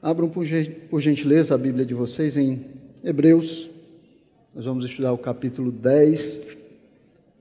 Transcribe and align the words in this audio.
Abram 0.00 0.30
por 0.30 1.00
gentileza 1.00 1.56
a 1.56 1.58
Bíblia 1.58 1.84
de 1.84 1.92
vocês 1.92 2.36
em 2.36 2.64
Hebreus. 3.02 3.68
Nós 4.54 4.64
vamos 4.64 4.84
estudar 4.84 5.12
o 5.12 5.18
capítulo 5.18 5.72
10, 5.72 6.40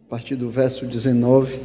a 0.08 0.10
partir 0.10 0.36
do 0.36 0.50
verso 0.50 0.88
19. 0.88 1.60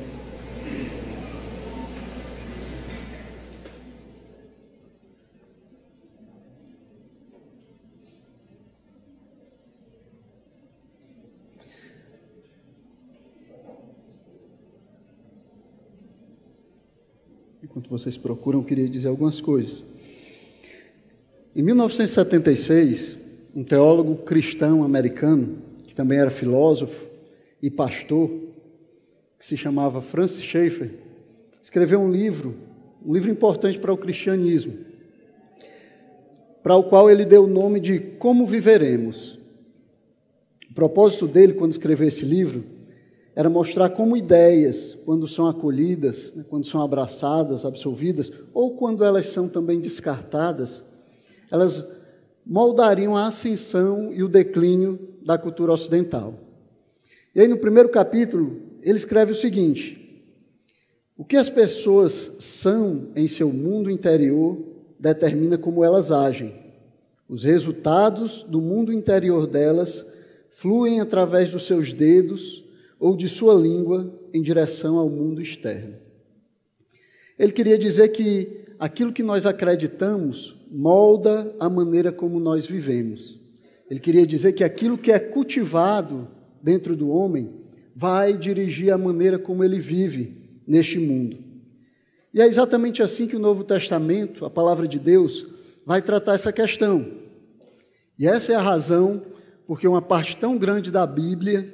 Enquanto 17.63 17.89
vocês 17.89 18.19
procuram, 18.19 18.59
eu 18.59 18.65
queria 18.67 18.87
dizer 18.87 19.09
algumas 19.09 19.41
coisas. 19.41 19.91
Em 21.55 21.61
1976, 21.61 23.19
um 23.55 23.63
teólogo 23.63 24.17
cristão 24.17 24.83
americano, 24.83 25.59
que 25.87 25.95
também 25.95 26.19
era 26.19 26.31
filósofo 26.31 27.11
e 27.63 27.71
pastor, 27.71 28.31
que 29.39 29.45
se 29.45 29.55
chamava 29.55 30.01
Francis 30.01 30.43
Schaeffer, 30.43 30.95
escreveu 31.61 32.01
um 32.01 32.11
livro, 32.11 32.57
um 33.05 33.13
livro 33.13 33.31
importante 33.31 33.79
para 33.79 33.93
o 33.93 33.99
cristianismo, 33.99 34.79
para 36.63 36.75
o 36.75 36.85
qual 36.85 37.11
ele 37.11 37.27
deu 37.27 37.45
o 37.45 37.47
nome 37.49 37.81
de 37.81 37.99
Como 37.99 38.47
Viveremos. 38.47 39.39
O 40.71 40.75
propósito 40.75 41.27
dele, 41.27 41.53
quando 41.53 41.73
escreveu 41.73 42.09
esse 42.09 42.25
livro, 42.25 42.65
era 43.37 43.51
mostrar 43.51 43.91
como 43.91 44.17
ideias, 44.17 44.97
quando 45.05 45.29
são 45.29 45.47
acolhidas, 45.47 46.33
né, 46.35 46.47
quando 46.49 46.67
são 46.67 46.81
abraçadas, 46.81 47.67
absolvidas, 47.67 48.33
ou 48.55 48.75
quando 48.75 49.05
elas 49.05 49.27
são 49.27 49.51
também 49.51 49.81
descartadas, 49.81 50.83
elas 51.53 51.87
moldariam 52.45 53.15
a 53.15 53.27
ascensão 53.27 54.11
e 54.13 54.23
o 54.23 54.29
declínio 54.29 54.99
da 55.23 55.37
cultura 55.37 55.71
ocidental. 55.71 56.35
E 57.35 57.43
aí, 57.43 57.47
no 57.47 57.59
primeiro 57.59 57.91
capítulo, 57.91 58.61
ele 58.81 58.97
escreve 58.97 59.33
o 59.33 59.37
seguinte: 59.37 60.25
O 61.17 61.25
que 61.25 61.37
as 61.37 61.51
pessoas 61.51 62.37
são 62.41 63.11
em 63.15 63.27
seu 63.27 63.53
mundo 63.53 63.91
interior 63.91 64.59
determina 64.99 65.59
como 65.59 65.85
elas 65.85 66.11
agem. 66.11 66.55
Os 67.29 67.45
resultados 67.45 68.43
do 68.43 68.61
mundo 68.61 68.93
interior 68.93 69.47
delas 69.47 70.07
fluem 70.51 71.01
através 71.01 71.51
dos 71.51 71.67
seus 71.67 71.93
dedos 71.93 72.65
ou 72.99 73.15
de 73.15 73.29
sua 73.29 73.55
língua 73.55 74.11
em 74.33 74.41
direção 74.41 74.97
ao 74.97 75.09
mundo 75.09 75.41
externo. 75.41 75.97
Ele 77.39 77.53
queria 77.53 77.79
dizer 77.79 78.09
que 78.09 78.62
aquilo 78.83 79.13
que 79.13 79.23
nós 79.23 79.47
acreditamos 79.47 80.57
molda 80.69 81.55
a 81.61 81.71
maneira 81.71 82.11
como 82.11 82.41
nós 82.41 82.67
vivemos. 82.67 83.39
Ele 83.89 84.01
queria 84.01 84.27
dizer 84.27 84.55
que 84.55 84.65
aquilo 84.65 84.99
que 84.99 85.13
é 85.13 85.21
cultivado 85.21 86.27
dentro 86.61 86.97
do 86.97 87.09
homem 87.09 87.61
vai 87.95 88.37
dirigir 88.37 88.93
a 88.93 88.99
maneira 88.99 89.39
como 89.39 89.63
ele 89.63 89.79
vive 89.79 90.61
neste 90.67 90.99
mundo. 90.99 91.39
E 92.35 92.43
é 92.43 92.45
exatamente 92.45 93.05
assim 93.05 93.29
que 93.29 93.37
o 93.37 93.39
Novo 93.39 93.63
Testamento, 93.63 94.45
a 94.45 94.51
palavra 94.51 94.89
de 94.89 94.99
Deus, 94.99 95.47
vai 95.87 96.03
tratar 96.03 96.35
essa 96.35 96.53
questão. 96.53 97.07
E 98.19 98.27
essa 98.27 98.53
é 98.53 98.57
a 98.57 98.61
razão 98.61 99.23
porque 99.65 99.87
uma 99.87 100.03
parte 100.03 100.37
tão 100.37 100.59
grande 100.59 100.91
da 100.91 101.07
Bíblia 101.07 101.73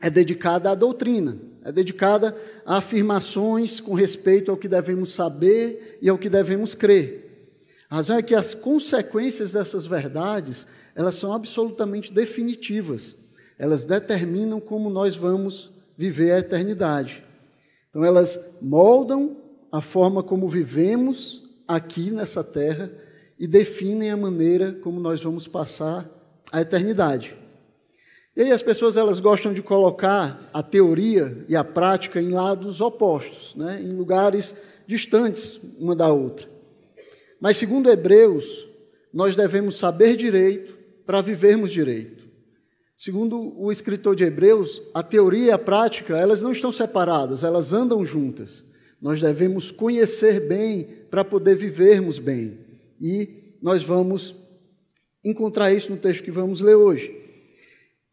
é 0.00 0.08
dedicada 0.08 0.70
à 0.70 0.74
doutrina, 0.74 1.36
é 1.68 1.72
dedicada 1.72 2.34
a 2.64 2.78
afirmações 2.78 3.78
com 3.78 3.92
respeito 3.92 4.50
ao 4.50 4.56
que 4.56 4.66
devemos 4.66 5.12
saber 5.12 5.98
e 6.00 6.08
ao 6.08 6.16
que 6.16 6.30
devemos 6.30 6.74
crer. 6.74 7.52
A 7.90 7.96
razão 7.96 8.16
é 8.16 8.22
que 8.22 8.34
as 8.34 8.54
consequências 8.54 9.52
dessas 9.52 9.86
verdades, 9.86 10.66
elas 10.94 11.14
são 11.14 11.32
absolutamente 11.32 12.12
definitivas. 12.12 13.16
Elas 13.58 13.84
determinam 13.84 14.60
como 14.60 14.88
nós 14.88 15.14
vamos 15.14 15.70
viver 15.96 16.32
a 16.32 16.38
eternidade. 16.38 17.22
Então 17.90 18.02
elas 18.02 18.40
moldam 18.62 19.36
a 19.70 19.82
forma 19.82 20.22
como 20.22 20.48
vivemos 20.48 21.42
aqui 21.66 22.10
nessa 22.10 22.42
terra 22.42 22.90
e 23.38 23.46
definem 23.46 24.10
a 24.10 24.16
maneira 24.16 24.72
como 24.72 24.98
nós 24.98 25.22
vamos 25.22 25.46
passar 25.46 26.08
a 26.50 26.62
eternidade. 26.62 27.36
E 28.38 28.42
aí 28.42 28.52
as 28.52 28.62
pessoas 28.62 28.96
elas 28.96 29.18
gostam 29.18 29.52
de 29.52 29.60
colocar 29.60 30.48
a 30.54 30.62
teoria 30.62 31.44
e 31.48 31.56
a 31.56 31.64
prática 31.64 32.22
em 32.22 32.30
lados 32.30 32.80
opostos, 32.80 33.56
né? 33.56 33.82
em 33.82 33.90
lugares 33.90 34.54
distantes 34.86 35.58
uma 35.76 35.96
da 35.96 36.06
outra. 36.06 36.48
Mas, 37.40 37.56
segundo 37.56 37.90
Hebreus, 37.90 38.68
nós 39.12 39.34
devemos 39.34 39.76
saber 39.76 40.14
direito 40.14 40.78
para 41.04 41.20
vivermos 41.20 41.72
direito. 41.72 42.28
Segundo 42.96 43.60
o 43.60 43.72
escritor 43.72 44.14
de 44.14 44.22
Hebreus, 44.22 44.82
a 44.94 45.02
teoria 45.02 45.46
e 45.46 45.50
a 45.50 45.58
prática, 45.58 46.16
elas 46.16 46.40
não 46.40 46.52
estão 46.52 46.70
separadas, 46.70 47.42
elas 47.42 47.72
andam 47.72 48.04
juntas. 48.04 48.62
Nós 49.02 49.20
devemos 49.20 49.72
conhecer 49.72 50.46
bem 50.46 50.86
para 51.10 51.24
poder 51.24 51.56
vivermos 51.56 52.20
bem. 52.20 52.56
E 53.00 53.56
nós 53.60 53.82
vamos 53.82 54.36
encontrar 55.24 55.72
isso 55.72 55.90
no 55.90 55.96
texto 55.96 56.22
que 56.22 56.30
vamos 56.30 56.60
ler 56.60 56.76
hoje. 56.76 57.26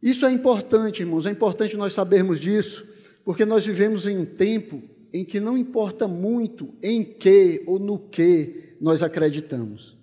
Isso 0.05 0.23
é 0.27 0.31
importante, 0.31 0.99
irmãos, 1.01 1.25
é 1.25 1.31
importante 1.31 1.75
nós 1.75 1.91
sabermos 1.91 2.39
disso, 2.39 2.88
porque 3.23 3.43
nós 3.43 3.66
vivemos 3.66 4.05
em 4.05 4.19
um 4.19 4.23
tempo 4.23 4.79
em 5.11 5.25
que 5.25 5.39
não 5.39 5.57
importa 5.57 6.07
muito 6.07 6.75
em 6.79 7.03
que 7.03 7.63
ou 7.66 7.79
no 7.79 7.97
que 7.97 8.75
nós 8.79 9.01
acreditamos, 9.01 9.97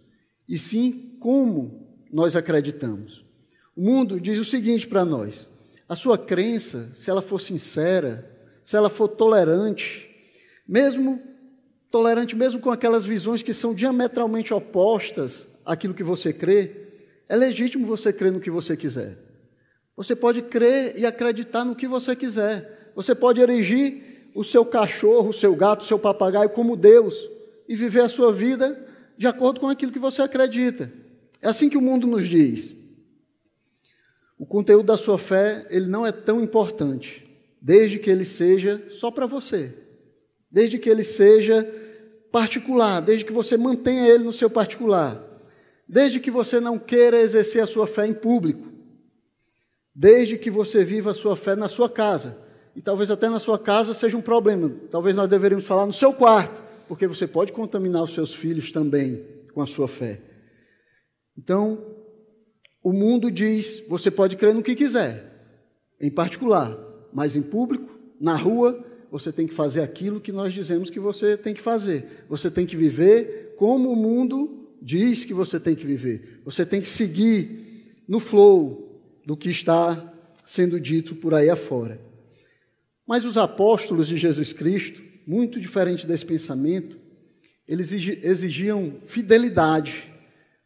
e 0.48 0.58
sim 0.58 1.16
como 1.20 1.86
nós 2.12 2.34
acreditamos. 2.34 3.24
O 3.76 3.82
mundo 3.82 4.20
diz 4.20 4.40
o 4.40 4.44
seguinte 4.44 4.88
para 4.88 5.04
nós: 5.04 5.48
a 5.88 5.94
sua 5.94 6.18
crença, 6.18 6.90
se 6.96 7.08
ela 7.08 7.22
for 7.22 7.40
sincera, 7.40 8.28
se 8.64 8.76
ela 8.76 8.90
for 8.90 9.06
tolerante, 9.06 10.10
mesmo 10.66 11.22
tolerante 11.92 12.34
mesmo 12.34 12.58
com 12.58 12.72
aquelas 12.72 13.04
visões 13.04 13.40
que 13.40 13.54
são 13.54 13.72
diametralmente 13.72 14.52
opostas 14.52 15.46
àquilo 15.64 15.94
que 15.94 16.02
você 16.02 16.32
crê, 16.32 16.88
é 17.28 17.36
legítimo 17.36 17.86
você 17.86 18.12
crer 18.12 18.32
no 18.32 18.40
que 18.40 18.50
você 18.50 18.76
quiser. 18.76 19.30
Você 19.96 20.16
pode 20.16 20.42
crer 20.42 20.98
e 20.98 21.04
acreditar 21.04 21.64
no 21.64 21.76
que 21.76 21.86
você 21.86 22.16
quiser. 22.16 22.92
Você 22.94 23.14
pode 23.14 23.40
erigir 23.40 24.30
o 24.34 24.42
seu 24.42 24.64
cachorro, 24.64 25.30
o 25.30 25.34
seu 25.34 25.54
gato, 25.54 25.82
o 25.82 25.86
seu 25.86 25.98
papagaio 25.98 26.50
como 26.50 26.76
Deus 26.76 27.28
e 27.68 27.76
viver 27.76 28.00
a 28.00 28.08
sua 28.08 28.32
vida 28.32 28.86
de 29.16 29.26
acordo 29.26 29.60
com 29.60 29.68
aquilo 29.68 29.92
que 29.92 29.98
você 29.98 30.22
acredita. 30.22 30.90
É 31.40 31.48
assim 31.48 31.68
que 31.68 31.76
o 31.76 31.82
mundo 31.82 32.06
nos 32.06 32.28
diz. 32.28 32.74
O 34.38 34.46
conteúdo 34.46 34.86
da 34.86 34.96
sua 34.96 35.18
fé, 35.18 35.66
ele 35.70 35.86
não 35.86 36.06
é 36.06 36.10
tão 36.10 36.42
importante, 36.42 37.24
desde 37.60 37.98
que 37.98 38.10
ele 38.10 38.24
seja 38.24 38.82
só 38.88 39.10
para 39.10 39.26
você. 39.26 39.72
Desde 40.50 40.78
que 40.78 40.90
ele 40.90 41.04
seja 41.04 41.66
particular, 42.32 43.00
desde 43.00 43.24
que 43.24 43.32
você 43.32 43.56
mantenha 43.56 44.08
ele 44.08 44.24
no 44.24 44.32
seu 44.32 44.50
particular. 44.50 45.22
Desde 45.86 46.18
que 46.18 46.30
você 46.30 46.58
não 46.58 46.78
queira 46.78 47.20
exercer 47.20 47.62
a 47.62 47.66
sua 47.66 47.86
fé 47.86 48.06
em 48.06 48.14
público. 48.14 48.71
Desde 49.94 50.38
que 50.38 50.50
você 50.50 50.84
viva 50.84 51.10
a 51.10 51.14
sua 51.14 51.36
fé 51.36 51.54
na 51.54 51.68
sua 51.68 51.88
casa. 51.88 52.38
E 52.74 52.80
talvez 52.80 53.10
até 53.10 53.28
na 53.28 53.38
sua 53.38 53.58
casa 53.58 53.92
seja 53.92 54.16
um 54.16 54.22
problema. 54.22 54.72
Talvez 54.90 55.14
nós 55.14 55.28
deveríamos 55.28 55.66
falar 55.66 55.86
no 55.86 55.92
seu 55.92 56.12
quarto 56.12 56.72
porque 56.92 57.06
você 57.06 57.26
pode 57.26 57.52
contaminar 57.52 58.02
os 58.02 58.12
seus 58.12 58.34
filhos 58.34 58.70
também 58.70 59.24
com 59.54 59.62
a 59.62 59.66
sua 59.66 59.88
fé. 59.88 60.20
Então, 61.38 61.82
o 62.84 62.92
mundo 62.92 63.30
diz: 63.30 63.86
você 63.88 64.10
pode 64.10 64.36
crer 64.36 64.54
no 64.54 64.62
que 64.62 64.74
quiser, 64.74 65.24
em 65.98 66.10
particular, 66.10 66.76
mas 67.10 67.34
em 67.34 67.40
público, 67.40 67.98
na 68.20 68.36
rua, 68.36 68.84
você 69.10 69.32
tem 69.32 69.46
que 69.46 69.54
fazer 69.54 69.80
aquilo 69.80 70.20
que 70.20 70.32
nós 70.32 70.52
dizemos 70.52 70.90
que 70.90 71.00
você 71.00 71.34
tem 71.34 71.54
que 71.54 71.62
fazer. 71.62 72.26
Você 72.28 72.50
tem 72.50 72.66
que 72.66 72.76
viver 72.76 73.54
como 73.56 73.90
o 73.90 73.96
mundo 73.96 74.68
diz 74.82 75.24
que 75.24 75.32
você 75.32 75.58
tem 75.58 75.74
que 75.74 75.86
viver. 75.86 76.42
Você 76.44 76.66
tem 76.66 76.82
que 76.82 76.88
seguir 76.90 78.04
no 78.06 78.20
flow 78.20 78.91
do 79.24 79.36
que 79.36 79.50
está 79.50 80.12
sendo 80.44 80.80
dito 80.80 81.14
por 81.14 81.34
aí 81.34 81.48
afora. 81.48 82.00
Mas 83.06 83.24
os 83.24 83.36
apóstolos 83.36 84.08
de 84.08 84.16
Jesus 84.16 84.52
Cristo, 84.52 85.02
muito 85.26 85.60
diferente 85.60 86.06
desse 86.06 86.24
pensamento, 86.24 86.96
eles 87.66 87.92
exigiam 87.92 88.96
fidelidade 89.06 90.12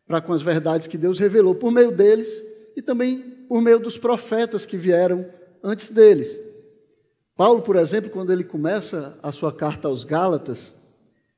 para 0.07 0.21
com 0.21 0.33
as 0.33 0.43
verdades 0.43 0.87
que 0.87 0.97
Deus 0.97 1.19
revelou 1.19 1.55
por 1.55 1.71
meio 1.71 1.91
deles 1.91 2.43
e 2.77 2.83
também 2.83 3.19
por 3.49 3.61
meio 3.61 3.79
dos 3.79 3.99
profetas 3.99 4.65
que 4.65 4.77
vieram 4.77 5.29
antes 5.63 5.91
deles. 5.91 6.41
Paulo, 7.37 7.63
por 7.63 7.77
exemplo, 7.77 8.11
quando 8.11 8.33
ele 8.33 8.45
começa 8.45 9.19
a 9.23 9.31
sua 9.31 9.53
carta 9.53 9.89
aos 9.89 10.05
Gálatas, 10.05 10.75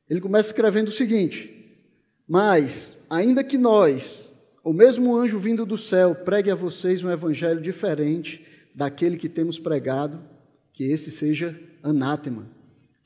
ele 0.08 0.20
começa 0.20 0.50
escrevendo 0.50 0.88
o 0.88 0.92
seguinte: 0.92 1.82
Mas, 2.26 2.96
ainda 3.10 3.42
que 3.42 3.58
nós, 3.58 4.27
ou 4.68 4.74
mesmo 4.74 5.16
anjo 5.16 5.38
vindo 5.38 5.64
do 5.64 5.78
céu, 5.78 6.14
pregue 6.14 6.50
a 6.50 6.54
vocês 6.54 7.02
um 7.02 7.10
evangelho 7.10 7.58
diferente 7.58 8.44
daquele 8.74 9.16
que 9.16 9.28
temos 9.28 9.58
pregado, 9.58 10.20
que 10.74 10.84
esse 10.84 11.10
seja 11.10 11.58
anátema 11.82 12.58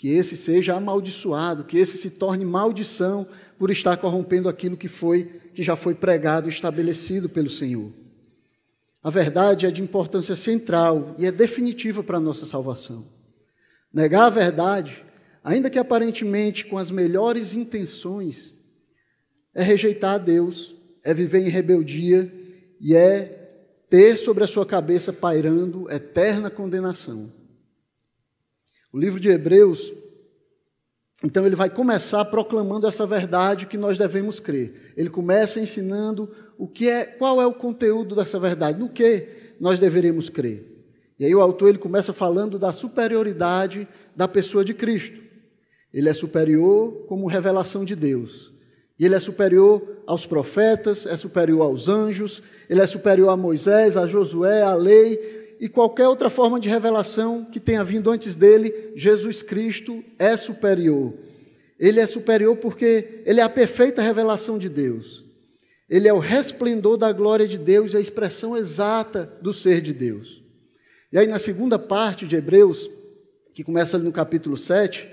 que 0.03 0.09
esse 0.09 0.37
seja 0.37 0.75
amaldiçoado, 0.75 1.63
que 1.63 1.79
esse 1.79 1.97
se 1.97 2.11
torne 2.11 2.45
maldição, 2.45 3.25
por 3.57 3.71
estar 3.71 3.97
corrompendo 3.99 4.49
aquilo 4.49 4.77
que 4.77 4.89
foi 4.89 5.41
que 5.55 5.63
já 5.63 5.77
foi 5.77 5.95
pregado 5.95 6.49
e 6.49 6.53
estabelecido 6.53 7.29
pelo 7.29 7.49
Senhor. 7.49 7.93
A 9.01 9.11
verdade 9.11 9.65
é 9.65 9.71
de 9.71 9.81
importância 9.81 10.35
central 10.35 11.15
e 11.17 11.25
é 11.25 11.31
definitiva 11.31 12.03
para 12.03 12.17
a 12.17 12.21
nossa 12.21 12.45
salvação. 12.45 13.07
Negar 13.95 14.25
a 14.25 14.31
verdade, 14.31 15.05
ainda 15.45 15.71
que 15.71 15.79
aparentemente 15.79 16.65
com 16.65 16.79
as 16.79 16.91
melhores 16.91 17.55
intenções, 17.55 18.57
é 19.55 19.63
rejeitar 19.63 20.17
a 20.17 20.19
Deus, 20.19 20.82
é 21.05 21.13
viver 21.13 21.41
em 21.41 21.49
rebeldia 21.49 22.33
e 22.81 22.95
é 22.95 23.39
ter 23.89 24.17
sobre 24.17 24.45
a 24.45 24.47
sua 24.47 24.65
cabeça 24.65 25.13
pairando 25.13 25.91
eterna 25.91 26.51
condenação. 26.51 27.31
O 28.93 28.99
livro 28.99 29.21
de 29.21 29.29
Hebreus, 29.29 29.93
então, 31.25 31.47
ele 31.47 31.55
vai 31.55 31.71
começar 31.71 32.25
proclamando 32.25 32.87
essa 32.87 33.07
verdade 33.07 33.67
que 33.67 33.79
nós 33.79 33.97
devemos 33.97 34.41
crer. 34.41 34.93
Ele 34.97 35.09
começa 35.09 35.61
ensinando 35.61 36.29
o 36.59 36.67
que 36.67 36.89
é, 36.89 37.05
qual 37.05 37.41
é 37.41 37.47
o 37.47 37.55
conteúdo 37.55 38.17
dessa 38.17 38.39
verdade, 38.41 38.79
no 38.79 38.89
que 38.89 39.29
nós 39.61 39.79
deveríamos 39.79 40.29
crer. 40.29 40.69
E 41.19 41.25
aí 41.25 41.35
o 41.35 41.41
autor 41.41 41.69
ele 41.69 41.79
começa 41.79 42.13
falando 42.13 42.59
da 42.59 42.73
superioridade 42.73 43.87
da 44.17 44.27
pessoa 44.27 44.65
de 44.65 44.75
Cristo. 44.75 45.21
Ele 45.95 46.09
é 46.09 46.13
superior 46.13 47.07
como 47.07 47.29
revelação 47.29 47.85
de 47.85 47.95
Deus. 47.95 48.52
E 48.99 49.05
ele 49.05 49.15
é 49.15 49.21
superior 49.21 49.83
aos 50.07 50.27
profetas, 50.27 51.07
é 51.07 51.17
superior 51.17 51.63
aos 51.63 51.89
anjos, 51.89 52.43
ele 52.69 52.81
é 52.81 52.87
superior 52.87 53.31
a 53.31 53.37
Moisés, 53.37 53.97
a 53.97 54.07
Josué, 54.07 54.63
à 54.63 54.75
lei 54.75 55.57
e 55.63 55.69
qualquer 55.69 56.09
outra 56.09 56.29
forma 56.29 56.59
de 56.59 56.69
revelação 56.69 57.45
que 57.45 57.61
tenha 57.61 57.85
vindo 57.85 58.11
antes 58.11 58.35
dele, 58.35 58.93
Jesus 58.97 59.43
Cristo 59.43 60.03
é 60.19 60.37
superior. 60.37 61.15
Ele 61.79 62.01
é 62.01 62.07
superior 62.07 62.57
porque 62.57 63.23
ele 63.25 63.39
é 63.39 63.45
a 63.45 63.49
perfeita 63.49 64.03
revelação 64.03 64.59
de 64.59 64.69
Deus. 64.69 65.25
Ele 65.89 66.09
é 66.09 66.13
o 66.13 66.19
resplendor 66.19 66.97
da 66.97 67.13
glória 67.13 67.47
de 67.47 67.59
Deus 67.59 67.93
e 67.93 67.97
a 67.97 68.01
expressão 68.01 68.57
exata 68.57 69.33
do 69.41 69.55
ser 69.55 69.81
de 69.81 69.93
Deus. 69.93 70.43
E 71.13 71.19
aí, 71.19 71.27
na 71.27 71.39
segunda 71.39 71.79
parte 71.79 72.27
de 72.27 72.35
Hebreus, 72.35 72.91
que 73.55 73.63
começa 73.63 73.97
ali 73.97 74.05
no 74.05 74.13
capítulo 74.13 74.57
7, 74.57 75.09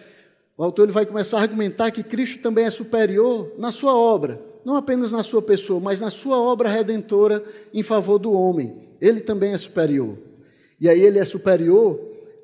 o 0.59 0.63
autor 0.65 0.83
ele 0.83 0.91
vai 0.91 1.05
começar 1.05 1.37
a 1.37 1.41
argumentar 1.41 1.89
que 1.89 2.03
Cristo 2.03 2.41
também 2.41 2.65
é 2.65 2.69
superior 2.69 3.53
na 3.57 3.71
sua 3.71 3.95
obra, 3.95 4.41
não 4.65 4.75
apenas 4.75 5.09
na 5.09 5.23
sua 5.23 5.41
pessoa, 5.41 5.79
mas 5.79 6.01
na 6.01 6.11
sua 6.11 6.37
obra 6.37 6.67
redentora 6.67 7.41
em 7.73 7.81
favor 7.81 8.19
do 8.19 8.33
homem. 8.33 8.75
Ele 8.99 9.21
também 9.21 9.53
é 9.53 9.57
superior. 9.57 10.17
E 10.77 10.89
aí 10.89 10.99
ele 10.99 11.17
é 11.17 11.23
superior 11.23 11.97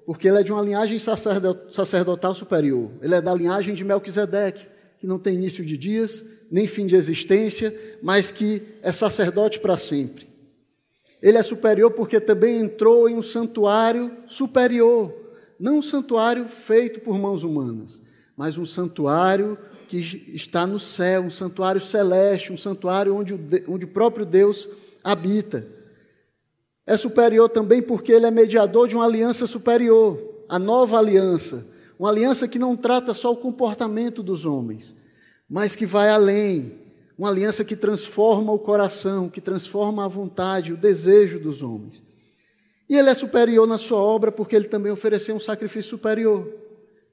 porque 0.05 0.29
ele 0.29 0.39
é 0.39 0.43
de 0.43 0.53
uma 0.53 0.61
linhagem 0.61 0.97
sacerdotal 0.97 2.33
superior. 2.33 2.89
Ele 3.01 3.15
é 3.15 3.19
da 3.19 3.33
linhagem 3.33 3.75
de 3.75 3.83
Melquisedeque, 3.83 4.65
que 4.97 5.05
não 5.05 5.19
tem 5.19 5.35
início 5.35 5.65
de 5.65 5.77
dias, 5.77 6.23
nem 6.49 6.67
fim 6.67 6.85
de 6.85 6.95
existência, 6.95 7.77
mas 8.01 8.31
que 8.31 8.61
é 8.81 8.93
sacerdote 8.93 9.59
para 9.59 9.75
sempre. 9.75 10.25
Ele 11.21 11.37
é 11.37 11.43
superior 11.43 11.91
porque 11.91 12.21
também 12.21 12.59
entrou 12.59 13.09
em 13.09 13.15
um 13.15 13.21
santuário 13.21 14.09
superior, 14.25 15.13
não 15.59 15.79
um 15.79 15.81
santuário 15.81 16.47
feito 16.47 17.01
por 17.01 17.19
mãos 17.19 17.43
humanas, 17.43 18.04
mas 18.35 18.57
um 18.57 18.65
santuário 18.65 19.57
que 19.87 19.97
está 20.33 20.65
no 20.65 20.79
céu, 20.79 21.21
um 21.21 21.29
santuário 21.29 21.79
celeste, 21.79 22.51
um 22.51 22.57
santuário 22.57 23.15
onde 23.15 23.33
o, 23.33 23.39
onde 23.67 23.85
o 23.85 23.89
próprio 23.89 24.25
Deus 24.25 24.67
habita. 25.03 25.65
É 26.85 26.97
superior 26.97 27.49
também 27.49 27.81
porque 27.81 28.11
ele 28.11 28.25
é 28.25 28.31
mediador 28.31 28.87
de 28.87 28.95
uma 28.95 29.05
aliança 29.05 29.47
superior, 29.47 30.19
a 30.49 30.59
nova 30.59 30.97
aliança, 30.97 31.67
uma 31.97 32.09
aliança 32.09 32.47
que 32.47 32.59
não 32.59 32.75
trata 32.75 33.13
só 33.13 33.31
o 33.31 33.37
comportamento 33.37 34.21
dos 34.21 34.45
homens, 34.45 34.95
mas 35.49 35.75
que 35.75 35.85
vai 35.85 36.09
além, 36.09 36.73
uma 37.17 37.29
aliança 37.29 37.63
que 37.63 37.75
transforma 37.75 38.51
o 38.51 38.59
coração, 38.59 39.29
que 39.29 39.39
transforma 39.39 40.03
a 40.03 40.07
vontade, 40.07 40.73
o 40.73 40.77
desejo 40.77 41.39
dos 41.39 41.61
homens. 41.61 42.03
E 42.89 42.95
ele 42.95 43.09
é 43.09 43.15
superior 43.15 43.65
na 43.65 43.77
sua 43.77 43.99
obra 43.99 44.31
porque 44.31 44.55
ele 44.55 44.67
também 44.67 44.91
ofereceu 44.91 45.35
um 45.35 45.39
sacrifício 45.39 45.91
superior. 45.91 46.47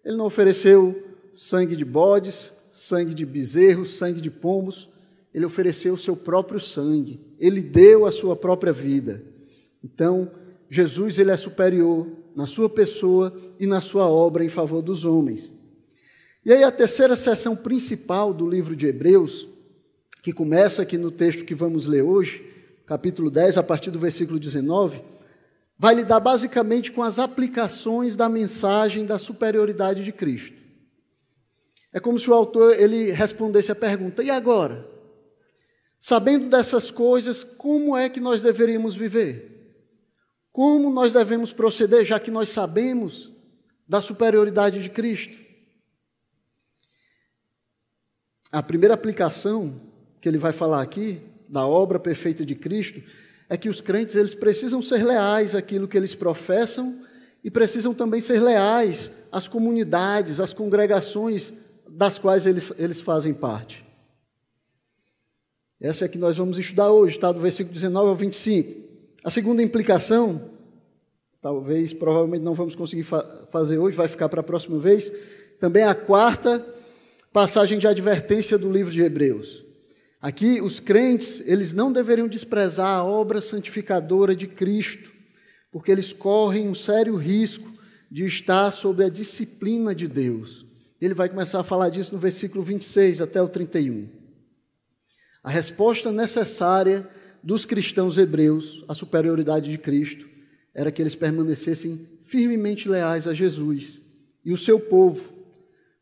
Ele 0.04 0.16
não 0.16 0.26
ofereceu 0.26 1.11
sangue 1.34 1.76
de 1.76 1.84
bodes, 1.84 2.52
sangue 2.70 3.14
de 3.14 3.24
bezerros, 3.26 3.96
sangue 3.96 4.20
de 4.20 4.30
pombos, 4.30 4.88
ele 5.34 5.46
ofereceu 5.46 5.94
o 5.94 5.98
seu 5.98 6.16
próprio 6.16 6.60
sangue, 6.60 7.20
ele 7.38 7.60
deu 7.60 8.06
a 8.06 8.12
sua 8.12 8.36
própria 8.36 8.72
vida. 8.72 9.22
Então, 9.82 10.30
Jesus 10.68 11.18
ele 11.18 11.30
é 11.30 11.36
superior 11.36 12.06
na 12.34 12.46
sua 12.46 12.68
pessoa 12.68 13.34
e 13.58 13.66
na 13.66 13.80
sua 13.80 14.08
obra 14.08 14.44
em 14.44 14.48
favor 14.48 14.82
dos 14.82 15.04
homens. 15.04 15.52
E 16.44 16.52
aí 16.52 16.62
a 16.64 16.72
terceira 16.72 17.16
seção 17.16 17.54
principal 17.54 18.32
do 18.32 18.48
livro 18.48 18.74
de 18.74 18.86
Hebreus, 18.86 19.48
que 20.22 20.32
começa 20.32 20.82
aqui 20.82 20.96
no 20.96 21.10
texto 21.10 21.44
que 21.44 21.54
vamos 21.54 21.86
ler 21.86 22.02
hoje, 22.02 22.44
capítulo 22.86 23.30
10, 23.30 23.58
a 23.58 23.62
partir 23.62 23.90
do 23.90 23.98
versículo 23.98 24.38
19, 24.38 25.02
vai 25.78 25.94
lidar 25.94 26.20
basicamente 26.20 26.92
com 26.92 27.02
as 27.02 27.18
aplicações 27.18 28.16
da 28.16 28.28
mensagem 28.28 29.04
da 29.04 29.18
superioridade 29.18 30.04
de 30.04 30.12
Cristo. 30.12 30.61
É 31.92 32.00
como 32.00 32.18
se 32.18 32.30
o 32.30 32.34
autor 32.34 32.78
ele 32.80 33.12
respondesse 33.12 33.70
a 33.70 33.74
pergunta: 33.74 34.22
e 34.22 34.30
agora? 34.30 34.90
Sabendo 36.00 36.48
dessas 36.48 36.90
coisas, 36.90 37.44
como 37.44 37.96
é 37.96 38.08
que 38.08 38.18
nós 38.18 38.42
deveríamos 38.42 38.96
viver? 38.96 39.50
Como 40.50 40.90
nós 40.90 41.12
devemos 41.12 41.52
proceder, 41.52 42.04
já 42.04 42.18
que 42.18 42.30
nós 42.30 42.48
sabemos 42.48 43.30
da 43.86 44.00
superioridade 44.00 44.82
de 44.82 44.90
Cristo? 44.90 45.38
A 48.50 48.62
primeira 48.62 48.94
aplicação 48.94 49.80
que 50.20 50.28
ele 50.28 50.38
vai 50.38 50.52
falar 50.52 50.82
aqui, 50.82 51.20
da 51.48 51.66
obra 51.66 51.98
perfeita 51.98 52.44
de 52.44 52.54
Cristo, 52.54 53.02
é 53.48 53.56
que 53.56 53.68
os 53.68 53.80
crentes 53.80 54.16
eles 54.16 54.34
precisam 54.34 54.82
ser 54.82 55.04
leais 55.04 55.54
àquilo 55.54 55.86
que 55.86 55.96
eles 55.96 56.14
professam 56.14 57.04
e 57.44 57.50
precisam 57.50 57.94
também 57.94 58.20
ser 58.20 58.40
leais 58.40 59.10
às 59.30 59.46
comunidades, 59.46 60.40
às 60.40 60.52
congregações 60.52 61.52
das 61.92 62.18
quais 62.18 62.46
eles 62.46 63.00
fazem 63.00 63.34
parte. 63.34 63.84
Essa 65.80 66.04
é 66.04 66.08
que 66.08 66.18
nós 66.18 66.36
vamos 66.36 66.58
estudar 66.58 66.90
hoje, 66.90 67.16
está 67.16 67.30
do 67.30 67.40
versículo 67.40 67.74
19 67.74 68.08
ao 68.08 68.14
25. 68.14 68.82
A 69.24 69.30
segunda 69.30 69.62
implicação, 69.62 70.50
talvez, 71.40 71.92
provavelmente 71.92 72.42
não 72.42 72.54
vamos 72.54 72.74
conseguir 72.74 73.02
fa 73.02 73.46
fazer 73.50 73.76
hoje, 73.76 73.96
vai 73.96 74.08
ficar 74.08 74.28
para 74.28 74.40
a 74.40 74.44
próxima 74.44 74.78
vez. 74.78 75.12
Também 75.60 75.82
a 75.82 75.94
quarta 75.94 76.64
passagem 77.32 77.78
de 77.78 77.86
advertência 77.86 78.56
do 78.56 78.72
livro 78.72 78.90
de 78.90 79.02
Hebreus. 79.02 79.62
Aqui, 80.20 80.60
os 80.62 80.80
crentes, 80.80 81.46
eles 81.46 81.72
não 81.72 81.92
deveriam 81.92 82.28
desprezar 82.28 82.98
a 82.98 83.04
obra 83.04 83.42
santificadora 83.42 84.34
de 84.34 84.46
Cristo, 84.46 85.10
porque 85.70 85.90
eles 85.90 86.12
correm 86.12 86.68
um 86.68 86.74
sério 86.74 87.16
risco 87.16 87.70
de 88.10 88.24
estar 88.24 88.70
sob 88.70 89.04
a 89.04 89.08
disciplina 89.08 89.94
de 89.94 90.06
Deus. 90.06 90.71
Ele 91.04 91.14
vai 91.14 91.28
começar 91.28 91.58
a 91.58 91.64
falar 91.64 91.88
disso 91.88 92.14
no 92.14 92.20
versículo 92.20 92.62
26 92.62 93.20
até 93.20 93.42
o 93.42 93.48
31. 93.48 94.08
A 95.42 95.50
resposta 95.50 96.12
necessária 96.12 97.08
dos 97.42 97.64
cristãos 97.64 98.18
hebreus 98.18 98.84
à 98.86 98.94
superioridade 98.94 99.68
de 99.68 99.78
Cristo 99.78 100.28
era 100.72 100.92
que 100.92 101.02
eles 101.02 101.16
permanecessem 101.16 102.08
firmemente 102.22 102.88
leais 102.88 103.26
a 103.26 103.34
Jesus 103.34 104.00
e 104.44 104.52
o 104.52 104.56
seu 104.56 104.78
povo, 104.78 105.32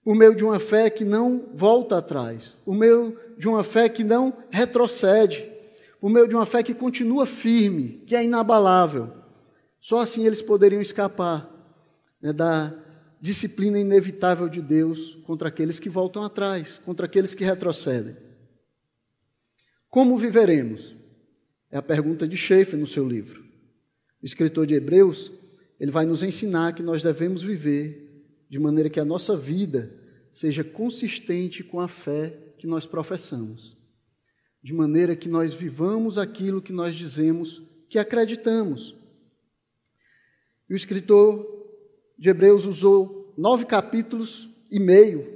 por 0.04 0.14
meio 0.14 0.36
de 0.36 0.44
uma 0.44 0.60
fé 0.60 0.90
que 0.90 1.04
não 1.04 1.48
volta 1.54 1.96
atrás, 1.96 2.54
por 2.62 2.74
meio 2.74 3.18
de 3.38 3.48
uma 3.48 3.64
fé 3.64 3.88
que 3.88 4.04
não 4.04 4.30
retrocede, 4.50 5.42
por 5.98 6.10
meio 6.10 6.28
de 6.28 6.34
uma 6.34 6.44
fé 6.44 6.62
que 6.62 6.74
continua 6.74 7.24
firme, 7.24 8.02
que 8.06 8.14
é 8.14 8.22
inabalável. 8.22 9.10
Só 9.80 10.02
assim 10.02 10.26
eles 10.26 10.42
poderiam 10.42 10.82
escapar 10.82 11.50
né, 12.20 12.34
da 12.34 12.74
disciplina 13.20 13.78
inevitável 13.78 14.48
de 14.48 14.62
Deus 14.62 15.16
contra 15.24 15.48
aqueles 15.48 15.78
que 15.78 15.88
voltam 15.88 16.24
atrás, 16.24 16.80
contra 16.84 17.06
aqueles 17.06 17.34
que 17.34 17.44
retrocedem. 17.44 18.16
Como 19.90 20.16
viveremos? 20.16 20.96
É 21.70 21.76
a 21.76 21.82
pergunta 21.82 22.26
de 22.26 22.36
Schaeffer 22.36 22.78
no 22.78 22.86
seu 22.86 23.06
livro. 23.06 23.44
O 24.22 24.26
escritor 24.26 24.66
de 24.66 24.74
Hebreus, 24.74 25.32
ele 25.78 25.90
vai 25.90 26.06
nos 26.06 26.22
ensinar 26.22 26.74
que 26.74 26.82
nós 26.82 27.02
devemos 27.02 27.42
viver 27.42 28.08
de 28.48 28.58
maneira 28.58 28.90
que 28.90 29.00
a 29.00 29.04
nossa 29.04 29.36
vida 29.36 29.92
seja 30.32 30.64
consistente 30.64 31.62
com 31.62 31.80
a 31.80 31.88
fé 31.88 32.36
que 32.58 32.66
nós 32.66 32.86
professamos. 32.86 33.76
De 34.62 34.72
maneira 34.72 35.16
que 35.16 35.28
nós 35.28 35.54
vivamos 35.54 36.18
aquilo 36.18 36.62
que 36.62 36.72
nós 36.72 36.94
dizemos 36.94 37.62
que 37.88 37.98
acreditamos. 37.98 38.94
E 40.68 40.72
o 40.72 40.76
escritor 40.76 41.59
de 42.20 42.28
Hebreus 42.28 42.66
usou 42.66 43.32
nove 43.34 43.64
capítulos 43.64 44.50
e 44.70 44.78
meio 44.78 45.26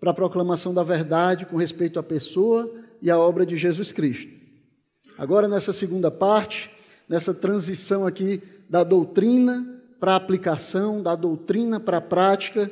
para 0.00 0.10
a 0.10 0.14
proclamação 0.14 0.72
da 0.72 0.82
verdade 0.82 1.44
com 1.44 1.58
respeito 1.58 1.98
à 1.98 2.02
pessoa 2.02 2.72
e 3.02 3.10
à 3.10 3.18
obra 3.18 3.44
de 3.44 3.58
Jesus 3.58 3.92
Cristo. 3.92 4.32
Agora, 5.18 5.46
nessa 5.46 5.70
segunda 5.70 6.10
parte, 6.10 6.70
nessa 7.06 7.34
transição 7.34 8.06
aqui 8.06 8.40
da 8.70 8.82
doutrina 8.82 9.82
para 10.00 10.14
a 10.14 10.16
aplicação, 10.16 11.02
da 11.02 11.14
doutrina 11.14 11.78
para 11.78 11.98
a 11.98 12.00
prática, 12.00 12.70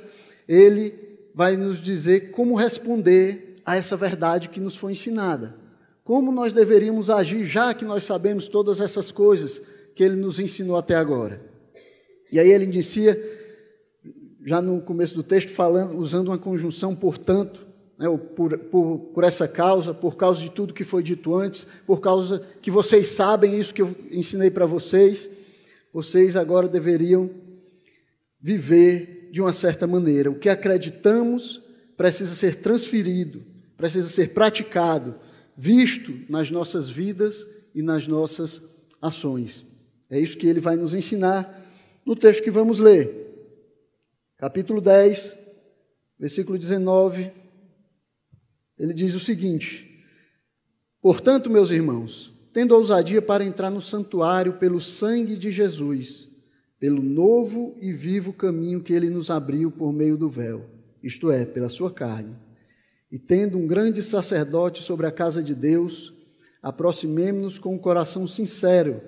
ele 0.49 0.95
vai 1.35 1.55
nos 1.55 1.79
dizer 1.79 2.31
como 2.31 2.57
responder 2.57 3.61
a 3.67 3.77
essa 3.77 3.97
verdade 3.97 4.49
que 4.49 4.61
nos 4.61 4.77
foi 4.77 4.93
ensinada. 4.93 5.55
Como 6.03 6.33
nós 6.33 6.55
deveríamos 6.55 7.11
agir 7.11 7.45
já 7.45 7.75
que 7.75 7.85
nós 7.85 8.05
sabemos 8.05 8.49
todas 8.49 8.81
essas 8.81 9.11
coisas 9.11 9.61
que 9.95 10.03
ele 10.03 10.17
nos 10.17 10.41
ensinou 10.41 10.79
até 10.79 10.95
agora. 10.95 11.39
E 12.33 12.39
aí 12.39 12.51
ele 12.51 12.65
inicia, 12.65 13.21
já 14.45 14.63
no 14.63 14.81
começo 14.81 15.15
do 15.15 15.23
texto, 15.23 15.51
falando, 15.51 15.99
usando 15.99 16.29
uma 16.29 16.39
conjunção, 16.39 16.95
portanto, 16.95 17.67
né, 17.99 18.07
por, 18.37 18.57
por, 18.59 18.99
por 19.13 19.25
essa 19.25 19.49
causa, 19.49 19.93
por 19.93 20.17
causa 20.17 20.41
de 20.41 20.51
tudo 20.51 20.73
que 20.73 20.85
foi 20.85 21.03
dito 21.03 21.35
antes, 21.35 21.67
por 21.87 22.01
causa 22.01 22.47
que 22.63 22.71
vocês 22.71 23.09
sabem 23.09 23.59
isso 23.59 23.75
que 23.75 23.83
eu 23.83 23.95
ensinei 24.11 24.51
para 24.51 24.67
vocês, 24.67 25.29
vocês 25.93 26.37
agora 26.37 26.69
deveriam 26.69 27.29
viver 28.41 29.31
de 29.33 29.41
uma 29.41 29.53
certa 29.53 29.87
maneira. 29.87 30.31
O 30.31 30.39
que 30.39 30.49
acreditamos 30.49 31.61
precisa 31.97 32.35
ser 32.35 32.57
transferido, 32.57 33.43
precisa 33.77 34.09
ser 34.09 34.29
praticado, 34.31 35.17
visto 35.57 36.15
nas 36.29 36.51
nossas 36.51 36.89
vidas 36.89 37.45
e 37.75 37.83
nas 37.83 38.07
nossas 38.07 38.63
ações. 39.03 39.65
É 40.09 40.19
isso 40.19 40.39
que 40.39 40.47
ele 40.47 40.61
vai 40.61 40.77
nos 40.77 40.95
ensinar 40.95 41.67
no 42.07 42.15
texto 42.15 42.43
que 42.43 42.51
vamos 42.51 42.79
ler. 42.79 43.18
Capítulo 44.39 44.81
10, 44.81 45.37
versículo 46.17 46.57
19. 46.57 47.33
Ele 48.79 48.95
diz 48.95 49.13
o 49.17 49.19
seguinte: 49.19 50.05
Portanto, 51.03 51.51
meus 51.51 51.73
irmãos, 51.73 52.33
tendo 52.53 52.73
ousadia 52.73 53.21
para 53.21 53.45
entrar 53.45 53.69
no 53.69 53.83
santuário 53.83 54.53
pelo 54.53 54.81
sangue 54.81 55.37
de 55.37 55.51
Jesus, 55.51 56.29
pelo 56.79 57.03
novo 57.03 57.77
e 57.81 57.93
vivo 57.93 58.33
caminho 58.33 58.81
que 58.81 58.93
ele 58.93 59.11
nos 59.11 59.29
abriu 59.29 59.73
por 59.73 59.93
meio 59.93 60.17
do 60.17 60.29
véu, 60.29 60.65
isto 61.03 61.33
é, 61.33 61.45
pela 61.45 61.69
sua 61.69 61.93
carne, 61.93 62.37
e 63.11 63.19
tendo 63.19 63.59
um 63.59 63.67
grande 63.67 64.05
sacerdote 64.05 64.85
sobre 64.85 65.09
a 65.09 65.11
casa 65.11 65.43
de 65.43 65.53
Deus, 65.53 66.15
aproximemo-nos 66.63 67.59
com 67.59 67.75
um 67.75 67.79
coração 67.79 68.29
sincero 68.29 69.03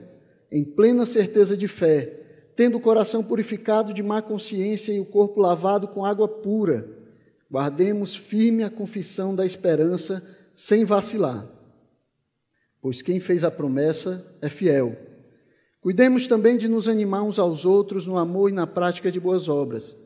em 0.50 0.64
plena 0.64 1.06
certeza 1.06 1.56
de 1.56 1.68
fé, 1.68 2.19
tendo 2.60 2.76
o 2.76 2.80
coração 2.80 3.24
purificado 3.24 3.94
de 3.94 4.02
má 4.02 4.20
consciência 4.20 4.92
e 4.92 5.00
o 5.00 5.06
corpo 5.06 5.40
lavado 5.40 5.88
com 5.88 6.04
água 6.04 6.28
pura, 6.28 6.86
guardemos 7.50 8.14
firme 8.14 8.62
a 8.62 8.68
confissão 8.68 9.34
da 9.34 9.46
esperança 9.46 10.22
sem 10.54 10.84
vacilar. 10.84 11.48
Pois 12.78 13.00
quem 13.00 13.18
fez 13.18 13.44
a 13.44 13.50
promessa 13.50 14.36
é 14.42 14.50
fiel. 14.50 14.94
Cuidemos 15.80 16.26
também 16.26 16.58
de 16.58 16.68
nos 16.68 16.86
animar 16.86 17.22
uns 17.22 17.38
aos 17.38 17.64
outros 17.64 18.06
no 18.06 18.18
amor 18.18 18.50
e 18.50 18.52
na 18.52 18.66
prática 18.66 19.10
de 19.10 19.18
boas 19.18 19.48
obras. 19.48 19.96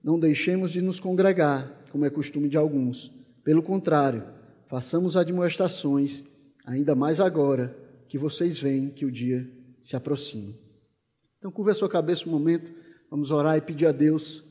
Não 0.00 0.16
deixemos 0.16 0.70
de 0.70 0.80
nos 0.80 1.00
congregar, 1.00 1.84
como 1.90 2.04
é 2.04 2.10
costume 2.10 2.48
de 2.48 2.56
alguns. 2.56 3.10
Pelo 3.42 3.60
contrário, 3.60 4.22
façamos 4.68 5.16
admoestações, 5.16 6.22
ainda 6.64 6.94
mais 6.94 7.18
agora 7.18 7.76
que 8.06 8.16
vocês 8.16 8.56
veem 8.56 8.88
que 8.88 9.04
o 9.04 9.10
dia 9.10 9.50
se 9.82 9.96
aproxima. 9.96 10.63
Então, 11.44 11.52
curva 11.52 11.72
a 11.72 11.74
sua 11.74 11.90
cabeça 11.90 12.26
um 12.26 12.32
momento, 12.32 12.72
vamos 13.10 13.30
orar 13.30 13.58
e 13.58 13.60
pedir 13.60 13.84
a 13.84 13.92
Deus 13.92 14.42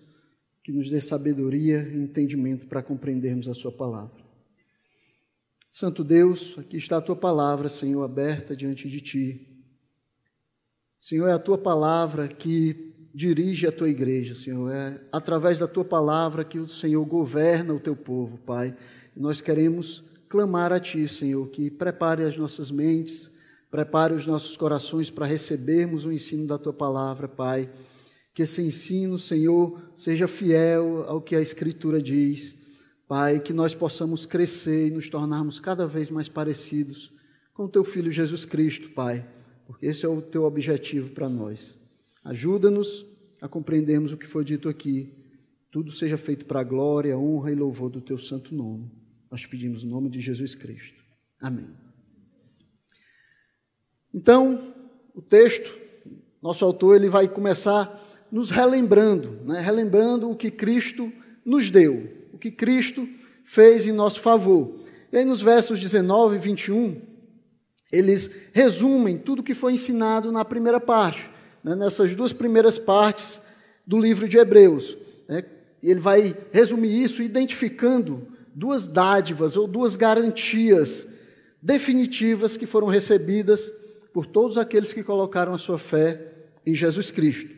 que 0.64 0.72
nos 0.72 0.92
dê 0.92 1.02
sabedoria 1.02 1.90
e 1.92 1.98
entendimento 1.98 2.68
para 2.68 2.84
compreendermos 2.84 3.50
a 3.50 3.54
Sua 3.56 3.72
palavra. 3.72 4.24
Santo 5.72 6.04
Deus, 6.04 6.56
aqui 6.56 6.78
está 6.78 6.98
a 6.98 7.02
Tua 7.02 7.16
palavra, 7.16 7.68
Senhor, 7.68 8.04
aberta 8.04 8.56
diante 8.56 8.88
de 8.88 9.02
Ti. 9.02 9.66
Senhor, 11.00 11.28
é 11.30 11.34
a 11.34 11.40
Tua 11.40 11.58
palavra 11.58 12.28
que 12.28 12.94
dirige 13.12 13.66
a 13.66 13.72
Tua 13.72 13.90
igreja, 13.90 14.36
Senhor. 14.36 14.72
É 14.72 15.02
através 15.12 15.58
da 15.58 15.68
Tua 15.68 15.84
palavra 15.84 16.46
que 16.46 16.60
o 16.60 16.70
Senhor 16.70 17.04
governa 17.06 17.74
o 17.74 17.80
Teu 17.80 17.96
povo, 17.96 18.38
Pai. 18.38 18.78
Nós 19.18 19.42
queremos 19.42 20.04
clamar 20.30 20.72
a 20.72 20.80
Ti, 20.80 21.08
Senhor, 21.08 21.50
que 21.50 21.72
prepare 21.72 22.24
as 22.24 22.38
nossas 22.38 22.70
mentes, 22.70 23.33
Prepare 23.74 24.14
os 24.14 24.28
nossos 24.28 24.56
corações 24.56 25.10
para 25.10 25.26
recebermos 25.26 26.06
o 26.06 26.12
ensino 26.12 26.46
da 26.46 26.60
tua 26.60 26.72
palavra, 26.72 27.28
Pai. 27.28 27.68
Que 28.32 28.44
esse 28.44 28.62
ensino, 28.62 29.18
Senhor, 29.18 29.82
seja 29.96 30.28
fiel 30.28 31.06
ao 31.08 31.20
que 31.20 31.36
a 31.36 31.42
Escritura 31.42 32.00
diz. 32.00 32.56
Pai, 33.08 33.40
que 33.40 33.52
nós 33.52 33.74
possamos 33.74 34.28
crescer 34.28 34.90
e 34.90 34.92
nos 34.92 35.10
tornarmos 35.10 35.60
cada 35.60 35.88
vez 35.88 36.12
mais 36.12 36.30
parecidos 36.30 37.12
com 37.52 37.66
o 37.66 37.68
teu 37.68 37.84
filho 37.84 38.12
Jesus 38.12 38.46
Cristo, 38.46 38.92
Pai, 38.92 39.28
porque 39.66 39.88
esse 39.88 40.06
é 40.06 40.08
o 40.08 40.22
teu 40.22 40.44
objetivo 40.44 41.10
para 41.10 41.28
nós. 41.28 41.80
Ajuda-nos 42.24 43.04
a 43.42 43.48
compreendermos 43.48 44.12
o 44.12 44.18
que 44.18 44.28
foi 44.28 44.46
dito 44.46 44.70
aqui. 44.70 45.12
Tudo 45.72 45.92
seja 45.92 46.16
feito 46.16 46.46
para 46.46 46.60
a 46.60 46.64
glória, 46.64 47.18
honra 47.18 47.52
e 47.52 47.56
louvor 47.56 47.90
do 47.90 48.02
teu 48.02 48.20
santo 48.20 48.54
nome. 48.54 48.92
Nós 49.32 49.48
pedimos 49.48 49.84
no 49.84 49.90
nome 49.90 50.12
de 50.12 50.22
Jesus 50.22 50.54
Cristo. 50.54 51.04
Amém. 51.42 51.83
Então, 54.14 54.74
o 55.16 55.22
texto, 55.22 55.74
nosso 56.42 56.64
autor, 56.64 56.96
ele 56.96 57.10
vai 57.10 57.28
começar 57.28 58.00
nos 58.32 58.52
relembrando, 58.52 59.40
né? 59.46 59.60
relembrando 59.60 60.30
o 60.30 60.36
que 60.36 60.52
Cristo 60.52 61.12
nos 61.44 61.70
deu, 61.70 62.10
o 62.32 62.38
que 62.38 62.52
Cristo 62.52 63.08
fez 63.44 63.88
em 63.88 63.92
nosso 63.92 64.20
favor. 64.20 64.76
E 65.12 65.18
aí, 65.18 65.26
nos 65.26 65.42
versos 65.42 65.80
19 65.80 66.36
e 66.36 66.40
21, 66.40 67.02
eles 67.92 68.30
resumem 68.52 69.18
tudo 69.18 69.40
o 69.40 69.44
que 69.44 69.54
foi 69.54 69.74
ensinado 69.74 70.32
na 70.32 70.46
primeira 70.46 70.80
parte, 70.80 71.30
né? 71.64 71.76
nessas 71.76 72.16
duas 72.16 72.34
primeiras 72.34 72.78
partes 72.78 73.42
do 73.86 74.00
livro 74.00 74.28
de 74.28 74.38
Hebreus. 74.38 74.98
Né? 75.28 75.44
Ele 75.82 76.00
vai 76.00 76.36
resumir 76.52 77.04
isso 77.04 77.22
identificando 77.22 78.28
duas 78.54 78.88
dádivas 78.88 79.58
ou 79.58 79.68
duas 79.68 79.96
garantias 79.96 81.08
definitivas 81.62 82.58
que 82.58 82.66
foram 82.66 82.88
recebidas 82.88 83.72
por 84.14 84.26
todos 84.28 84.58
aqueles 84.58 84.94
que 84.94 85.04
colocaram 85.04 85.54
a 85.54 85.58
sua 85.58 85.80
fé 85.80 86.34
em 86.66 86.76
Jesus 86.76 87.10
Cristo. 87.10 87.54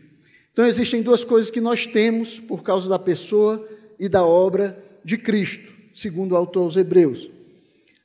Então, 0.54 0.66
existem 0.66 1.02
duas 1.02 1.24
coisas 1.24 1.52
que 1.52 1.60
nós 1.60 1.86
temos 1.86 2.40
por 2.40 2.64
causa 2.64 2.88
da 2.88 2.98
pessoa 2.98 3.68
e 4.00 4.08
da 4.08 4.26
obra 4.26 4.82
de 5.04 5.18
Cristo, 5.18 5.72
segundo 5.94 6.32
o 6.32 6.38
autor 6.38 6.62
aos 6.62 6.78
Hebreus. 6.78 7.30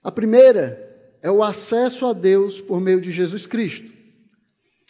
A 0.03 0.11
primeira 0.11 0.89
é 1.23 1.31
o 1.31 1.45
acesso 1.45 2.07
a 2.07 2.13
Deus 2.13 2.61
por 2.61 2.81
meio 2.81 3.01
de 3.01 3.13
Jesus 3.13 3.47
Cristo. 3.47 3.89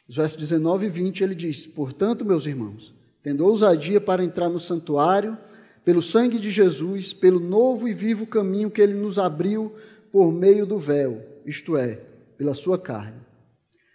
Os 0.08 0.16
versos 0.16 0.38
19 0.38 0.86
e 0.86 0.88
20 0.88 1.22
ele 1.22 1.34
diz: 1.34 1.66
Portanto, 1.66 2.24
meus 2.24 2.46
irmãos, 2.46 2.94
tendo 3.22 3.44
ousadia 3.44 4.00
para 4.00 4.24
entrar 4.24 4.48
no 4.48 4.58
santuário, 4.58 5.36
pelo 5.84 6.02
sangue 6.02 6.38
de 6.38 6.50
Jesus, 6.50 7.12
pelo 7.12 7.38
novo 7.38 7.86
e 7.86 7.92
vivo 7.92 8.26
caminho 8.26 8.70
que 8.70 8.80
ele 8.80 8.94
nos 8.94 9.18
abriu 9.18 9.74
por 10.10 10.32
meio 10.32 10.64
do 10.64 10.78
véu, 10.78 11.22
isto 11.44 11.76
é, 11.76 12.00
pela 12.36 12.54
sua 12.54 12.78
carne. 12.78 13.29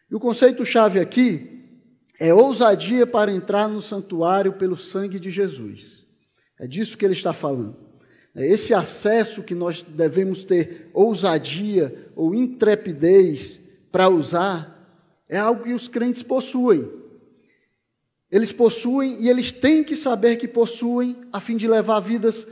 E 0.09 0.15
o 0.15 0.19
conceito-chave 0.19 1.00
aqui 1.00 1.63
é 2.19 2.33
ousadia 2.33 3.05
para 3.05 3.31
entrar 3.31 3.67
no 3.67 3.81
santuário 3.81 4.53
pelo 4.53 4.77
sangue 4.77 5.19
de 5.19 5.31
Jesus. 5.31 6.05
É 6.59 6.67
disso 6.67 6.97
que 6.97 7.05
ele 7.05 7.13
está 7.13 7.33
falando. 7.33 7.75
É 8.33 8.45
esse 8.45 8.74
acesso 8.74 9.43
que 9.43 9.55
nós 9.55 9.81
devemos 9.81 10.43
ter 10.43 10.89
ousadia 10.93 12.09
ou 12.15 12.35
intrepidez 12.35 13.62
para 13.91 14.09
usar 14.09 14.75
é 15.27 15.38
algo 15.38 15.63
que 15.63 15.74
os 15.74 15.88
crentes 15.88 16.21
possuem. 16.21 16.89
Eles 18.31 18.51
possuem 18.51 19.24
e 19.24 19.29
eles 19.29 19.51
têm 19.51 19.83
que 19.83 19.95
saber 19.95 20.35
que 20.35 20.47
possuem 20.47 21.15
a 21.31 21.39
fim 21.39 21.57
de 21.57 21.67
levar 21.67 22.00
vidas 22.00 22.47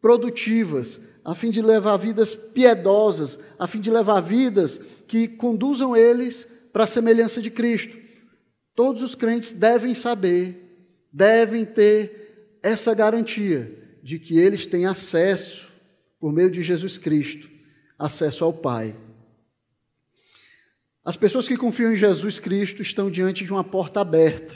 produtivas, 0.00 1.00
a 1.24 1.34
fim 1.34 1.50
de 1.50 1.60
levar 1.60 1.96
vidas 1.96 2.34
piedosas, 2.34 3.38
a 3.58 3.66
fim 3.66 3.80
de 3.80 3.90
levar 3.90 4.20
vidas 4.20 4.80
que 5.06 5.28
conduzam 5.28 5.96
eles 5.96 6.48
para 6.76 6.84
a 6.84 6.86
semelhança 6.86 7.40
de 7.40 7.50
Cristo. 7.50 7.96
Todos 8.74 9.00
os 9.00 9.14
crentes 9.14 9.52
devem 9.52 9.94
saber, 9.94 11.00
devem 11.10 11.64
ter 11.64 12.58
essa 12.62 12.92
garantia 12.92 13.98
de 14.02 14.18
que 14.18 14.38
eles 14.38 14.66
têm 14.66 14.84
acesso, 14.84 15.72
por 16.20 16.30
meio 16.30 16.50
de 16.50 16.60
Jesus 16.60 16.98
Cristo, 16.98 17.48
acesso 17.98 18.44
ao 18.44 18.52
Pai. 18.52 18.94
As 21.02 21.16
pessoas 21.16 21.48
que 21.48 21.56
confiam 21.56 21.94
em 21.94 21.96
Jesus 21.96 22.38
Cristo 22.38 22.82
estão 22.82 23.10
diante 23.10 23.42
de 23.42 23.50
uma 23.50 23.64
porta 23.64 24.02
aberta, 24.02 24.54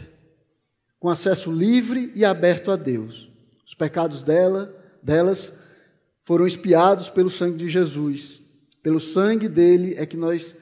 com 0.98 1.08
acesso 1.08 1.50
livre 1.50 2.12
e 2.14 2.22
aberto 2.22 2.70
a 2.70 2.76
Deus. 2.76 3.32
Os 3.66 3.72
pecados 3.72 4.22
dela, 4.22 4.78
delas 5.02 5.54
foram 6.22 6.46
expiados 6.46 7.08
pelo 7.08 7.30
sangue 7.30 7.56
de 7.56 7.68
Jesus. 7.70 8.42
Pelo 8.82 9.00
sangue 9.00 9.48
dele 9.48 9.94
é 9.94 10.04
que 10.04 10.18
nós 10.18 10.54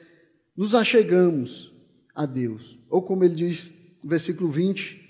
nos 0.59 0.75
achegamos 0.75 1.73
a 2.12 2.27
Deus. 2.27 2.77
Ou 2.91 3.00
como 3.00 3.23
ele 3.23 3.37
diz 3.37 3.73
no 4.03 4.11
versículo 4.11 4.50
20, 4.50 5.00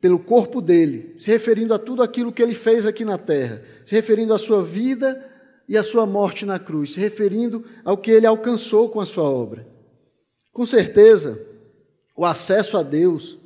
pelo 0.00 0.18
corpo 0.18 0.62
dele, 0.62 1.14
se 1.18 1.30
referindo 1.30 1.74
a 1.74 1.78
tudo 1.78 2.02
aquilo 2.02 2.32
que 2.32 2.42
ele 2.42 2.54
fez 2.54 2.86
aqui 2.86 3.04
na 3.04 3.18
terra, 3.18 3.62
se 3.84 3.94
referindo 3.94 4.32
à 4.32 4.38
sua 4.38 4.62
vida 4.64 5.22
e 5.68 5.76
à 5.76 5.82
sua 5.82 6.06
morte 6.06 6.46
na 6.46 6.58
cruz, 6.58 6.94
se 6.94 7.00
referindo 7.00 7.62
ao 7.84 7.98
que 7.98 8.10
ele 8.10 8.26
alcançou 8.26 8.88
com 8.88 8.98
a 8.98 9.04
sua 9.04 9.24
obra. 9.24 9.68
Com 10.52 10.64
certeza, 10.64 11.38
o 12.16 12.24
acesso 12.24 12.78
a 12.78 12.82
Deus 12.82 13.36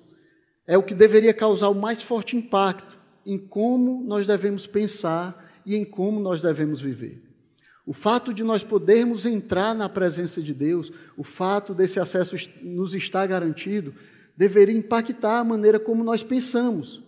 é 0.64 0.78
o 0.78 0.82
que 0.82 0.94
deveria 0.94 1.34
causar 1.34 1.70
o 1.70 1.74
mais 1.74 2.00
forte 2.00 2.36
impacto 2.36 2.96
em 3.26 3.36
como 3.36 4.04
nós 4.04 4.28
devemos 4.28 4.64
pensar 4.64 5.60
e 5.66 5.74
em 5.74 5.84
como 5.84 6.20
nós 6.20 6.40
devemos 6.40 6.80
viver. 6.80 7.31
O 7.84 7.92
fato 7.92 8.32
de 8.32 8.44
nós 8.44 8.62
podermos 8.62 9.26
entrar 9.26 9.74
na 9.74 9.88
presença 9.88 10.40
de 10.40 10.54
Deus, 10.54 10.92
o 11.16 11.24
fato 11.24 11.74
desse 11.74 11.98
acesso 11.98 12.36
nos 12.62 12.94
estar 12.94 13.26
garantido, 13.26 13.92
deveria 14.36 14.76
impactar 14.76 15.40
a 15.40 15.44
maneira 15.44 15.80
como 15.80 16.04
nós 16.04 16.22
pensamos. 16.22 17.02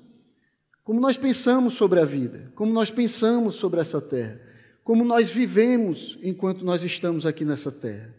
Como 0.83 1.01
nós 1.01 1.17
pensamos 1.17 1.75
sobre 1.75 2.01
a 2.01 2.05
vida, 2.05 2.53
como 2.55 2.73
nós 2.73 2.91
pensamos 2.91 3.55
sobre 3.55 3.81
essa 3.81 4.01
terra, 4.01 4.39
como 4.83 5.03
nós 5.05 5.31
vivemos 5.31 6.19
enquanto 6.23 6.65
nós 6.65 6.85
estamos 6.85 7.25
aqui 7.25 7.45
nessa 7.45 7.73
terra. 7.73 8.15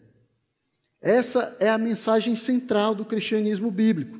Essa 1.00 1.56
é 1.60 1.68
a 1.68 1.78
mensagem 1.78 2.34
central 2.34 2.94
do 2.94 3.04
cristianismo 3.04 3.70
bíblico. 3.70 4.18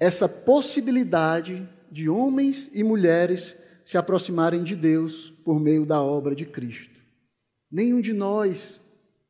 Essa 0.00 0.28
possibilidade 0.28 1.68
de 1.92 2.08
homens 2.08 2.70
e 2.72 2.82
mulheres 2.82 3.56
se 3.84 3.96
aproximarem 3.96 4.64
de 4.64 4.74
Deus 4.74 5.32
por 5.44 5.60
meio 5.60 5.86
da 5.86 6.02
obra 6.02 6.34
de 6.34 6.44
Cristo. 6.44 6.97
Nenhum 7.70 8.00
de 8.00 8.12
nós 8.12 8.80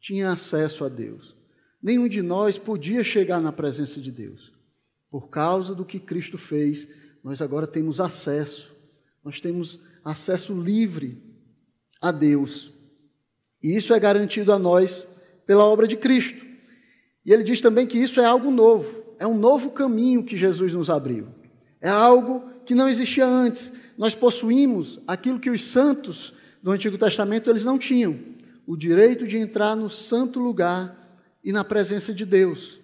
tinha 0.01 0.31
acesso 0.31 0.85
a 0.85 0.89
Deus. 0.89 1.37
Nenhum 1.83 2.09
de 2.09 2.23
nós 2.23 2.59
podia 2.59 3.03
chegar 3.05 3.41
na 3.41 3.53
presença 3.53 4.01
de 4.01 4.11
Deus. 4.11 4.53
Por 5.11 5.29
causa 5.29 5.75
do 5.75 5.85
que 5.85 5.99
Cristo 5.99 6.37
fez, 6.37 6.89
nós 7.23 7.41
agora 7.41 7.67
temos 7.67 8.01
acesso. 8.01 8.75
Nós 9.25 9.41
temos 9.41 9.81
acesso 10.05 10.59
livre 10.61 11.23
a 12.01 12.11
Deus. 12.11 12.73
E 13.63 13.77
isso 13.77 13.93
é 13.93 14.01
garantido 14.01 14.53
a 14.53 14.59
nós 14.59 15.07
pela 15.47 15.65
obra 15.65 15.87
de 15.87 15.97
Cristo. 15.97 16.45
E 17.25 17.33
ele 17.33 17.43
diz 17.43 17.61
também 17.61 17.87
que 17.87 17.99
isso 17.99 18.21
é 18.21 18.25
algo 18.25 18.51
novo, 18.51 19.03
é 19.19 19.27
um 19.27 19.37
novo 19.37 19.71
caminho 19.73 20.25
que 20.25 20.37
Jesus 20.37 20.73
nos 20.73 20.89
abriu. 20.89 21.29
É 21.81 21.89
algo 21.89 22.49
que 22.65 22.75
não 22.75 22.89
existia 22.89 23.27
antes. 23.27 23.73
Nós 23.97 24.15
possuímos 24.15 25.01
aquilo 25.07 25.41
que 25.41 25.51
os 25.51 25.65
santos 25.65 26.33
do 26.69 26.73
Antigo 26.73 26.99
Testamento 26.99 27.49
eles 27.49 27.65
não 27.65 27.79
tinham, 27.79 28.21
o 28.67 28.77
direito 28.77 29.27
de 29.27 29.39
entrar 29.39 29.75
no 29.75 29.89
santo 29.89 30.39
lugar 30.39 31.19
e 31.43 31.51
na 31.51 31.65
presença 31.65 32.13
de 32.13 32.27
Deus. 32.27 32.79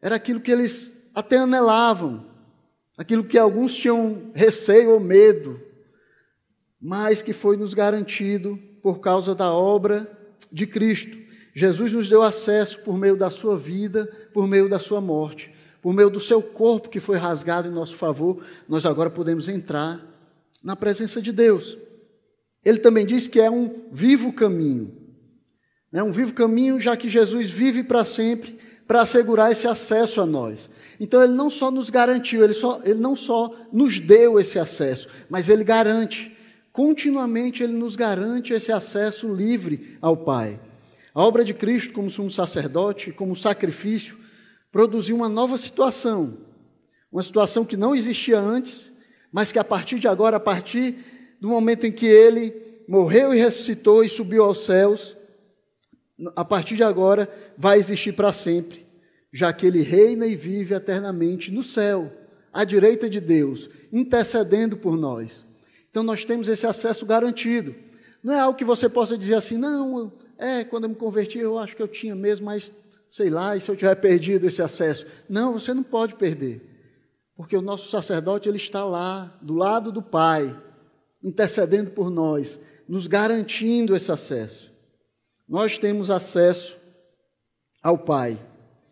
Era 0.00 0.16
aquilo 0.16 0.40
que 0.40 0.50
eles 0.50 1.10
até 1.14 1.36
anelavam, 1.36 2.24
aquilo 2.96 3.22
que 3.22 3.36
alguns 3.36 3.76
tinham 3.76 4.30
receio 4.34 4.92
ou 4.92 4.98
medo, 4.98 5.60
mas 6.80 7.20
que 7.20 7.34
foi 7.34 7.54
nos 7.58 7.74
garantido 7.74 8.58
por 8.82 8.98
causa 9.00 9.34
da 9.34 9.52
obra 9.52 10.10
de 10.50 10.66
Cristo. 10.66 11.18
Jesus 11.52 11.92
nos 11.92 12.08
deu 12.08 12.22
acesso 12.22 12.78
por 12.78 12.96
meio 12.96 13.14
da 13.14 13.28
sua 13.28 13.58
vida, 13.58 14.06
por 14.32 14.48
meio 14.48 14.70
da 14.70 14.78
sua 14.78 15.02
morte, 15.02 15.54
por 15.82 15.92
meio 15.92 16.08
do 16.08 16.18
seu 16.18 16.40
corpo 16.40 16.88
que 16.88 16.98
foi 16.98 17.18
rasgado 17.18 17.68
em 17.68 17.72
nosso 17.72 17.96
favor, 17.96 18.42
nós 18.66 18.86
agora 18.86 19.10
podemos 19.10 19.50
entrar 19.50 20.00
na 20.64 20.74
presença 20.74 21.20
de 21.20 21.30
Deus. 21.30 21.76
Ele 22.68 22.80
também 22.80 23.06
diz 23.06 23.26
que 23.26 23.40
é 23.40 23.50
um 23.50 23.86
vivo 23.90 24.30
caminho. 24.30 24.94
É 25.90 26.02
um 26.02 26.12
vivo 26.12 26.34
caminho, 26.34 26.78
já 26.78 26.94
que 26.98 27.08
Jesus 27.08 27.48
vive 27.48 27.82
para 27.82 28.04
sempre 28.04 28.58
para 28.86 29.00
assegurar 29.00 29.50
esse 29.50 29.66
acesso 29.66 30.20
a 30.20 30.26
nós. 30.26 30.68
Então, 31.00 31.24
ele 31.24 31.32
não 31.32 31.48
só 31.48 31.70
nos 31.70 31.88
garantiu, 31.88 32.44
ele, 32.44 32.52
só, 32.52 32.82
ele 32.84 33.00
não 33.00 33.16
só 33.16 33.54
nos 33.72 33.98
deu 33.98 34.38
esse 34.38 34.58
acesso, 34.58 35.08
mas 35.30 35.48
ele 35.48 35.64
garante, 35.64 36.36
continuamente, 36.70 37.62
ele 37.62 37.72
nos 37.72 37.96
garante 37.96 38.52
esse 38.52 38.70
acesso 38.70 39.34
livre 39.34 39.96
ao 40.02 40.14
Pai. 40.14 40.60
A 41.14 41.22
obra 41.22 41.42
de 41.42 41.54
Cristo, 41.54 41.94
como 41.94 42.10
sumo 42.10 42.30
sacerdote, 42.30 43.12
como 43.12 43.34
sacrifício, 43.34 44.18
produziu 44.70 45.16
uma 45.16 45.28
nova 45.28 45.56
situação, 45.56 46.36
uma 47.10 47.22
situação 47.22 47.64
que 47.64 47.78
não 47.78 47.94
existia 47.94 48.38
antes, 48.38 48.92
mas 49.32 49.50
que 49.50 49.58
a 49.58 49.64
partir 49.64 49.98
de 49.98 50.06
agora, 50.06 50.36
a 50.36 50.40
partir 50.40 51.17
do 51.40 51.48
momento 51.48 51.86
em 51.86 51.92
que 51.92 52.06
ele 52.06 52.54
morreu 52.88 53.34
e 53.34 53.38
ressuscitou 53.38 54.02
e 54.02 54.08
subiu 54.08 54.44
aos 54.44 54.64
céus, 54.64 55.16
a 56.34 56.44
partir 56.44 56.74
de 56.74 56.82
agora 56.82 57.30
vai 57.56 57.78
existir 57.78 58.12
para 58.12 58.32
sempre, 58.32 58.86
já 59.32 59.52
que 59.52 59.66
ele 59.66 59.82
reina 59.82 60.26
e 60.26 60.34
vive 60.34 60.74
eternamente 60.74 61.52
no 61.52 61.62
céu, 61.62 62.12
à 62.52 62.64
direita 62.64 63.08
de 63.08 63.20
Deus, 63.20 63.68
intercedendo 63.92 64.76
por 64.76 64.96
nós. 64.96 65.46
Então 65.90 66.02
nós 66.02 66.24
temos 66.24 66.48
esse 66.48 66.66
acesso 66.66 67.06
garantido. 67.06 67.74
Não 68.22 68.34
é 68.34 68.40
algo 68.40 68.58
que 68.58 68.64
você 68.64 68.88
possa 68.88 69.16
dizer 69.16 69.34
assim, 69.34 69.56
não, 69.56 70.12
é, 70.36 70.64
quando 70.64 70.84
eu 70.84 70.90
me 70.90 70.96
converti 70.96 71.38
eu 71.38 71.58
acho 71.58 71.76
que 71.76 71.82
eu 71.82 71.88
tinha 71.88 72.14
mesmo, 72.14 72.46
mas 72.46 72.72
sei 73.08 73.30
lá, 73.30 73.56
e 73.56 73.60
se 73.60 73.70
eu 73.70 73.76
tiver 73.76 73.94
perdido 73.96 74.46
esse 74.46 74.60
acesso? 74.60 75.06
Não, 75.28 75.54
você 75.54 75.72
não 75.72 75.82
pode 75.82 76.14
perder. 76.14 76.62
Porque 77.36 77.56
o 77.56 77.62
nosso 77.62 77.90
sacerdote 77.90 78.48
ele 78.48 78.56
está 78.56 78.84
lá, 78.84 79.38
do 79.40 79.54
lado 79.54 79.92
do 79.92 80.02
Pai, 80.02 80.54
intercedendo 81.22 81.90
por 81.90 82.10
nós, 82.10 82.58
nos 82.88 83.06
garantindo 83.06 83.94
esse 83.94 84.10
acesso. 84.10 84.72
Nós 85.48 85.78
temos 85.78 86.10
acesso 86.10 86.76
ao 87.82 87.98
Pai. 87.98 88.38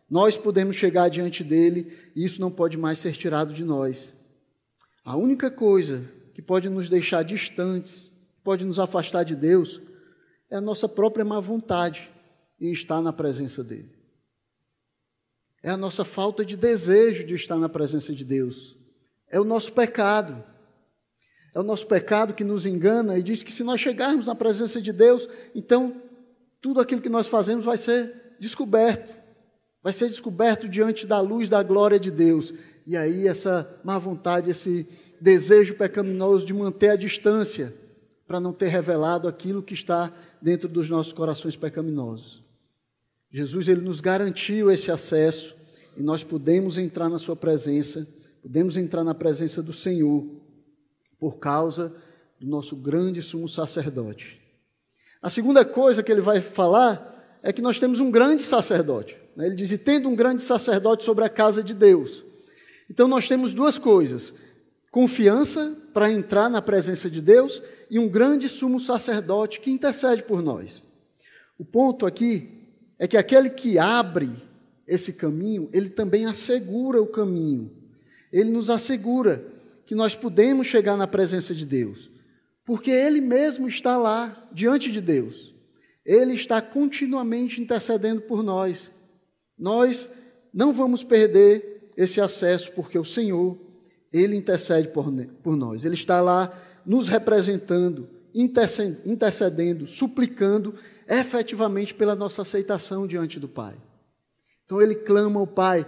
Nós 0.08 0.36
podemos 0.36 0.76
chegar 0.76 1.08
diante 1.08 1.42
dele 1.42 1.92
e 2.14 2.24
isso 2.24 2.40
não 2.40 2.50
pode 2.50 2.76
mais 2.76 2.98
ser 2.98 3.12
tirado 3.12 3.52
de 3.52 3.64
nós. 3.64 4.14
A 5.04 5.16
única 5.16 5.50
coisa 5.50 6.04
que 6.34 6.42
pode 6.42 6.68
nos 6.68 6.88
deixar 6.88 7.22
distantes, 7.22 8.12
pode 8.44 8.64
nos 8.64 8.78
afastar 8.78 9.24
de 9.24 9.34
Deus, 9.34 9.80
é 10.50 10.56
a 10.56 10.60
nossa 10.60 10.88
própria 10.88 11.24
má 11.24 11.40
vontade 11.40 12.10
em 12.60 12.70
estar 12.70 13.00
na 13.00 13.12
presença 13.12 13.64
dele. 13.64 13.96
É 15.62 15.70
a 15.70 15.76
nossa 15.76 16.04
falta 16.04 16.44
de 16.44 16.56
desejo 16.56 17.26
de 17.26 17.34
estar 17.34 17.56
na 17.56 17.68
presença 17.68 18.12
de 18.12 18.24
Deus. 18.24 18.76
É 19.28 19.40
o 19.40 19.44
nosso 19.44 19.72
pecado. 19.72 20.44
É 21.56 21.58
o 21.58 21.62
nosso 21.62 21.86
pecado 21.86 22.34
que 22.34 22.44
nos 22.44 22.66
engana 22.66 23.18
e 23.18 23.22
diz 23.22 23.42
que 23.42 23.50
se 23.50 23.64
nós 23.64 23.80
chegarmos 23.80 24.26
na 24.26 24.34
presença 24.34 24.78
de 24.78 24.92
Deus, 24.92 25.26
então 25.54 26.02
tudo 26.60 26.82
aquilo 26.82 27.00
que 27.00 27.08
nós 27.08 27.28
fazemos 27.28 27.64
vai 27.64 27.78
ser 27.78 28.36
descoberto. 28.38 29.16
Vai 29.82 29.94
ser 29.94 30.08
descoberto 30.08 30.68
diante 30.68 31.06
da 31.06 31.18
luz 31.18 31.48
da 31.48 31.62
glória 31.62 31.98
de 31.98 32.10
Deus. 32.10 32.52
E 32.86 32.94
aí 32.94 33.26
essa 33.26 33.66
má 33.82 33.98
vontade, 33.98 34.50
esse 34.50 34.86
desejo 35.18 35.76
pecaminoso 35.76 36.44
de 36.44 36.52
manter 36.52 36.90
a 36.90 36.96
distância 36.96 37.72
para 38.26 38.38
não 38.38 38.52
ter 38.52 38.68
revelado 38.68 39.26
aquilo 39.26 39.62
que 39.62 39.72
está 39.72 40.12
dentro 40.42 40.68
dos 40.68 40.90
nossos 40.90 41.14
corações 41.14 41.56
pecaminosos. 41.56 42.42
Jesus 43.30 43.66
ele 43.66 43.80
nos 43.80 44.02
garantiu 44.02 44.70
esse 44.70 44.90
acesso 44.90 45.56
e 45.96 46.02
nós 46.02 46.22
podemos 46.22 46.76
entrar 46.76 47.08
na 47.08 47.18
sua 47.18 47.34
presença, 47.34 48.06
podemos 48.42 48.76
entrar 48.76 49.02
na 49.02 49.14
presença 49.14 49.62
do 49.62 49.72
Senhor 49.72 50.44
por 51.18 51.38
causa 51.38 51.94
do 52.40 52.46
nosso 52.46 52.76
grande 52.76 53.22
sumo 53.22 53.48
sacerdote. 53.48 54.40
A 55.22 55.30
segunda 55.30 55.64
coisa 55.64 56.02
que 56.02 56.12
ele 56.12 56.20
vai 56.20 56.40
falar 56.40 57.38
é 57.42 57.52
que 57.52 57.62
nós 57.62 57.78
temos 57.78 58.00
um 58.00 58.10
grande 58.10 58.42
sacerdote. 58.42 59.16
Né? 59.34 59.46
Ele 59.46 59.54
diz: 59.54 59.72
e 59.72 59.78
tendo 59.78 60.08
um 60.08 60.14
grande 60.14 60.42
sacerdote 60.42 61.04
sobre 61.04 61.24
a 61.24 61.28
casa 61.28 61.62
de 61.62 61.74
Deus. 61.74 62.24
Então 62.90 63.08
nós 63.08 63.28
temos 63.28 63.54
duas 63.54 63.78
coisas: 63.78 64.34
confiança 64.90 65.76
para 65.92 66.10
entrar 66.10 66.48
na 66.48 66.60
presença 66.60 67.10
de 67.10 67.20
Deus 67.20 67.62
e 67.90 67.98
um 67.98 68.08
grande 68.08 68.48
sumo 68.48 68.78
sacerdote 68.78 69.60
que 69.60 69.70
intercede 69.70 70.22
por 70.22 70.42
nós. 70.42 70.84
O 71.58 71.64
ponto 71.64 72.04
aqui 72.04 72.68
é 72.98 73.06
que 73.06 73.16
aquele 73.16 73.50
que 73.50 73.78
abre 73.78 74.30
esse 74.86 75.12
caminho, 75.14 75.68
ele 75.72 75.88
também 75.88 76.26
assegura 76.26 77.00
o 77.00 77.06
caminho. 77.06 77.70
Ele 78.32 78.50
nos 78.50 78.70
assegura 78.70 79.44
que 79.86 79.94
nós 79.94 80.14
podemos 80.14 80.66
chegar 80.66 80.96
na 80.96 81.06
presença 81.06 81.54
de 81.54 81.64
Deus, 81.64 82.10
porque 82.64 82.90
Ele 82.90 83.20
mesmo 83.20 83.68
está 83.68 83.96
lá, 83.96 84.48
diante 84.52 84.90
de 84.90 85.00
Deus. 85.00 85.54
Ele 86.04 86.34
está 86.34 86.60
continuamente 86.60 87.60
intercedendo 87.60 88.20
por 88.20 88.42
nós. 88.42 88.90
Nós 89.58 90.10
não 90.52 90.72
vamos 90.72 91.02
perder 91.02 91.90
esse 91.96 92.20
acesso, 92.20 92.72
porque 92.72 92.98
o 92.98 93.04
Senhor, 93.04 93.56
Ele 94.12 94.36
intercede 94.36 94.88
por, 94.88 95.10
por 95.42 95.56
nós. 95.56 95.84
Ele 95.84 95.94
está 95.94 96.20
lá 96.20 96.52
nos 96.84 97.08
representando, 97.08 98.08
intercedendo, 98.34 99.86
suplicando 99.86 100.74
efetivamente 101.08 101.94
pela 101.94 102.14
nossa 102.14 102.42
aceitação 102.42 103.06
diante 103.06 103.38
do 103.38 103.48
Pai. 103.48 103.76
Então 104.64 104.82
ele 104.82 104.94
clama 104.94 105.40
ao 105.40 105.46
Pai: 105.46 105.86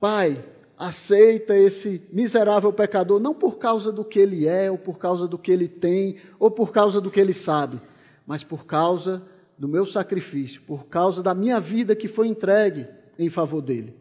Pai, 0.00 0.42
aceita 0.76 1.56
esse 1.56 2.02
miserável 2.12 2.72
pecador, 2.72 3.20
não 3.20 3.34
por 3.34 3.58
causa 3.58 3.92
do 3.92 4.04
que 4.04 4.18
ele 4.18 4.46
é, 4.46 4.70
ou 4.70 4.78
por 4.78 4.98
causa 4.98 5.26
do 5.26 5.38
que 5.38 5.50
ele 5.50 5.68
tem, 5.68 6.16
ou 6.38 6.50
por 6.50 6.72
causa 6.72 7.00
do 7.00 7.10
que 7.10 7.20
ele 7.20 7.34
sabe, 7.34 7.80
mas 8.26 8.42
por 8.42 8.66
causa 8.66 9.22
do 9.58 9.68
meu 9.68 9.86
sacrifício, 9.86 10.62
por 10.62 10.86
causa 10.86 11.22
da 11.22 11.34
minha 11.34 11.60
vida 11.60 11.94
que 11.94 12.08
foi 12.08 12.26
entregue 12.26 12.86
em 13.18 13.28
favor 13.28 13.62
dele. 13.62 13.94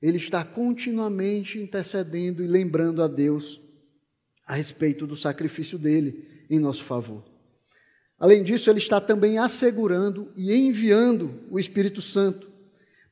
Ele 0.00 0.16
está 0.16 0.44
continuamente 0.44 1.58
intercedendo 1.58 2.42
e 2.42 2.46
lembrando 2.46 3.02
a 3.02 3.08
Deus 3.08 3.60
a 4.46 4.54
respeito 4.54 5.06
do 5.06 5.16
sacrifício 5.16 5.78
dele 5.78 6.46
em 6.48 6.58
nosso 6.58 6.84
favor. 6.84 7.24
Além 8.18 8.42
disso, 8.42 8.70
ele 8.70 8.78
está 8.78 9.00
também 9.00 9.38
assegurando 9.38 10.30
e 10.36 10.54
enviando 10.54 11.40
o 11.50 11.58
Espírito 11.58 12.00
Santo 12.00 12.45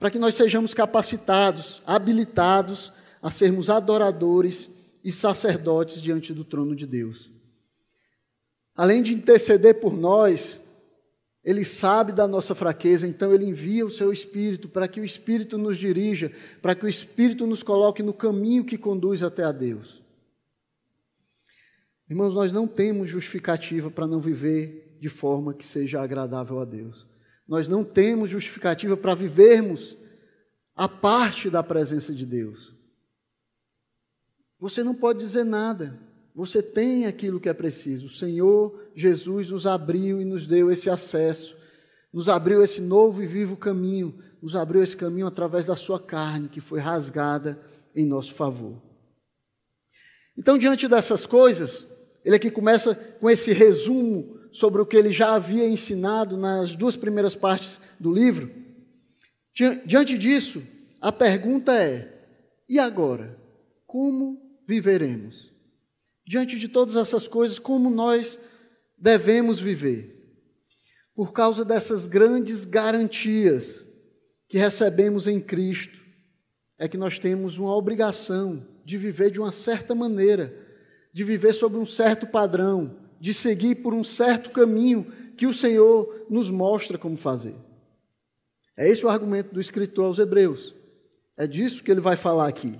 para 0.04 0.10
que 0.10 0.18
nós 0.18 0.34
sejamos 0.34 0.74
capacitados, 0.74 1.82
habilitados 1.86 2.92
a 3.22 3.30
sermos 3.30 3.70
adoradores 3.70 4.68
e 5.02 5.10
sacerdotes 5.10 6.02
diante 6.02 6.34
do 6.34 6.44
trono 6.44 6.76
de 6.76 6.86
Deus. 6.86 7.30
além 8.76 9.02
de 9.02 9.14
interceder 9.14 9.80
por 9.80 9.94
nós, 9.94 10.60
ele 11.42 11.64
sabe 11.64 12.12
da 12.12 12.28
nossa 12.28 12.54
fraqueza, 12.54 13.08
então 13.08 13.32
ele 13.32 13.46
envia 13.46 13.86
o 13.86 13.90
seu 13.90 14.12
Espírito 14.12 14.68
para 14.68 14.86
que 14.86 15.00
o 15.00 15.04
Espírito 15.06 15.56
nos 15.56 15.78
dirija, 15.78 16.30
para 16.60 16.74
que 16.74 16.84
o 16.84 16.88
Espírito 16.88 17.46
nos 17.46 17.62
coloque 17.62 18.02
no 18.02 18.12
caminho 18.12 18.62
que 18.62 18.76
conduz 18.76 19.22
até 19.22 19.42
a 19.42 19.52
Deus. 19.52 20.02
Irmãos, 22.10 22.34
nós 22.34 22.52
não 22.52 22.66
temos 22.66 23.08
justificativa 23.08 23.90
para 23.90 24.06
não 24.06 24.20
viver 24.20 24.98
de 25.00 25.08
forma 25.08 25.54
que 25.54 25.64
seja 25.64 26.02
agradável 26.02 26.60
a 26.60 26.66
Deus. 26.66 27.13
Nós 27.46 27.68
não 27.68 27.84
temos 27.84 28.30
justificativa 28.30 28.96
para 28.96 29.14
vivermos 29.14 29.96
a 30.74 30.88
parte 30.88 31.50
da 31.50 31.62
presença 31.62 32.12
de 32.12 32.24
Deus. 32.24 32.74
Você 34.58 34.82
não 34.82 34.94
pode 34.94 35.18
dizer 35.18 35.44
nada. 35.44 35.98
Você 36.34 36.62
tem 36.62 37.06
aquilo 37.06 37.38
que 37.38 37.48
é 37.48 37.54
preciso. 37.54 38.06
O 38.06 38.10
Senhor 38.10 38.90
Jesus 38.94 39.50
nos 39.50 39.66
abriu 39.66 40.20
e 40.20 40.24
nos 40.24 40.46
deu 40.46 40.70
esse 40.70 40.90
acesso, 40.90 41.56
nos 42.12 42.28
abriu 42.28 42.62
esse 42.62 42.80
novo 42.80 43.22
e 43.22 43.26
vivo 43.26 43.56
caminho, 43.56 44.18
nos 44.42 44.56
abriu 44.56 44.82
esse 44.82 44.96
caminho 44.96 45.26
através 45.26 45.66
da 45.66 45.76
sua 45.76 46.00
carne, 46.00 46.48
que 46.48 46.60
foi 46.60 46.80
rasgada 46.80 47.60
em 47.94 48.04
nosso 48.04 48.34
favor. 48.34 48.82
Então, 50.36 50.58
diante 50.58 50.88
dessas 50.88 51.24
coisas, 51.24 51.86
ele 52.24 52.36
aqui 52.36 52.50
começa 52.50 52.94
com 52.94 53.30
esse 53.30 53.52
resumo 53.52 54.40
sobre 54.54 54.80
o 54.80 54.86
que 54.86 54.96
ele 54.96 55.10
já 55.10 55.34
havia 55.34 55.68
ensinado 55.68 56.36
nas 56.36 56.76
duas 56.76 56.94
primeiras 56.94 57.34
partes 57.34 57.80
do 57.98 58.14
livro. 58.14 58.54
Diante 59.84 60.16
disso, 60.16 60.62
a 61.00 61.10
pergunta 61.10 61.74
é: 61.74 62.24
e 62.68 62.78
agora? 62.78 63.36
Como 63.84 64.40
viveremos? 64.66 65.52
Diante 66.24 66.56
de 66.56 66.68
todas 66.68 66.94
essas 66.94 67.26
coisas, 67.26 67.58
como 67.58 67.90
nós 67.90 68.38
devemos 68.96 69.58
viver? 69.58 70.12
Por 71.16 71.32
causa 71.32 71.64
dessas 71.64 72.06
grandes 72.06 72.64
garantias 72.64 73.84
que 74.48 74.56
recebemos 74.56 75.26
em 75.26 75.40
Cristo, 75.40 75.98
é 76.78 76.86
que 76.86 76.96
nós 76.96 77.18
temos 77.18 77.58
uma 77.58 77.74
obrigação 77.74 78.64
de 78.84 78.96
viver 78.96 79.32
de 79.32 79.40
uma 79.40 79.50
certa 79.50 79.96
maneira, 79.96 80.54
de 81.12 81.24
viver 81.24 81.52
sob 81.54 81.76
um 81.76 81.86
certo 81.86 82.26
padrão, 82.26 83.03
de 83.24 83.32
seguir 83.32 83.76
por 83.76 83.94
um 83.94 84.04
certo 84.04 84.50
caminho 84.50 85.10
que 85.34 85.46
o 85.46 85.54
Senhor 85.54 86.26
nos 86.28 86.50
mostra 86.50 86.98
como 86.98 87.16
fazer. 87.16 87.56
É 88.76 88.86
esse 88.86 89.02
o 89.02 89.08
argumento 89.08 89.54
do 89.54 89.60
escritor 89.62 90.04
aos 90.04 90.18
Hebreus. 90.18 90.74
É 91.34 91.46
disso 91.46 91.82
que 91.82 91.90
ele 91.90 92.02
vai 92.02 92.18
falar 92.18 92.46
aqui. 92.46 92.78